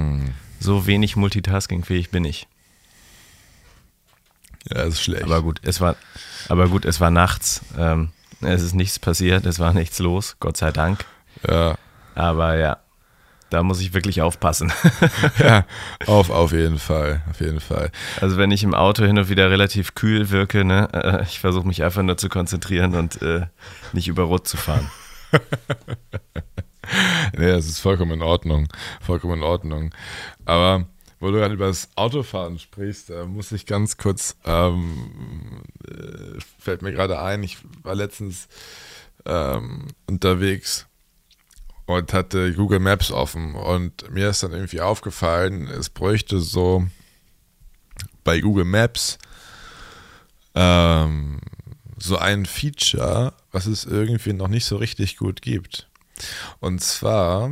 so 0.59 0.87
wenig 0.87 1.15
multitaskingfähig 1.15 2.09
bin 2.09 2.25
ich. 2.25 2.47
Ja, 4.69 4.83
ist 4.83 5.01
schlecht. 5.01 5.23
Aber 5.23 5.41
gut, 5.41 5.61
es 5.63 5.79
war, 5.79 5.95
aber 6.49 6.67
gut, 6.67 6.85
es 6.85 6.99
war 6.99 7.11
nachts. 7.11 7.61
Ähm, 7.77 8.09
es 8.41 8.61
ist 8.61 8.73
nichts 8.73 8.99
passiert, 8.99 9.45
es 9.45 9.59
war 9.59 9.73
nichts 9.73 9.99
los, 9.99 10.35
Gott 10.39 10.57
sei 10.57 10.71
Dank. 10.71 11.05
ja. 11.47 11.75
Aber 12.15 12.55
ja, 12.55 12.77
da 13.49 13.63
muss 13.63 13.79
ich 13.79 13.93
wirklich 13.93 14.21
aufpassen. 14.21 14.73
ja, 15.39 15.65
auf, 16.07 16.29
auf 16.29 16.51
jeden 16.51 16.79
Fall, 16.79 17.21
auf 17.29 17.39
jeden 17.39 17.59
Fall. 17.59 17.91
Also 18.19 18.37
wenn 18.37 18.51
ich 18.51 18.63
im 18.63 18.73
Auto 18.73 19.05
hin 19.05 19.17
und 19.17 19.29
wieder 19.29 19.49
relativ 19.49 19.95
kühl 19.95 20.31
wirke, 20.31 20.65
ne, 20.65 20.89
äh, 20.93 21.23
ich 21.23 21.39
versuche 21.39 21.67
mich 21.67 21.83
einfach 21.83 22.01
nur 22.01 22.17
zu 22.17 22.27
konzentrieren 22.27 22.95
und 22.95 23.21
äh, 23.21 23.45
nicht 23.93 24.07
über 24.07 24.23
Rot 24.23 24.47
zu 24.47 24.57
fahren. 24.57 24.89
Nee, 27.37 27.47
das 27.47 27.67
ist 27.67 27.79
vollkommen 27.79 28.13
in 28.13 28.21
Ordnung, 28.21 28.67
vollkommen 29.01 29.35
in 29.35 29.43
Ordnung. 29.43 29.93
Aber 30.45 30.87
wo 31.19 31.31
du 31.31 31.37
gerade 31.37 31.53
über 31.53 31.67
das 31.67 31.89
Autofahren 31.95 32.59
sprichst, 32.59 33.09
da 33.09 33.25
muss 33.25 33.51
ich 33.51 33.65
ganz 33.65 33.97
kurz, 33.97 34.37
ähm, 34.45 35.63
äh, 35.87 36.39
fällt 36.59 36.81
mir 36.81 36.91
gerade 36.91 37.19
ein, 37.19 37.43
ich 37.43 37.57
war 37.83 37.95
letztens 37.95 38.47
ähm, 39.25 39.87
unterwegs 40.07 40.85
und 41.85 42.13
hatte 42.13 42.53
Google 42.53 42.79
Maps 42.79 43.11
offen. 43.11 43.55
Und 43.55 44.09
mir 44.11 44.29
ist 44.29 44.43
dann 44.43 44.53
irgendwie 44.53 44.81
aufgefallen, 44.81 45.67
es 45.67 45.89
bräuchte 45.89 46.39
so 46.39 46.85
bei 48.23 48.39
Google 48.39 48.65
Maps 48.65 49.17
ähm, 50.53 51.39
so 51.97 52.17
ein 52.17 52.45
Feature, 52.45 53.33
was 53.51 53.65
es 53.65 53.85
irgendwie 53.85 54.33
noch 54.33 54.47
nicht 54.47 54.65
so 54.65 54.77
richtig 54.77 55.17
gut 55.17 55.41
gibt. 55.41 55.87
Und 56.59 56.81
zwar 56.81 57.51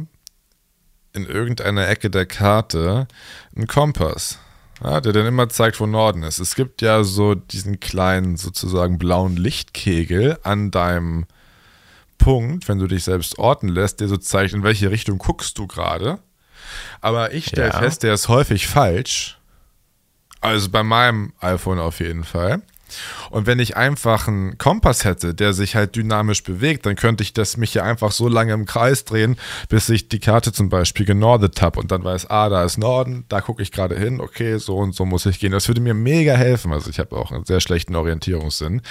in 1.14 1.26
irgendeiner 1.26 1.88
Ecke 1.88 2.10
der 2.10 2.26
Karte 2.26 3.08
ein 3.56 3.68
Kompass, 3.68 4.40
ja, 4.84 5.00
der 5.02 5.14
dann 5.14 5.26
immer 5.26 5.48
zeigt, 5.50 5.80
wo 5.80 5.86
Norden 5.86 6.24
ist. 6.24 6.40
Es 6.40 6.56
gibt 6.56 6.82
ja 6.82 7.04
so 7.04 7.36
diesen 7.36 7.80
kleinen 7.80 8.36
sozusagen 8.38 8.98
blauen 8.98 9.38
Lichtkegel 9.38 10.38
an 10.44 10.72
deinem 10.72 11.26
Punkt, 12.18 12.68
wenn 12.68 12.80
du 12.80 12.88
dich 12.88 13.04
selbst 13.04 13.38
orten 13.40 13.68
lässt, 13.68 14.00
der 14.00 14.08
so 14.08 14.18
zeigt, 14.18 14.54
in 14.54 14.64
welche 14.64 14.92
Richtung 14.92 15.18
guckst 15.18 15.58
du 15.58 15.68
gerade. 15.68 16.20
Aber 17.02 17.34
ich 17.34 17.46
stelle 17.48 17.70
Ja. 17.70 17.80
fest, 17.80 18.04
der 18.04 18.14
ist 18.14 18.28
häufig 18.28 18.68
falsch. 18.68 19.38
Also 20.42 20.70
bei 20.70 20.84
meinem 20.84 21.34
iPhone 21.40 21.80
auf 21.80 22.00
jeden 22.00 22.24
Fall. 22.24 22.62
Und 23.30 23.48
wenn 23.48 23.60
ich 23.60 23.76
einfach 23.76 24.28
einen 24.28 24.58
Kompass 24.58 25.04
hätte, 25.04 25.34
der 25.34 25.54
sich 25.54 25.76
halt 25.76 25.96
dynamisch 25.96 26.44
bewegt, 26.44 26.86
dann 26.86 26.96
könnte 26.96 27.24
ich 27.24 27.34
das 27.34 27.58
mich 27.58 27.74
ja 27.74 27.84
einfach 27.84 28.12
so 28.12 28.28
lange 28.28 28.54
im 28.54 28.66
Kreis 28.66 29.06
drehen, 29.06 29.38
bis 29.70 29.90
ich 29.90 30.08
die 30.10 30.20
Karte 30.20 30.52
zum 30.52 30.70
Beispiel 30.70 31.06
genordet 31.06 31.62
habe 31.62 31.80
und 31.80 31.92
dann 31.92 32.04
weiß, 32.04 32.30
ah, 32.30 32.50
da 32.50 32.64
ist 32.64 32.78
Norden, 32.78 33.26
da 33.30 33.42
gucke 33.42 33.62
ich 33.62 33.72
gerade 33.72 33.98
hin, 33.98 34.22
okay, 34.22 34.58
so 34.58 34.78
und 34.78 34.96
so 34.96 35.06
muss 35.06 35.26
ich 35.26 35.40
gehen. 35.40 35.52
Das 35.52 35.68
würde 35.68 35.82
mir 35.82 35.94
mega 35.94 36.36
helfen. 36.36 36.72
Also 36.72 36.90
ich 36.90 37.00
habe 37.00 37.16
auch 37.16 37.32
einen 37.32 37.46
sehr 37.46 37.60
schlechten 37.60 37.96
Orientierungssinn. 37.96 38.82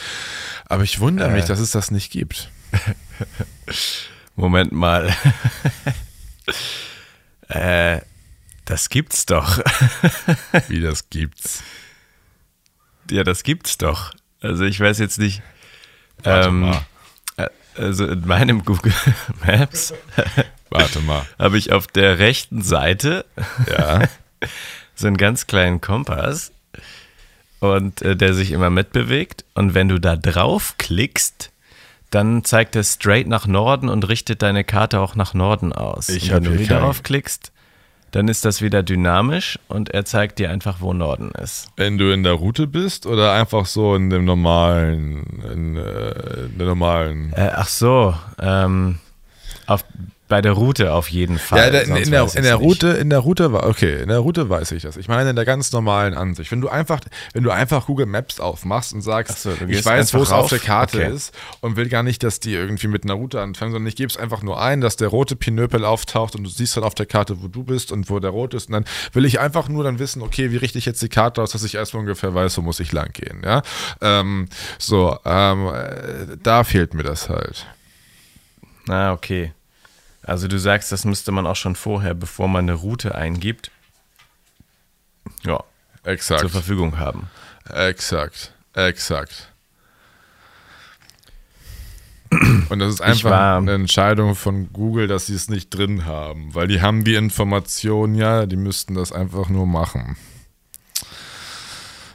Aber 0.66 0.83
ich 0.83 1.00
wundere 1.00 1.30
mich, 1.30 1.44
dass 1.44 1.61
es 1.61 1.70
das 1.70 1.90
nicht 1.90 2.11
gibt. 2.11 2.50
Moment 4.37 4.72
mal. 4.72 5.14
äh, 7.48 8.00
das 8.64 8.88
gibt's 8.88 9.26
doch. 9.26 9.61
Wie 10.68 10.80
das 10.80 11.11
gibt's. 11.11 11.62
Ja, 13.11 13.25
das 13.25 13.43
gibt's 13.43 13.79
doch. 13.79 14.12
Also 14.40 14.64
ich 14.64 14.79
weiß 14.81 14.99
jetzt 14.99 15.19
nicht. 15.19 15.43
Warte 16.23 16.49
ähm, 16.49 16.61
mal. 16.61 16.81
äh, 17.37 17.49
Also 17.77 18.07
in 18.07 18.27
meinem 18.27 18.64
Google 18.64 18.93
Maps 19.47 19.95
Warte 20.71 21.01
mal. 21.01 21.25
habe 21.38 21.57
ich 21.59 21.73
auf 21.73 21.87
der 21.87 22.19
rechten 22.19 22.62
Seite 22.62 23.25
Ja. 23.71 24.03
so 24.95 25.07
einen 25.07 25.17
ganz 25.17 25.47
kleinen 25.47 25.81
Kompass 25.81 26.53
und 27.61 28.03
äh, 28.03 28.17
der 28.17 28.35
sich 28.35 28.51
immer 28.53 28.71
mitbewegt. 28.71 29.45
Und 29.55 29.75
wenn 29.75 29.88
du 29.88 29.99
da 29.99 30.17
drauf 30.17 30.75
klickst, 30.79 31.51
dann 32.11 32.45
zeigt 32.45 32.77
er 32.77 32.85
straight 32.85 33.27
nach 33.27 33.47
Norden 33.47 33.88
und 33.88 34.07
richtet 34.09 34.43
deine 34.43 34.62
Karte 34.64 35.01
auch 35.01 35.14
nach 35.17 35.35
Norden 35.35 35.73
aus. 35.73 36.09
Ich 36.11 36.31
und 36.31 36.37
wenn 36.37 36.45
du 36.45 36.59
wieder 36.59 36.77
keinen. 36.77 36.81
drauf 36.85 37.03
klickst, 37.03 37.51
dann 38.14 38.29
ist 38.29 38.44
das 38.44 38.62
wieder 38.62 38.85
dynamisch 38.85 39.59
und 39.66 39.90
er 39.90 40.05
zeigt 40.05 40.38
dir 40.38 40.48
einfach, 40.48 40.81
wo 40.81 40.92
Norden 40.92 41.33
ist. 41.33 41.68
Wenn 41.77 41.98
du 41.98 42.12
in 42.12 42.22
der 42.22 42.35
Route 42.35 42.68
bist 42.68 43.07
oder 43.07 43.33
einfach 43.33 43.66
so 43.66 43.96
in 43.96 44.09
dem 44.09 44.24
normalen, 44.24 45.42
in, 45.53 45.77
äh, 45.77 46.44
in 46.44 46.59
der 46.59 46.66
normalen. 46.68 47.33
Äh, 47.33 47.50
ach 47.53 47.66
so, 47.66 48.14
ähm, 48.40 49.00
auf, 49.66 49.85
bei 50.35 50.42
der 50.42 50.51
Route 50.51 50.92
auf 50.92 51.12
jeden 51.12 51.38
Fall. 51.38 51.73
Ja, 51.73 51.81
in, 51.81 51.94
in, 51.94 52.11
der, 52.11 52.29
in 52.35 52.42
der. 52.42 52.57
Route, 52.57 52.88
in 52.88 53.09
der 53.09 53.20
Route 53.20 53.53
war, 53.53 53.68
okay, 53.68 54.03
in 54.03 54.09
der 54.09 54.18
Route 54.18 54.51
weiß 54.51 54.73
ich 54.73 54.83
das. 54.83 54.97
Ich 54.97 55.07
meine 55.07 55.31
in 55.31 55.37
der 55.37 55.44
ganz 55.44 55.70
normalen 55.70 56.12
Ansicht. 56.12 56.51
Wenn 56.51 56.61
du 56.61 56.68
einfach, 56.68 56.99
wenn 57.35 57.44
du 57.44 57.53
einfach 57.53 57.87
Google 57.87 58.07
Maps 58.07 58.40
aufmachst 58.40 58.92
und 58.94 59.03
sagst, 59.03 59.42
so, 59.42 59.53
ich 59.68 59.85
weiß, 59.85 60.12
wo 60.12 60.23
es 60.23 60.33
auf 60.33 60.49
der 60.49 60.59
Karte 60.59 60.99
Okay. 60.99 61.14
ist 61.14 61.33
und 61.61 61.77
will 61.77 61.88
gar 61.88 62.03
nicht, 62.03 62.25
dass 62.25 62.40
die 62.40 62.53
irgendwie 62.53 62.88
mit 62.88 63.05
einer 63.05 63.14
Route 63.14 63.40
anfangen, 63.40 63.70
sondern 63.70 63.87
ich 63.87 63.94
gebe 63.94 64.09
es 64.09 64.16
einfach 64.16 64.42
nur 64.42 64.61
ein, 64.61 64.81
dass 64.81 64.97
der 64.97 65.07
rote 65.07 65.37
Pinöpel 65.37 65.85
auftaucht 65.85 66.35
und 66.35 66.42
du 66.42 66.51
siehst 66.51 66.77
dann 66.77 66.83
auf 66.83 66.97
der 66.97 67.07
Karte, 67.07 67.40
wo 67.40 67.47
du 67.47 67.62
bist 67.62 67.92
und 67.92 68.11
wo 68.11 68.18
der 68.18 68.31
rot 68.31 68.55
ist. 68.55 68.66
Und 68.66 68.73
dann 68.73 68.85
will 69.12 69.25
ich 69.27 69.38
einfach 69.38 69.68
nur 69.68 69.85
dann 69.85 70.01
wissen, 70.01 70.20
okay, 70.20 70.51
wie 70.51 70.57
richte 70.57 70.79
ich 70.79 70.85
jetzt 70.85 71.01
die 71.01 71.09
Karte 71.09 71.42
aus, 71.42 71.53
dass 71.53 71.62
ich 71.62 71.77
erstmal 71.77 72.01
ungefähr 72.01 72.35
weiß, 72.35 72.59
wo 72.59 72.62
muss 72.62 72.81
ich 72.81 72.90
lang 72.90 73.12
gehen. 73.12 73.42
Ja? 73.44 73.62
Ähm, 74.01 74.49
so, 74.81 75.16
ähm, 75.25 75.68
äh, 75.68 76.37
da 76.42 76.64
fehlt 76.64 76.92
mir 76.92 77.05
das 77.05 77.29
halt. 77.29 77.68
Ah, 78.88 79.12
okay. 79.12 79.53
Also 80.26 80.48
du 80.48 80.58
sagst, 80.58 80.90
das 80.90 81.04
müsste 81.04 81.32
man 81.32 81.46
auch 81.46 81.56
schon 81.56 81.76
vorher, 81.76 82.14
bevor 82.14 82.48
man 82.48 82.64
eine 82.64 82.74
Route 82.74 83.14
eingibt, 83.14 83.70
ja, 85.42 85.62
Exakt. 86.02 86.40
zur 86.40 86.50
Verfügung 86.50 86.98
haben. 86.98 87.28
Exakt, 87.68 88.52
exakt. 88.74 89.50
Und 92.68 92.78
das 92.78 92.94
ist 92.94 93.00
einfach 93.00 93.58
eine 93.58 93.74
Entscheidung 93.74 94.34
von 94.34 94.72
Google, 94.72 95.06
dass 95.06 95.26
sie 95.26 95.34
es 95.34 95.48
nicht 95.48 95.70
drin 95.70 96.04
haben, 96.04 96.54
weil 96.54 96.66
die 96.66 96.80
haben 96.80 97.04
die 97.04 97.14
Information 97.14 98.14
ja, 98.14 98.46
die 98.46 98.56
müssten 98.56 98.94
das 98.94 99.12
einfach 99.12 99.48
nur 99.48 99.66
machen. 99.66 100.16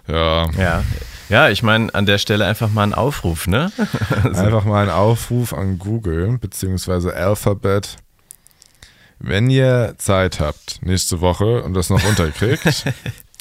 Ja, 0.08 0.50
Ja, 0.58 0.84
ja 1.30 1.50
ich 1.50 1.64
meine, 1.64 1.94
an 1.96 2.06
der 2.06 2.18
Stelle 2.18 2.46
einfach 2.46 2.70
mal 2.70 2.84
ein 2.84 2.94
Aufruf, 2.94 3.48
ne? 3.48 3.72
einfach 4.24 4.66
mal 4.66 4.84
ein 4.84 4.90
Aufruf 4.94 5.54
an 5.54 5.80
Google 5.80 6.38
beziehungsweise 6.38 7.14
Alphabet. 7.16 7.98
Wenn 9.20 9.50
ihr 9.50 9.96
Zeit 9.98 10.40
habt 10.40 10.80
nächste 10.82 11.20
Woche 11.22 11.62
und 11.64 11.74
das 11.74 11.90
noch 11.90 12.04
unterkriegt, 12.04 12.86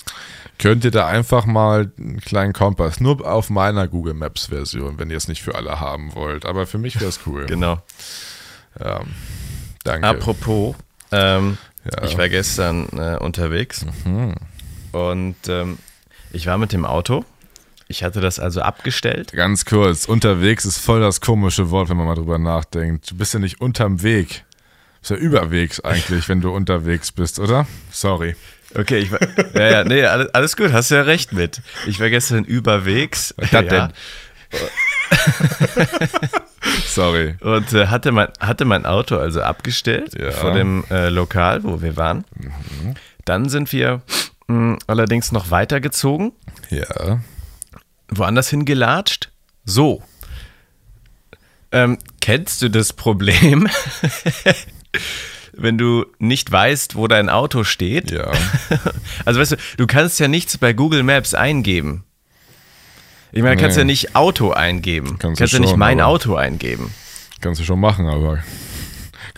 könnt 0.58 0.84
ihr 0.84 0.90
da 0.90 1.06
einfach 1.06 1.46
mal 1.46 1.92
einen 1.98 2.20
kleinen 2.20 2.52
Kompass, 2.52 3.00
nur 3.00 3.24
auf 3.30 3.48
meiner 3.48 3.86
Google 3.86 4.14
Maps 4.14 4.46
Version, 4.46 4.98
wenn 4.98 5.08
ihr 5.10 5.16
es 5.16 5.28
nicht 5.28 5.42
für 5.42 5.54
alle 5.54 5.78
haben 5.80 6.14
wollt. 6.16 6.46
Aber 6.46 6.66
für 6.66 6.78
mich 6.78 6.96
wäre 7.00 7.08
es 7.08 7.20
cool. 7.26 7.46
genau. 7.46 7.80
Danke. 9.84 10.06
Apropos, 10.06 10.74
ähm, 11.12 11.58
Ja. 11.84 12.04
ich 12.04 12.18
war 12.18 12.28
gestern 12.28 12.88
äh, 12.98 13.16
unterwegs 13.18 13.86
und 14.92 15.36
ähm, 15.48 15.78
ich 16.32 16.46
war 16.46 16.58
mit 16.58 16.72
dem 16.72 16.84
Auto. 16.84 17.24
Ich 17.90 18.04
hatte 18.04 18.20
das 18.20 18.38
also 18.38 18.60
abgestellt. 18.60 19.32
Ganz 19.32 19.64
kurz, 19.64 20.04
unterwegs 20.04 20.64
ist 20.66 20.78
voll 20.78 21.00
das 21.00 21.20
komische 21.22 21.70
Wort, 21.70 21.88
wenn 21.88 21.96
man 21.96 22.06
mal 22.06 22.14
drüber 22.14 22.38
nachdenkt. 22.38 23.10
Du 23.10 23.16
bist 23.16 23.32
ja 23.32 23.40
nicht 23.40 23.60
unterm 23.62 24.02
Weg. 24.02 24.44
Du 24.94 25.00
bist 25.00 25.10
ja 25.12 25.16
überwegs 25.16 25.80
eigentlich, 25.80 26.28
wenn 26.28 26.40
du 26.42 26.50
unterwegs 26.50 27.12
bist, 27.12 27.38
oder? 27.38 27.66
Sorry. 27.90 28.36
Okay, 28.74 28.98
ich 28.98 29.10
war, 29.10 29.18
ja, 29.54 29.70
ja, 29.70 29.84
nee, 29.84 30.04
alles, 30.04 30.34
alles 30.34 30.54
gut, 30.56 30.72
hast 30.72 30.90
du 30.90 30.96
ja 30.96 31.02
recht 31.02 31.32
mit. 31.32 31.62
Ich 31.86 31.98
war 32.00 32.10
gestern 32.10 32.44
überwegs. 32.44 33.32
Was 33.38 33.50
ja, 33.52 33.62
denn? 33.62 33.88
Sorry. 36.86 37.36
Und 37.40 37.72
äh, 37.72 37.86
hatte, 37.86 38.12
mein, 38.12 38.28
hatte 38.40 38.64
mein 38.66 38.84
Auto 38.84 39.16
also 39.16 39.40
abgestellt 39.42 40.12
Ja. 40.18 40.30
vor 40.32 40.52
dem 40.52 40.84
äh, 40.90 41.08
Lokal, 41.08 41.64
wo 41.64 41.80
wir 41.80 41.96
waren. 41.96 42.24
Dann 43.24 43.48
sind 43.48 43.72
wir 43.72 44.02
mh, 44.48 44.78
allerdings 44.86 45.32
noch 45.32 45.50
weitergezogen, 45.50 46.32
Ja. 46.70 47.20
Woanders 48.10 48.50
hingelatscht. 48.50 49.30
So. 49.64 50.02
Ähm, 51.72 51.98
kennst 52.20 52.62
du 52.62 52.70
das 52.70 52.92
Problem, 52.94 53.68
wenn 55.52 55.76
du 55.76 56.06
nicht 56.18 56.50
weißt, 56.50 56.94
wo 56.96 57.06
dein 57.08 57.28
Auto 57.28 57.64
steht? 57.64 58.10
Ja. 58.10 58.30
Also 59.24 59.40
weißt 59.40 59.52
du, 59.52 59.56
du 59.76 59.86
kannst 59.86 60.18
ja 60.20 60.28
nichts 60.28 60.56
bei 60.56 60.72
Google 60.72 61.02
Maps 61.02 61.34
eingeben. 61.34 62.04
Ich 63.32 63.42
meine, 63.42 63.56
du 63.56 63.62
kannst 63.62 63.76
Nee. 63.76 63.82
ja 63.82 63.84
nicht 63.84 64.16
Auto 64.16 64.52
eingeben. 64.52 65.18
Kannst 65.18 65.38
Du 65.38 65.42
kannst 65.42 65.52
du 65.52 65.56
ja 65.56 65.60
nicht 65.60 65.70
schon, 65.70 65.78
mein 65.78 66.00
aber- 66.00 66.08
Auto 66.10 66.34
eingeben. 66.36 66.94
Kannst 67.42 67.60
du 67.60 67.64
schon 67.64 67.78
machen, 67.80 68.06
aber 68.08 68.38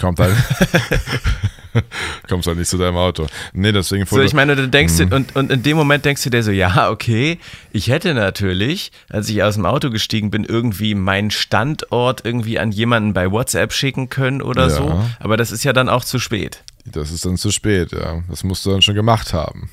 kommt 0.00 0.18
halt. 0.18 0.34
kommst 2.28 2.48
halt 2.48 2.58
nicht 2.58 2.68
zu 2.68 2.78
deinem 2.78 2.96
Auto. 2.96 3.26
Nee, 3.52 3.70
deswegen 3.72 4.04
So, 4.06 4.20
ich 4.20 4.32
meine, 4.34 4.56
du 4.56 4.68
denkst 4.68 4.94
Mhm. 4.94 5.10
dir, 5.10 5.16
und, 5.16 5.36
und 5.36 5.52
in 5.52 5.62
dem 5.62 5.76
Moment 5.76 6.04
denkst 6.04 6.22
du 6.24 6.30
dir 6.30 6.42
so, 6.42 6.50
ja, 6.50 6.90
okay, 6.90 7.38
ich 7.70 7.88
hätte 7.88 8.12
natürlich, 8.14 8.90
als 9.08 9.28
ich 9.28 9.42
aus 9.42 9.54
dem 9.54 9.66
Auto 9.66 9.90
gestiegen 9.90 10.30
bin, 10.30 10.44
irgendwie 10.44 10.94
meinen 10.96 11.30
Standort 11.30 12.24
irgendwie 12.24 12.58
an 12.58 12.72
jemanden 12.72 13.12
bei 13.12 13.30
WhatsApp 13.30 13.72
schicken 13.72 14.08
können 14.08 14.42
oder 14.42 14.64
Ja. 14.64 14.70
so, 14.70 15.04
aber 15.20 15.36
das 15.36 15.52
ist 15.52 15.62
ja 15.64 15.72
dann 15.72 15.88
auch 15.88 16.04
zu 16.04 16.18
spät. 16.18 16.62
Das 16.86 17.12
ist 17.12 17.24
dann 17.24 17.36
zu 17.36 17.52
spät, 17.52 17.92
ja. 17.92 18.22
Das 18.28 18.42
musst 18.42 18.66
du 18.66 18.70
dann 18.70 18.82
schon 18.82 18.94
gemacht 18.96 19.32
haben. 19.32 19.70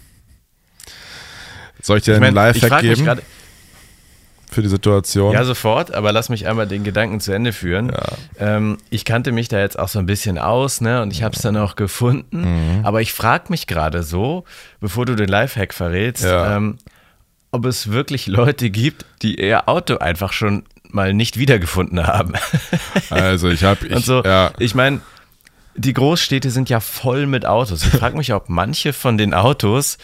Soll 1.82 1.98
ich 2.00 2.04
dir 2.04 2.16
Ich 2.16 2.22
einen 2.22 2.34
meine, 2.36 2.52
ich 2.56 2.62
Lifehack 2.62 2.82
geben 2.82 3.06
gerade, 3.06 3.22
für 4.50 4.62
die 4.62 4.68
Situation? 4.70 5.34
ja, 5.34 5.44
sofort, 5.44 5.94
aber 5.94 6.12
lass 6.12 6.30
mich 6.30 6.48
einmal 6.48 6.68
den 6.68 6.84
Gedanken 6.84 7.20
zu 7.20 7.32
Ende 7.32 7.54
führen. 7.54 7.92
Ähm, 8.40 8.78
ich 8.90 9.06
kannte 9.06 9.32
mich 9.32 9.48
da 9.50 9.60
jetzt 9.60 9.78
auch 9.78 9.88
so 9.90 10.00
ein 10.00 10.06
bisschen 10.06 10.38
aus, 10.38 10.82
ne, 10.82 11.02
und 11.02 11.12
ich 11.14 11.24
habe 11.24 11.36
es 11.36 11.42
dann 11.42 11.58
auch 11.58 11.76
gefunden, 11.76 12.42
Mhm. 12.80 12.86
aber 12.86 13.02
ich 13.02 13.14
frage 13.14 13.46
mich 13.50 13.68
gerade 13.68 14.04
so, 14.04 14.44
bevor 14.80 15.06
du 15.06 15.16
den 15.16 15.28
Lifehack 15.28 15.74
verrätst, 15.74 16.24
Ja. 16.24 16.56
ähm, 16.58 16.78
ob 17.52 17.66
es 17.66 17.92
wirklich 17.92 18.28
Leute 18.28 18.70
gibt, 18.70 19.06
die 19.22 19.40
ihr 19.42 19.68
Auto 19.70 19.98
einfach 19.98 20.34
schon 20.34 20.64
mal 20.90 21.14
nicht 21.14 21.38
wiedergefunden 21.38 22.06
haben. 22.08 22.34
Also 23.10 23.50
ich 23.50 23.64
habe, 23.64 23.86
ich, 23.88 24.06
so, 24.06 24.24
ja, 24.24 24.52
ich 24.60 24.76
meine, 24.76 25.02
die 25.76 25.94
Großstädte 25.94 26.50
sind 26.52 26.70
ja 26.70 26.80
voll 26.80 27.26
mit 27.28 27.46
Autos. 27.46 27.84
Ich 27.84 27.90
frage 27.90 28.18
mich, 28.18 28.34
ob 28.34 28.50
manche 28.50 28.94
von 28.94 29.18
den 29.18 29.34
Autos 29.34 29.98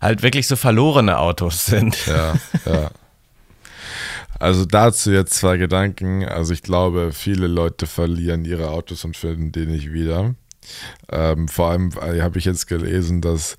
halt 0.00 0.22
wirklich 0.22 0.46
so 0.46 0.56
verlorene 0.56 1.18
Autos 1.18 1.66
sind. 1.66 2.06
ja, 2.06 2.34
ja. 2.64 2.90
Also 4.38 4.64
dazu 4.64 5.10
jetzt 5.10 5.34
zwei 5.34 5.56
Gedanken. 5.56 6.24
Also 6.24 6.52
ich 6.52 6.62
glaube, 6.62 7.10
viele 7.12 7.46
Leute 7.46 7.86
verlieren 7.86 8.44
ihre 8.44 8.70
Autos 8.70 9.04
und 9.04 9.16
finden 9.16 9.52
die 9.52 9.66
nicht 9.66 9.92
wieder. 9.92 10.34
Ähm, 11.10 11.48
vor 11.48 11.70
allem 11.70 11.90
äh, 12.00 12.20
habe 12.20 12.38
ich 12.38 12.44
jetzt 12.44 12.66
gelesen, 12.66 13.20
dass 13.20 13.56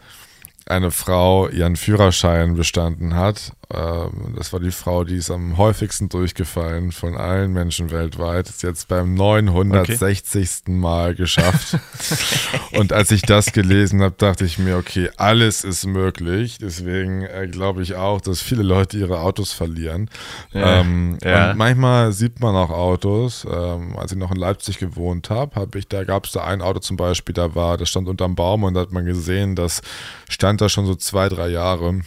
eine 0.65 0.91
Frau 0.91 1.49
ihren 1.49 1.75
Führerschein 1.75 2.55
bestanden 2.55 3.15
hat. 3.15 3.53
Ähm, 3.71 4.33
das 4.35 4.51
war 4.51 4.59
die 4.59 4.71
Frau, 4.71 5.03
die 5.03 5.17
ist 5.17 5.29
am 5.29 5.57
häufigsten 5.57 6.09
durchgefallen 6.09 6.91
von 6.91 7.15
allen 7.15 7.53
Menschen 7.53 7.91
weltweit. 7.91 8.49
Ist 8.49 8.63
jetzt 8.63 8.87
beim 8.87 9.13
960. 9.13 10.61
Okay. 10.65 10.71
Mal 10.71 11.13
geschafft. 11.13 11.77
Und 12.77 12.93
als 12.93 13.11
ich 13.11 13.21
das 13.21 13.51
gelesen 13.51 14.01
habe, 14.01 14.15
dachte 14.17 14.45
ich 14.45 14.57
mir, 14.57 14.77
okay, 14.77 15.09
alles 15.17 15.63
ist 15.63 15.85
möglich. 15.85 16.57
Deswegen 16.59 17.21
äh, 17.21 17.47
glaube 17.47 17.83
ich 17.83 17.93
auch, 17.95 18.21
dass 18.21 18.41
viele 18.41 18.63
Leute 18.63 18.97
ihre 18.97 19.19
Autos 19.19 19.53
verlieren. 19.53 20.09
Ja, 20.51 20.79
ähm, 20.79 21.19
ja. 21.23 21.51
Und 21.51 21.57
manchmal 21.57 22.11
sieht 22.11 22.39
man 22.39 22.55
auch 22.55 22.71
Autos. 22.71 23.45
Ähm, 23.49 23.95
als 23.97 24.11
ich 24.11 24.17
noch 24.17 24.31
in 24.31 24.37
Leipzig 24.37 24.79
gewohnt 24.79 25.29
habe, 25.29 25.55
habe 25.55 25.77
ich, 25.77 25.87
da 25.87 26.03
gab 26.03 26.25
es 26.25 26.31
da 26.31 26.43
ein 26.43 26.63
Auto 26.63 26.79
zum 26.79 26.97
Beispiel, 26.97 27.33
da 27.33 27.53
war, 27.53 27.77
das 27.77 27.89
stand 27.89 28.07
unterm 28.07 28.33
Baum 28.33 28.63
und 28.63 28.73
da 28.73 28.81
hat 28.81 28.91
man 28.91 29.05
gesehen, 29.05 29.55
das 29.55 29.81
stand 30.27 30.59
da 30.61 30.69
schon 30.69 30.87
so 30.87 30.95
zwei, 30.95 31.29
drei 31.29 31.49
Jahre. 31.49 32.01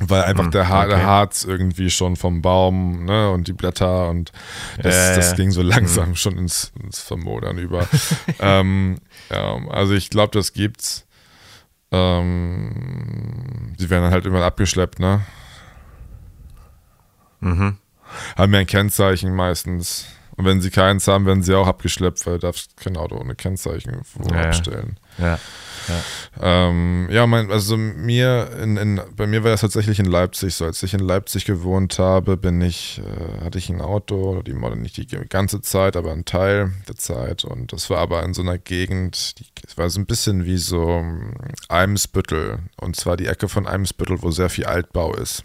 Weil 0.00 0.22
einfach 0.22 0.44
hm, 0.44 0.50
der, 0.52 0.68
ha 0.68 0.80
okay. 0.80 0.88
der 0.88 1.04
Harz 1.04 1.44
irgendwie 1.44 1.90
schon 1.90 2.16
vom 2.16 2.40
Baum 2.40 3.04
ne, 3.04 3.30
und 3.30 3.46
die 3.46 3.52
Blätter 3.52 4.08
und 4.08 4.32
das, 4.78 4.94
äh, 4.94 5.16
das 5.16 5.36
ging 5.36 5.50
so 5.50 5.60
langsam 5.60 6.08
hm. 6.08 6.16
schon 6.16 6.38
ins, 6.38 6.72
ins 6.82 7.00
Vermodern 7.00 7.58
über. 7.58 7.86
ähm, 8.40 8.96
ja, 9.30 9.56
also 9.68 9.92
ich 9.92 10.08
glaube, 10.08 10.32
das 10.32 10.54
gibt's. 10.54 11.06
Ähm, 11.90 13.74
die 13.78 13.90
werden 13.90 14.04
dann 14.04 14.12
halt 14.12 14.24
immer 14.24 14.42
abgeschleppt, 14.42 14.98
ne? 14.98 15.20
Mhm. 17.40 17.76
Haben 18.36 18.54
ja 18.54 18.60
ein 18.60 18.66
Kennzeichen 18.66 19.34
meistens. 19.34 20.06
Und 20.36 20.46
wenn 20.46 20.62
sie 20.62 20.70
keins 20.70 21.06
haben, 21.06 21.26
werden 21.26 21.42
sie 21.42 21.54
auch 21.54 21.66
abgeschleppt, 21.66 22.24
weil 22.26 22.34
du 22.34 22.40
darfst 22.40 22.76
kein 22.78 22.96
Auto 22.96 23.16
ohne 23.16 23.34
Kennzeichen 23.34 24.00
ja, 24.30 24.40
abstellen. 24.40 24.98
Ja. 25.18 25.38
Ja, 25.88 26.68
ähm, 26.68 27.08
ja 27.10 27.26
mein, 27.26 27.50
also 27.50 27.76
mir, 27.76 28.50
in, 28.62 28.76
in, 28.76 29.00
bei 29.16 29.26
mir 29.26 29.44
war 29.44 29.50
das 29.50 29.62
tatsächlich 29.62 29.98
in 29.98 30.06
Leipzig 30.06 30.54
so. 30.54 30.64
Als 30.64 30.82
ich 30.82 30.94
in 30.94 31.00
Leipzig 31.00 31.44
gewohnt 31.44 31.98
habe, 31.98 32.36
bin 32.36 32.60
ich, 32.60 33.00
äh, 33.00 33.44
hatte 33.44 33.58
ich 33.58 33.68
ein 33.68 33.80
Auto, 33.80 34.42
die 34.42 34.52
nicht 34.52 34.96
die 34.96 35.06
ganze 35.28 35.60
Zeit, 35.60 35.96
aber 35.96 36.12
ein 36.12 36.24
Teil 36.24 36.72
der 36.88 36.96
Zeit. 36.96 37.44
Und 37.44 37.72
das 37.72 37.90
war 37.90 37.98
aber 37.98 38.22
in 38.22 38.34
so 38.34 38.42
einer 38.42 38.58
Gegend, 38.58 39.34
es 39.66 39.78
war 39.78 39.90
so 39.90 40.00
ein 40.00 40.06
bisschen 40.06 40.44
wie 40.44 40.58
so 40.58 40.88
ähm, 40.88 41.34
Eimsbüttel. 41.68 42.60
Und 42.80 42.96
zwar 42.96 43.16
die 43.16 43.26
Ecke 43.26 43.48
von 43.48 43.66
Eimsbüttel, 43.66 44.22
wo 44.22 44.30
sehr 44.30 44.50
viel 44.50 44.64
Altbau 44.64 45.14
ist. 45.14 45.44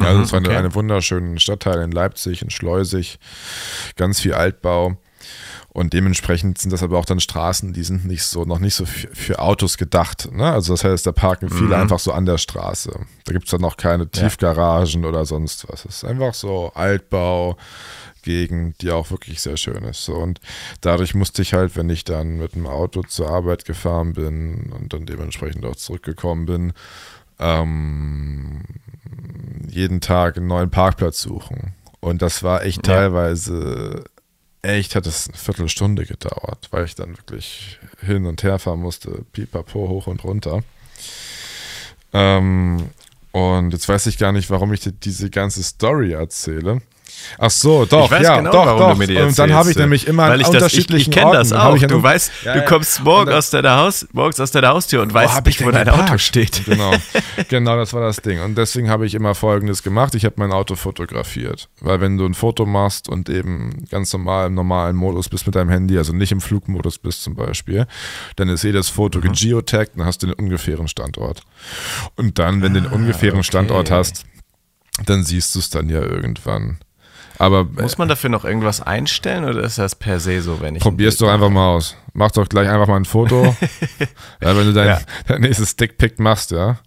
Also 0.00 0.22
es 0.22 0.32
war 0.32 0.40
okay. 0.40 0.50
eine, 0.50 0.58
eine 0.58 0.74
wunderschöne 0.74 1.38
Stadtteil 1.38 1.82
in 1.82 1.92
Leipzig, 1.92 2.42
in 2.42 2.50
Schleusig, 2.50 3.18
ganz 3.96 4.20
viel 4.20 4.34
Altbau. 4.34 4.96
Und 5.74 5.92
dementsprechend 5.92 6.58
sind 6.58 6.72
das 6.72 6.84
aber 6.84 7.00
auch 7.00 7.04
dann 7.04 7.18
Straßen, 7.18 7.72
die 7.72 7.82
sind 7.82 8.06
nicht 8.06 8.22
so, 8.22 8.44
noch 8.44 8.60
nicht 8.60 8.76
so 8.76 8.86
für, 8.86 9.40
Autos 9.40 9.76
gedacht. 9.76 10.30
Ne? 10.32 10.52
Also 10.52 10.72
das 10.72 10.84
heißt, 10.84 11.04
da 11.04 11.10
parken 11.10 11.50
viele 11.50 11.66
mhm. 11.66 11.82
einfach 11.82 11.98
so 11.98 12.12
an 12.12 12.26
der 12.26 12.38
Straße. 12.38 12.96
Da 13.24 13.32
gibt 13.32 13.46
es 13.46 13.50
dann 13.50 13.60
noch 13.60 13.76
keine 13.76 14.08
Tiefgaragen 14.08 15.02
ja. 15.02 15.08
oder 15.08 15.24
sonst 15.24 15.68
was. 15.68 15.84
Es 15.84 15.96
ist 15.96 16.04
einfach 16.04 16.32
so 16.32 16.70
Altbau. 16.74 17.56
Gegend, 18.22 18.80
die 18.80 18.90
auch 18.90 19.10
wirklich 19.10 19.42
sehr 19.42 19.58
schön 19.58 19.84
ist. 19.84 20.06
So, 20.06 20.14
und 20.14 20.40
dadurch 20.80 21.14
musste 21.14 21.42
ich 21.42 21.52
halt, 21.52 21.76
wenn 21.76 21.90
ich 21.90 22.04
dann 22.04 22.38
mit 22.38 22.54
dem 22.54 22.66
Auto 22.66 23.02
zur 23.02 23.28
Arbeit 23.28 23.66
gefahren 23.66 24.14
bin 24.14 24.72
und 24.72 24.94
dann 24.94 25.04
dementsprechend 25.04 25.66
auch 25.66 25.76
zurückgekommen 25.76 26.46
bin, 26.46 26.72
ähm, 27.38 28.62
jeden 29.68 30.00
Tag 30.00 30.38
einen 30.38 30.46
neuen 30.46 30.70
Parkplatz 30.70 31.20
suchen. 31.20 31.74
Und 32.00 32.22
das 32.22 32.42
war 32.42 32.64
echt 32.64 32.86
ja. 32.86 32.94
teilweise 32.94 34.04
echt 34.64 34.94
hat 34.94 35.06
es 35.06 35.28
eine 35.28 35.36
Viertelstunde 35.36 36.06
gedauert, 36.06 36.68
weil 36.70 36.84
ich 36.84 36.94
dann 36.94 37.16
wirklich 37.16 37.78
hin 38.00 38.26
und 38.26 38.42
her 38.42 38.58
fahren 38.58 38.80
musste, 38.80 39.24
pipapo 39.32 39.88
hoch 39.88 40.06
und 40.06 40.24
runter. 40.24 40.62
Ähm, 42.12 42.90
und 43.32 43.72
jetzt 43.72 43.88
weiß 43.88 44.06
ich 44.06 44.18
gar 44.18 44.32
nicht, 44.32 44.50
warum 44.50 44.72
ich 44.72 44.80
dir 44.80 44.92
diese 44.92 45.28
ganze 45.30 45.62
Story 45.62 46.12
erzähle. 46.12 46.80
Ach 47.38 47.50
so, 47.50 47.84
doch, 47.84 48.10
ja, 48.10 48.36
genau, 48.36 48.52
doch, 48.52 48.78
doch. 48.78 48.98
und 48.98 49.38
dann 49.38 49.52
habe 49.52 49.70
ich 49.70 49.76
nämlich 49.76 50.06
immer 50.06 50.28
Weil 50.28 50.40
ich 50.40 50.46
unterschiedlichen 50.46 51.10
das, 51.10 51.18
ich, 51.18 51.22
ich 51.22 51.22
kenne 51.22 51.32
das 51.32 51.52
auch. 51.52 51.76
Du 51.76 52.02
weißt, 52.02 52.30
ja, 52.44 52.54
du 52.54 52.64
kommst 52.64 53.02
morgen 53.02 53.32
aus 53.32 53.50
deiner 53.50 53.76
Haus, 53.76 54.06
morgens 54.12 54.40
aus 54.40 54.50
deiner 54.50 54.68
Haustür 54.68 55.02
und 55.02 55.12
weißt 55.12 55.34
oh, 55.38 55.40
nicht, 55.44 55.64
wo 55.64 55.70
dein 55.70 55.88
Auto 55.88 56.18
steht. 56.18 56.64
Genau, 56.64 56.92
genau, 57.48 57.76
das 57.76 57.92
war 57.92 58.02
das 58.02 58.16
Ding. 58.18 58.40
Und 58.40 58.56
deswegen 58.56 58.88
habe 58.88 59.06
ich 59.06 59.14
immer 59.14 59.34
Folgendes 59.34 59.82
gemacht: 59.82 60.14
Ich 60.14 60.24
habe 60.24 60.34
mein 60.38 60.52
Auto 60.52 60.74
fotografiert, 60.74 61.68
weil 61.80 62.00
wenn 62.00 62.18
du 62.18 62.26
ein 62.26 62.34
Foto 62.34 62.66
machst 62.66 63.08
und 63.08 63.28
eben 63.28 63.84
ganz 63.90 64.12
normal 64.12 64.48
im 64.48 64.54
normalen 64.54 64.96
Modus 64.96 65.28
bist 65.28 65.46
mit 65.46 65.54
deinem 65.54 65.70
Handy, 65.70 65.98
also 65.98 66.12
nicht 66.12 66.32
im 66.32 66.40
Flugmodus 66.40 66.98
bist 66.98 67.22
zum 67.22 67.34
Beispiel, 67.34 67.86
dann 68.36 68.48
ist 68.48 68.62
jedes 68.62 68.88
Foto 68.88 69.18
mhm. 69.18 69.32
gegeotaggt, 69.32 69.92
dann 69.96 70.06
hast 70.06 70.22
du 70.22 70.26
den 70.26 70.34
ungefähren 70.34 70.88
Standort. 70.88 71.42
Und 72.16 72.38
dann, 72.38 72.62
wenn 72.62 72.74
du 72.74 72.82
den 72.82 72.90
ah, 72.90 72.94
ungefähren 72.94 73.38
okay. 73.38 73.44
Standort 73.44 73.90
hast, 73.90 74.24
dann 75.06 75.24
siehst 75.24 75.54
du 75.54 75.58
es 75.58 75.70
dann 75.70 75.88
ja 75.88 76.00
irgendwann. 76.00 76.78
Aber 77.38 77.64
muss 77.64 77.98
man 77.98 78.08
dafür 78.08 78.30
noch 78.30 78.44
irgendwas 78.44 78.80
einstellen 78.80 79.44
oder 79.44 79.62
ist 79.62 79.78
das 79.78 79.94
per 79.94 80.20
se 80.20 80.40
so, 80.40 80.60
wenn 80.60 80.76
ich 80.76 80.82
probierst 80.82 81.20
doch 81.20 81.28
einfach 81.28 81.50
mal 81.50 81.68
aus. 81.68 81.96
Mach 82.12 82.30
doch 82.30 82.48
gleich 82.48 82.68
einfach 82.68 82.86
mal 82.86 82.96
ein 82.96 83.04
Foto. 83.04 83.44
ja, 84.40 84.56
wenn 84.56 84.66
du 84.66 84.72
dein, 84.72 84.86
ja. 84.86 85.00
dein 85.26 85.40
nächstes 85.40 85.70
Stickpick 85.70 86.20
machst, 86.20 86.52
ja, 86.52 86.78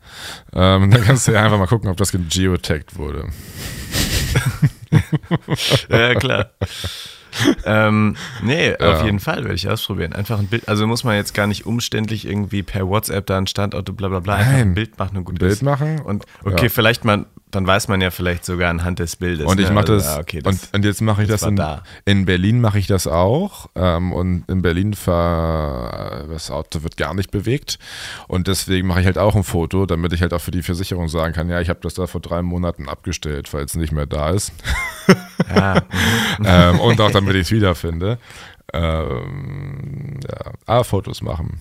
ähm, 0.53 0.89
dann 0.89 1.03
kannst 1.03 1.27
du 1.27 1.33
ja 1.33 1.43
einfach 1.43 1.57
mal 1.57 1.67
gucken, 1.67 1.89
ob 1.89 1.97
das 1.97 2.11
geotaggt 2.11 2.97
wurde. 2.97 3.25
ja, 5.89 6.15
klar. 6.15 6.51
ähm, 7.65 8.15
nee, 8.41 8.69
ja. 8.69 8.93
auf 8.93 9.03
jeden 9.03 9.19
Fall 9.19 9.43
würde 9.43 9.55
ich 9.55 9.69
ausprobieren. 9.69 10.13
Einfach 10.13 10.39
ein 10.39 10.47
Bild, 10.47 10.67
also 10.69 10.87
muss 10.87 11.03
man 11.03 11.15
jetzt 11.15 11.33
gar 11.33 11.47
nicht 11.47 11.65
umständlich 11.65 12.25
irgendwie 12.25 12.63
per 12.63 12.87
WhatsApp 12.87 13.25
da 13.25 13.37
ein 13.37 13.47
Standort, 13.47 13.95
bla 13.97 14.07
bla 14.07 14.21
bla, 14.21 14.35
einfach 14.35 14.53
ein 14.53 14.73
Bild 14.73 14.97
machen 14.97 15.17
und 15.17 15.25
gut 15.25 15.39
Bild 15.39 15.61
machen. 15.61 15.99
Und 15.99 16.25
okay, 16.45 16.63
ja. 16.63 16.69
vielleicht 16.69 17.03
mal 17.03 17.25
dann 17.57 17.65
weiß 17.65 17.87
man 17.87 18.01
ja 18.01 18.11
vielleicht 18.11 18.45
sogar 18.45 18.69
anhand 18.69 18.99
des 18.99 19.15
Bildes. 19.15 19.47
Und 19.47 19.59
ich 19.59 19.69
ne? 19.69 19.73
mache 19.73 19.85
das, 19.85 20.07
also, 20.07 20.19
okay, 20.21 20.41
das, 20.43 20.65
und, 20.65 20.75
und, 20.75 20.85
jetzt 20.85 21.01
mache 21.01 21.23
ich 21.23 21.27
das, 21.27 21.41
in, 21.41 21.55
da. 21.55 21.81
in, 22.05 22.25
Berlin 22.25 22.61
mache 22.61 22.77
ich 22.77 22.85
das 22.85 23.07
auch 23.07 23.67
ähm, 23.73 24.13
und 24.13 24.43
in 24.47 24.61
Berlin 24.61 24.93
ver, 24.93 26.27
das 26.29 26.51
Auto 26.51 26.83
wird 26.83 26.97
gar 26.97 27.15
nicht 27.15 27.31
bewegt 27.31 27.79
und 28.27 28.47
deswegen 28.47 28.87
mache 28.87 28.99
ich 28.99 29.07
halt 29.07 29.17
auch 29.17 29.35
ein 29.35 29.43
Foto, 29.43 29.87
damit 29.87 30.13
ich 30.13 30.21
halt 30.21 30.35
auch 30.35 30.41
für 30.41 30.51
die 30.51 30.61
Versicherung 30.61 31.07
sagen 31.07 31.33
kann, 31.33 31.49
ja, 31.49 31.59
ich 31.59 31.69
habe 31.69 31.79
das 31.81 31.95
da 31.95 32.05
vor 32.05 32.21
drei 32.21 32.43
Monaten 32.43 32.87
abgestellt, 32.87 33.51
weil 33.55 33.65
es 33.65 33.75
nicht 33.75 33.91
mehr 33.91 34.05
da 34.05 34.29
ist. 34.29 34.51
Ja. 35.49 35.81
ähm, 36.45 36.79
und 36.79 37.01
auch 37.01 37.09
damit 37.09 37.33
ich 37.33 37.41
es 37.41 37.51
wiederfinde. 37.51 38.19
Ähm, 38.71 40.19
ja. 40.29 40.51
Ah, 40.67 40.83
Fotos 40.83 41.23
machen. 41.23 41.59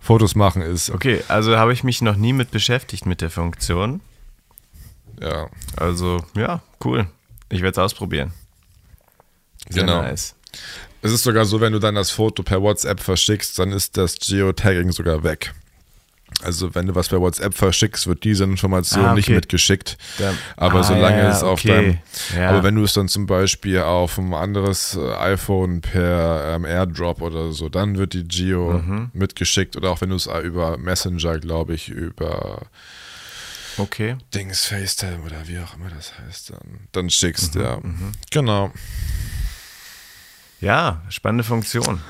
Fotos 0.00 0.34
machen 0.34 0.62
ist. 0.62 0.90
Okay, 0.90 1.22
also 1.28 1.56
habe 1.56 1.72
ich 1.72 1.84
mich 1.84 2.02
noch 2.02 2.16
nie 2.16 2.32
mit 2.32 2.50
beschäftigt 2.50 3.06
mit 3.06 3.20
der 3.20 3.30
Funktion. 3.30 4.00
Ja. 5.20 5.48
Also, 5.76 6.24
ja, 6.34 6.62
cool. 6.84 7.06
Ich 7.48 7.62
werde 7.62 7.72
es 7.72 7.78
ausprobieren. 7.78 8.32
Sehr 9.68 9.84
genau. 9.84 10.02
nice. 10.02 10.34
Es 11.02 11.12
ist 11.12 11.22
sogar 11.22 11.44
so, 11.44 11.60
wenn 11.60 11.72
du 11.72 11.78
dann 11.78 11.94
das 11.94 12.10
Foto 12.10 12.42
per 12.42 12.62
WhatsApp 12.62 13.00
verschickst, 13.00 13.58
dann 13.58 13.72
ist 13.72 13.96
das 13.96 14.16
Geotagging 14.16 14.92
sogar 14.92 15.22
weg. 15.22 15.54
Also 16.42 16.74
wenn 16.74 16.86
du 16.86 16.94
was 16.94 17.08
per 17.08 17.20
WhatsApp 17.20 17.54
verschickst, 17.54 18.06
wird 18.08 18.24
diese 18.24 18.44
Information 18.44 19.04
ah, 19.04 19.06
okay. 19.08 19.16
nicht 19.16 19.28
mitgeschickt. 19.30 19.96
Der, 20.18 20.34
aber 20.56 20.80
ah, 20.80 20.82
solange 20.82 21.18
ja, 21.18 21.30
es 21.30 21.42
auf 21.42 21.60
okay. 21.60 21.68
deinem, 21.68 21.98
ja. 22.36 22.50
aber 22.50 22.62
wenn 22.62 22.74
du 22.74 22.82
es 22.82 22.92
dann 22.92 23.08
zum 23.08 23.26
Beispiel 23.26 23.80
auf 23.80 24.18
ein 24.18 24.34
anderes 24.34 24.96
äh, 24.96 25.14
iPhone 25.14 25.80
per 25.80 26.54
ähm, 26.54 26.64
AirDrop 26.64 27.22
oder 27.22 27.52
so, 27.52 27.68
dann 27.68 27.96
wird 27.96 28.12
die 28.12 28.24
Geo 28.24 28.72
mhm. 28.72 29.10
mitgeschickt 29.14 29.76
oder 29.76 29.90
auch 29.90 30.00
wenn 30.00 30.10
du 30.10 30.16
es 30.16 30.26
äh, 30.26 30.40
über 30.40 30.76
Messenger, 30.76 31.38
glaube 31.38 31.74
ich, 31.74 31.88
über 31.88 32.62
Okay. 33.78 34.16
Dings 34.34 34.66
FaceTime 34.66 35.22
oder 35.24 35.46
wie 35.46 35.58
auch 35.58 35.74
immer 35.74 35.90
das 35.90 36.18
heißt, 36.18 36.50
dann, 36.50 36.88
dann 36.92 37.10
schickst, 37.10 37.54
mhm, 37.54 37.60
ja. 37.60 37.76
Mhm. 37.82 38.12
Genau. 38.30 38.72
Ja, 40.60 41.02
spannende 41.10 41.44
Funktion. 41.44 42.00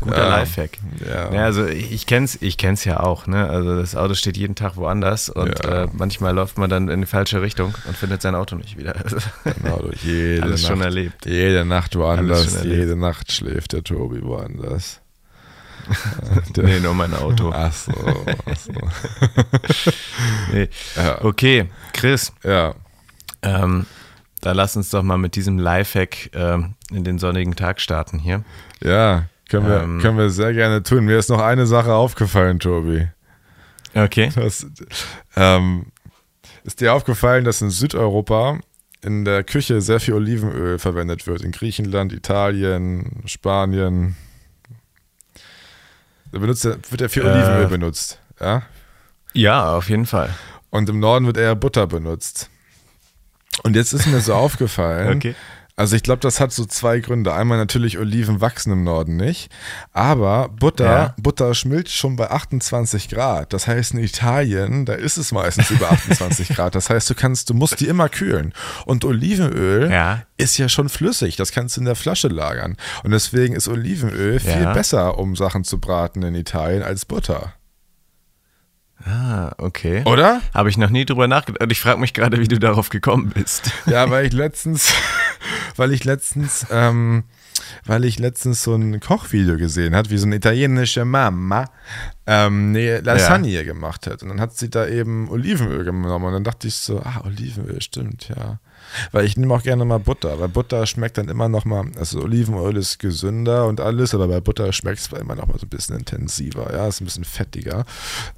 Guter 0.00 0.18
ja, 0.18 0.36
Lifehack. 0.36 0.78
Ja. 1.06 1.32
ja. 1.32 1.44
also 1.44 1.66
ich 1.66 2.06
kenn's, 2.06 2.36
ich 2.40 2.58
kenn's 2.58 2.84
ja 2.84 3.00
auch, 3.00 3.26
ne? 3.26 3.48
Also 3.48 3.76
das 3.76 3.96
Auto 3.96 4.14
steht 4.14 4.36
jeden 4.36 4.54
Tag 4.54 4.76
woanders 4.76 5.28
und 5.30 5.64
ja. 5.64 5.84
äh, 5.84 5.88
manchmal 5.92 6.34
läuft 6.34 6.58
man 6.58 6.68
dann 6.68 6.88
in 6.88 7.00
die 7.00 7.06
falsche 7.06 7.40
Richtung 7.40 7.74
und 7.86 7.96
findet 7.96 8.20
sein 8.20 8.34
Auto 8.34 8.56
nicht 8.56 8.76
wieder. 8.76 8.94
Genau, 9.44 9.88
jede 10.02 10.42
Alles 10.42 10.62
Nacht, 10.62 10.70
schon 10.70 10.80
erlebt. 10.82 11.26
Jede 11.26 11.64
Nacht 11.64 11.96
woanders, 11.96 12.64
jede 12.64 12.96
Nacht 12.96 13.32
schläft 13.32 13.72
der 13.72 13.82
Tobi 13.82 14.22
woanders. 14.22 15.00
nee, 16.56 16.80
nur 16.80 16.94
mein 16.94 17.14
Auto. 17.14 17.50
Ach 17.52 17.72
so. 17.72 17.92
Ach 18.46 18.56
so. 18.56 18.72
nee. 20.52 20.68
ja. 20.96 21.24
Okay, 21.24 21.68
Chris. 21.92 22.32
Ja. 22.42 22.74
Ähm, 23.42 23.86
da 24.40 24.52
lass 24.52 24.76
uns 24.76 24.90
doch 24.90 25.02
mal 25.02 25.18
mit 25.18 25.36
diesem 25.36 25.58
Lifehack 25.58 26.30
ähm, 26.34 26.74
in 26.90 27.04
den 27.04 27.18
sonnigen 27.18 27.56
Tag 27.56 27.80
starten 27.80 28.18
hier. 28.18 28.44
Ja, 28.82 29.24
können 29.48 29.66
wir, 29.66 29.82
ähm, 29.82 30.00
können 30.00 30.18
wir 30.18 30.30
sehr 30.30 30.52
gerne 30.52 30.82
tun. 30.82 31.04
Mir 31.04 31.18
ist 31.18 31.30
noch 31.30 31.40
eine 31.40 31.66
Sache 31.66 31.94
aufgefallen, 31.94 32.58
Tobi. 32.58 33.08
Okay. 33.94 34.30
Das, 34.34 34.66
ähm, 35.36 35.86
ist 36.64 36.80
dir 36.80 36.94
aufgefallen, 36.94 37.44
dass 37.44 37.62
in 37.62 37.70
Südeuropa 37.70 38.58
in 39.02 39.24
der 39.24 39.44
Küche 39.44 39.80
sehr 39.82 40.00
viel 40.00 40.14
Olivenöl 40.14 40.78
verwendet 40.78 41.26
wird. 41.26 41.42
In 41.42 41.52
Griechenland, 41.52 42.12
Italien, 42.12 43.22
Spanien. 43.26 44.16
Da 46.34 46.40
benutzt, 46.40 46.64
wird 46.64 47.00
ja 47.00 47.08
viel 47.08 47.22
Äh. 47.22 47.26
Olivenöl 47.30 47.68
benutzt. 47.68 48.18
Ja? 48.40 48.62
Ja, 49.34 49.76
auf 49.76 49.88
jeden 49.88 50.04
Fall. 50.04 50.30
Und 50.70 50.88
im 50.88 50.98
Norden 50.98 51.26
wird 51.26 51.36
eher 51.36 51.54
Butter 51.54 51.86
benutzt. 51.86 52.50
Und 53.62 53.76
jetzt 53.76 53.92
ist 53.92 54.08
mir 54.08 54.20
so 54.20 54.34
aufgefallen, 54.44 55.16
Okay. 55.18 55.36
Also 55.76 55.96
ich 55.96 56.02
glaube, 56.02 56.20
das 56.20 56.38
hat 56.40 56.52
so 56.52 56.64
zwei 56.64 57.00
Gründe. 57.00 57.34
Einmal 57.34 57.58
natürlich 57.58 57.98
Oliven 57.98 58.40
wachsen 58.40 58.72
im 58.72 58.84
Norden 58.84 59.16
nicht, 59.16 59.50
aber 59.92 60.48
Butter, 60.48 60.84
Ja. 60.84 61.14
Butter 61.20 61.54
schmilzt 61.54 61.94
schon 61.94 62.16
bei 62.16 62.30
28 62.30 63.08
Grad. 63.08 63.52
Das 63.52 63.66
heißt, 63.66 63.92
in 63.94 63.98
Italien, 63.98 64.84
da 64.84 64.92
ist 64.94 65.16
es 65.16 65.32
meistens 65.32 65.70
über 65.70 65.90
28 65.90 66.48
Grad. 66.54 66.74
Das 66.74 66.90
heißt, 66.90 67.10
du 67.10 67.14
kannst, 67.14 67.50
du 67.50 67.54
musst 67.54 67.80
die 67.80 67.88
immer 67.88 68.08
kühlen. 68.08 68.52
Und 68.86 69.04
Olivenöl 69.04 69.90
Ja. 69.90 70.22
ist 70.36 70.56
ja 70.58 70.68
schon 70.68 70.88
flüssig. 70.88 71.36
Das 71.36 71.50
kannst 71.52 71.76
du 71.76 71.80
in 71.80 71.86
der 71.86 71.96
Flasche 71.96 72.28
lagern. 72.28 72.76
Und 73.02 73.10
deswegen 73.10 73.54
ist 73.56 73.66
Olivenöl 73.68 74.38
viel 74.40 74.62
Ja. 74.62 74.72
besser, 74.72 75.18
um 75.18 75.34
Sachen 75.36 75.64
zu 75.64 75.78
braten 75.80 76.22
in 76.22 76.34
Italien 76.34 76.82
als 76.82 77.04
Butter. 77.04 77.52
Ah, 79.04 79.52
okay. 79.58 80.02
Oder? 80.06 80.40
Habe 80.54 80.70
ich 80.70 80.78
noch 80.78 80.90
nie 80.90 81.04
drüber 81.04 81.28
nachgedacht. 81.28 81.62
Und 81.62 81.72
ich 81.72 81.80
frage 81.80 82.00
mich 82.00 82.14
gerade, 82.14 82.38
wie 82.38 82.48
du 82.48 82.58
darauf 82.58 82.88
gekommen 82.88 83.30
bist. 83.34 83.70
Ja, 83.86 84.10
weil 84.10 84.26
ich 84.26 84.32
letztens, 84.32 84.94
weil 85.76 85.92
ich 85.92 86.04
letztens, 86.04 86.66
ähm, 86.70 87.24
weil 87.84 88.04
ich 88.04 88.18
letztens 88.18 88.62
so 88.62 88.74
ein 88.74 89.00
Kochvideo 89.00 89.56
gesehen 89.56 89.94
hat, 89.94 90.10
wie 90.10 90.16
so 90.16 90.26
eine 90.26 90.36
italienische 90.36 91.04
Mama 91.04 91.66
ähm, 92.26 92.70
eine 92.70 93.00
Lasagne 93.00 93.64
gemacht 93.64 94.06
hat. 94.06 94.22
Und 94.22 94.30
dann 94.30 94.40
hat 94.40 94.56
sie 94.56 94.70
da 94.70 94.86
eben 94.86 95.28
Olivenöl 95.28 95.84
genommen. 95.84 96.24
Und 96.24 96.32
dann 96.32 96.44
dachte 96.44 96.68
ich 96.68 96.76
so, 96.76 97.00
ah, 97.00 97.22
Olivenöl, 97.24 97.82
stimmt, 97.82 98.28
ja. 98.28 98.58
Weil 99.12 99.24
ich 99.24 99.36
nehme 99.36 99.54
auch 99.54 99.62
gerne 99.62 99.84
mal 99.84 99.98
Butter, 99.98 100.40
weil 100.40 100.48
Butter 100.48 100.86
schmeckt 100.86 101.18
dann 101.18 101.28
immer 101.28 101.48
noch 101.48 101.64
mal, 101.64 101.90
also 101.98 102.22
Olivenöl 102.22 102.76
ist 102.76 102.98
gesünder 102.98 103.66
und 103.66 103.80
alles, 103.80 104.14
aber 104.14 104.28
bei 104.28 104.40
Butter 104.40 104.72
schmeckt 104.72 105.00
es 105.00 105.06
immer 105.12 105.34
noch 105.34 105.46
mal 105.46 105.58
so 105.58 105.66
ein 105.66 105.70
bisschen 105.70 105.96
intensiver, 105.96 106.72
ja, 106.72 106.88
ist 106.88 107.00
ein 107.00 107.04
bisschen 107.04 107.24
fettiger. 107.24 107.84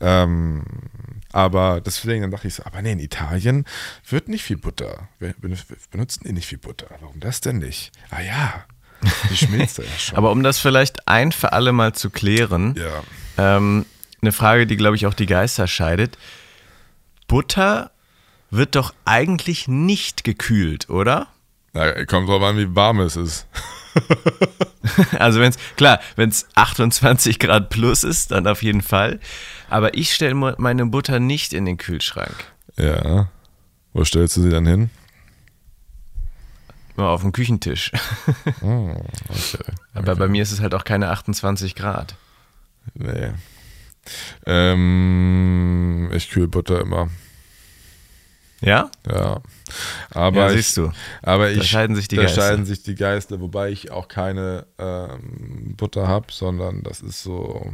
Ähm, 0.01 0.63
aber 1.33 1.81
deswegen, 1.81 2.23
dann 2.23 2.31
dachte 2.31 2.49
ich 2.49 2.55
so, 2.55 2.65
aber 2.65 2.81
nee, 2.83 2.93
in 2.93 2.99
Italien 2.99 3.65
wird 4.09 4.29
nicht 4.29 4.43
viel 4.43 4.57
Butter. 4.57 5.09
Wir 5.19 5.35
benutzen 5.91 6.23
die 6.25 6.33
nicht 6.33 6.47
viel 6.47 6.59
Butter. 6.59 6.87
Warum 7.01 7.21
das 7.21 7.41
denn 7.41 7.59
nicht? 7.59 7.93
Ah 8.11 8.23
ja, 8.23 8.65
die 9.31 9.37
schmilzt 9.37 9.79
ja 9.79 9.85
schon. 9.99 10.17
Aber 10.17 10.31
um 10.31 10.43
das 10.43 10.59
vielleicht 10.59 11.09
ein 11.09 11.33
für 11.33 11.53
alle 11.53 11.73
Mal 11.73 11.95
zu 11.95 12.11
klären, 12.11 12.75
ja. 12.77 13.03
ähm, 13.57 13.85
eine 14.23 14.33
Frage, 14.33 14.67
die, 14.67 14.77
glaube 14.77 14.97
ich, 14.97 15.07
auch 15.07 15.15
die 15.15 15.27
Geister 15.27 15.67
scheidet. 15.67 16.17
Butter 17.29 17.91
wird 18.51 18.75
doch 18.75 18.95
eigentlich 19.05 19.69
nicht 19.69 20.25
gekühlt, 20.25 20.89
oder? 20.89 21.29
Na, 21.73 22.05
kommt 22.05 22.29
drauf 22.29 22.43
an, 22.43 22.57
wie 22.57 22.75
warm 22.75 23.01
es 23.01 23.17
ist. 23.17 23.47
Also 25.19 25.41
wenn 25.41 25.51
es, 25.51 25.57
klar, 25.77 26.01
wenn 26.15 26.29
es 26.29 26.47
28 26.55 27.39
Grad 27.39 27.71
plus 27.71 28.05
ist, 28.05 28.31
dann 28.31 28.47
auf 28.47 28.63
jeden 28.63 28.83
Fall. 28.83 29.19
Aber 29.69 29.95
ich 29.95 30.15
stelle 30.15 30.35
meine 30.35 30.87
Butter 30.87 31.19
nicht 31.19 31.53
in 31.53 31.65
den 31.65 31.77
Kühlschrank. 31.77 32.35
Ja. 32.77 33.29
Wo 33.93 34.05
stellst 34.05 34.37
du 34.37 34.43
sie 34.43 34.51
dann 34.51 34.67
hin? 34.67 34.91
Nur 36.97 37.09
auf 37.09 37.23
dem 37.23 37.33
Küchentisch. 37.33 37.91
Oh, 38.63 38.95
okay. 39.29 39.73
Aber 39.95 40.17
bei 40.17 40.29
mir 40.29 40.43
ist 40.43 40.53
es 40.53 40.61
halt 40.61 40.75
auch 40.75 40.85
keine 40.85 41.11
28 41.11 41.75
Grad. 41.75 42.15
Nee. 42.95 43.33
Ähm, 44.47 46.11
ich 46.13 46.31
kühl 46.31 46.49
Butter 46.49 46.81
immer. 46.81 47.11
Ja? 48.61 48.91
Ja. 49.07 49.41
Aber 50.11 50.37
Ja, 50.37 50.51
ich, 50.51 50.57
siehst 50.67 50.77
du. 50.79 50.91
Aber 51.23 51.45
Da 51.53 51.61
ich, 51.61 51.71
scheiden 51.71 51.95
sich 51.97 52.09
die 52.09 52.17
Geister. 52.17 52.41
scheiden 52.43 52.65
sich 52.67 52.83
die 52.83 52.95
Geister, 52.95 53.41
wobei 53.41 53.71
ich 53.71 53.91
auch 53.91 54.09
keine 54.09 54.67
ähm, 54.79 55.75
Butter 55.77 56.09
habe, 56.09 56.27
sondern 56.31 56.83
das 56.83 57.01
ist 57.01 57.23
so. 57.23 57.73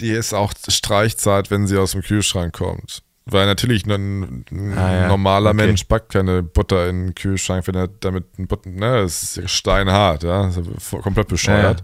Die 0.00 0.10
ist 0.10 0.34
auch 0.34 0.52
Streichzeit, 0.68 1.50
wenn 1.50 1.66
sie 1.66 1.78
aus 1.78 1.92
dem 1.92 2.02
Kühlschrank 2.02 2.52
kommt. 2.54 3.02
Weil 3.26 3.46
natürlich 3.46 3.86
ein, 3.86 4.44
ein 4.50 4.76
Ah, 4.76 4.92
ja. 4.94 5.08
normaler 5.08 5.50
Okay. 5.50 5.66
Mensch 5.66 5.84
packt 5.84 6.12
keine 6.12 6.42
Butter 6.42 6.88
in 6.90 7.06
den 7.06 7.14
Kühlschrank, 7.14 7.66
wenn 7.66 7.74
er 7.76 7.88
damit 7.88 8.38
ein 8.38 8.46
Butter, 8.46 8.68
ne, 8.68 9.00
das 9.02 9.22
ist 9.22 9.36
ja 9.36 9.48
steinhart, 9.48 10.24
ja, 10.24 10.42
das 10.42 10.58
ist 10.58 10.92
ja 10.92 10.98
komplett 10.98 11.28
bescheuert. 11.28 11.82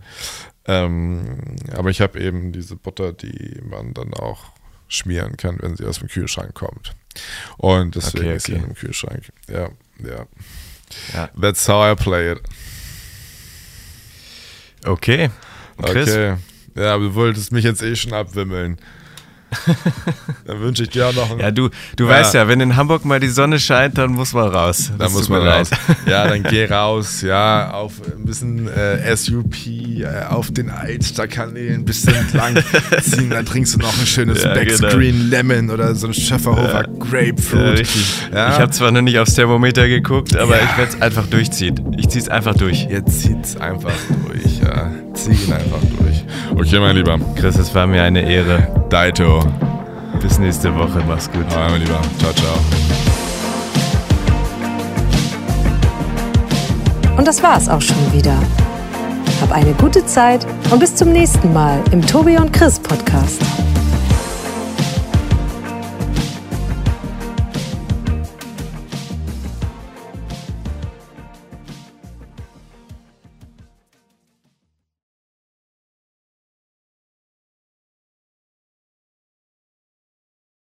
Ähm, 0.66 1.38
aber 1.74 1.88
ich 1.88 2.02
habe 2.02 2.20
eben 2.20 2.52
diese 2.52 2.76
Butter, 2.76 3.14
die 3.14 3.58
man 3.64 3.94
dann 3.94 4.12
auch 4.12 4.52
schmieren 4.90 5.36
kann, 5.36 5.56
wenn 5.60 5.76
sie 5.76 5.86
aus 5.86 5.98
dem 6.00 6.08
Kühlschrank 6.08 6.54
kommt. 6.54 6.94
Und 7.56 7.94
deswegen 7.96 8.26
Okay, 8.26 8.36
ist 8.36 8.46
sie 8.46 8.54
okay. 8.56 8.64
im 8.66 8.74
Kühlschrank. 8.74 9.32
Ja, 9.48 9.70
ja. 10.04 10.26
Ja. 11.14 11.30
That's 11.40 11.66
how 11.68 11.90
I 11.92 11.94
play 12.02 12.32
it. 12.32 12.40
Okay. 14.84 15.30
Chris, 15.82 16.08
Okay. 16.08 16.36
Ja, 16.76 16.94
aber 16.94 17.04
du 17.04 17.14
wolltest 17.14 17.52
mich 17.52 17.64
jetzt 17.64 17.82
eh 17.82 17.96
schon 17.96 18.12
abwimmeln. 18.12 18.78
Dann 20.46 20.60
wünsche 20.60 20.84
ich 20.84 20.90
dir 20.90 21.08
auch 21.08 21.12
noch 21.14 21.30
einen. 21.30 21.40
ja, 21.40 21.50
du, 21.50 21.68
du 21.96 22.04
Ja. 22.04 22.10
weißt 22.10 22.34
ja, 22.34 22.48
wenn 22.48 22.60
in 22.60 22.76
Hamburg 22.76 23.04
mal 23.04 23.20
die 23.20 23.28
Sonne 23.28 23.58
scheint, 23.58 23.98
dann 23.98 24.12
muss 24.12 24.32
man 24.32 24.48
raus. 24.48 24.90
da 24.96 25.04
Das 25.04 25.12
muss 25.12 25.28
man 25.28 25.46
raus. 25.46 25.70
Ja, 26.06 26.26
dann 26.28 26.42
geh 26.42 26.66
raus, 26.66 27.22
ja, 27.22 27.70
auf 27.72 27.94
ein 28.16 28.24
bisschen 28.24 28.68
äh, 28.68 29.16
SUP, 29.16 29.54
äh, 29.66 30.06
auf 30.28 30.50
den 30.50 30.70
Alsterkanälen 30.70 31.80
ein 31.80 31.84
bisschen 31.84 32.14
entlang 32.14 32.56
ziehen, 33.02 33.30
dann 33.30 33.44
trinkst 33.46 33.74
du 33.74 33.78
noch 33.78 33.98
ein 33.98 34.06
schönes 34.06 34.42
Ja, 34.42 34.54
Becks 34.54 34.80
genau. 34.80 34.96
Lemon 34.96 35.70
oder 35.70 35.94
so 35.94 36.08
ein 36.08 36.14
Schöfferhofer 36.14 36.84
Grapefruit. 36.98 37.86
Ja. 38.32 38.38
Ja. 38.38 38.48
Ich 38.54 38.58
habe 38.60 38.70
zwar 38.70 38.90
noch 38.92 39.02
nicht 39.02 39.18
aufs 39.18 39.34
Thermometer 39.34 39.88
geguckt, 39.88 40.36
aber 40.36 40.56
ich 40.56 40.78
werde 40.78 40.92
es 40.96 41.02
einfach 41.02 41.26
durchziehen. 41.26 41.94
Ich 41.98 42.08
ziehe 42.08 42.22
es 42.22 42.28
einfach 42.28 42.54
durch. 42.54 42.84
Jetzt 42.90 43.20
zieht's 43.20 43.56
einfach 43.56 43.92
durch, 44.24 44.58
ja. 44.60 44.90
Zieh 45.14 45.30
ihn 45.32 45.52
einfach 45.52 45.78
durch. 45.98 46.09
Okay, 46.60 46.78
mein 46.78 46.94
Lieber. 46.94 47.18
Chris, 47.36 47.56
es 47.56 47.74
war 47.74 47.86
mir 47.86 48.02
eine 48.02 48.20
Ehre. 48.20 48.68
Daito. 48.90 49.40
Bis 50.20 50.38
nächste 50.38 50.74
Woche. 50.74 51.02
Mach's 51.08 51.30
gut. 51.30 51.46
Hi, 51.56 51.70
mein 51.70 51.80
Lieber. 51.80 51.98
Ciao, 52.18 52.34
ciao. 52.34 52.54
Und 57.16 57.26
das 57.26 57.42
war's 57.42 57.66
auch 57.66 57.80
schon 57.80 58.12
wieder. 58.12 58.36
Hab 59.40 59.52
eine 59.52 59.72
gute 59.72 60.04
Zeit 60.04 60.46
und 60.70 60.80
bis 60.80 60.94
zum 60.94 61.12
nächsten 61.12 61.50
Mal 61.54 61.82
im 61.92 62.06
Tobi 62.06 62.36
und 62.36 62.52
Chris 62.52 62.78
Podcast. 62.78 63.40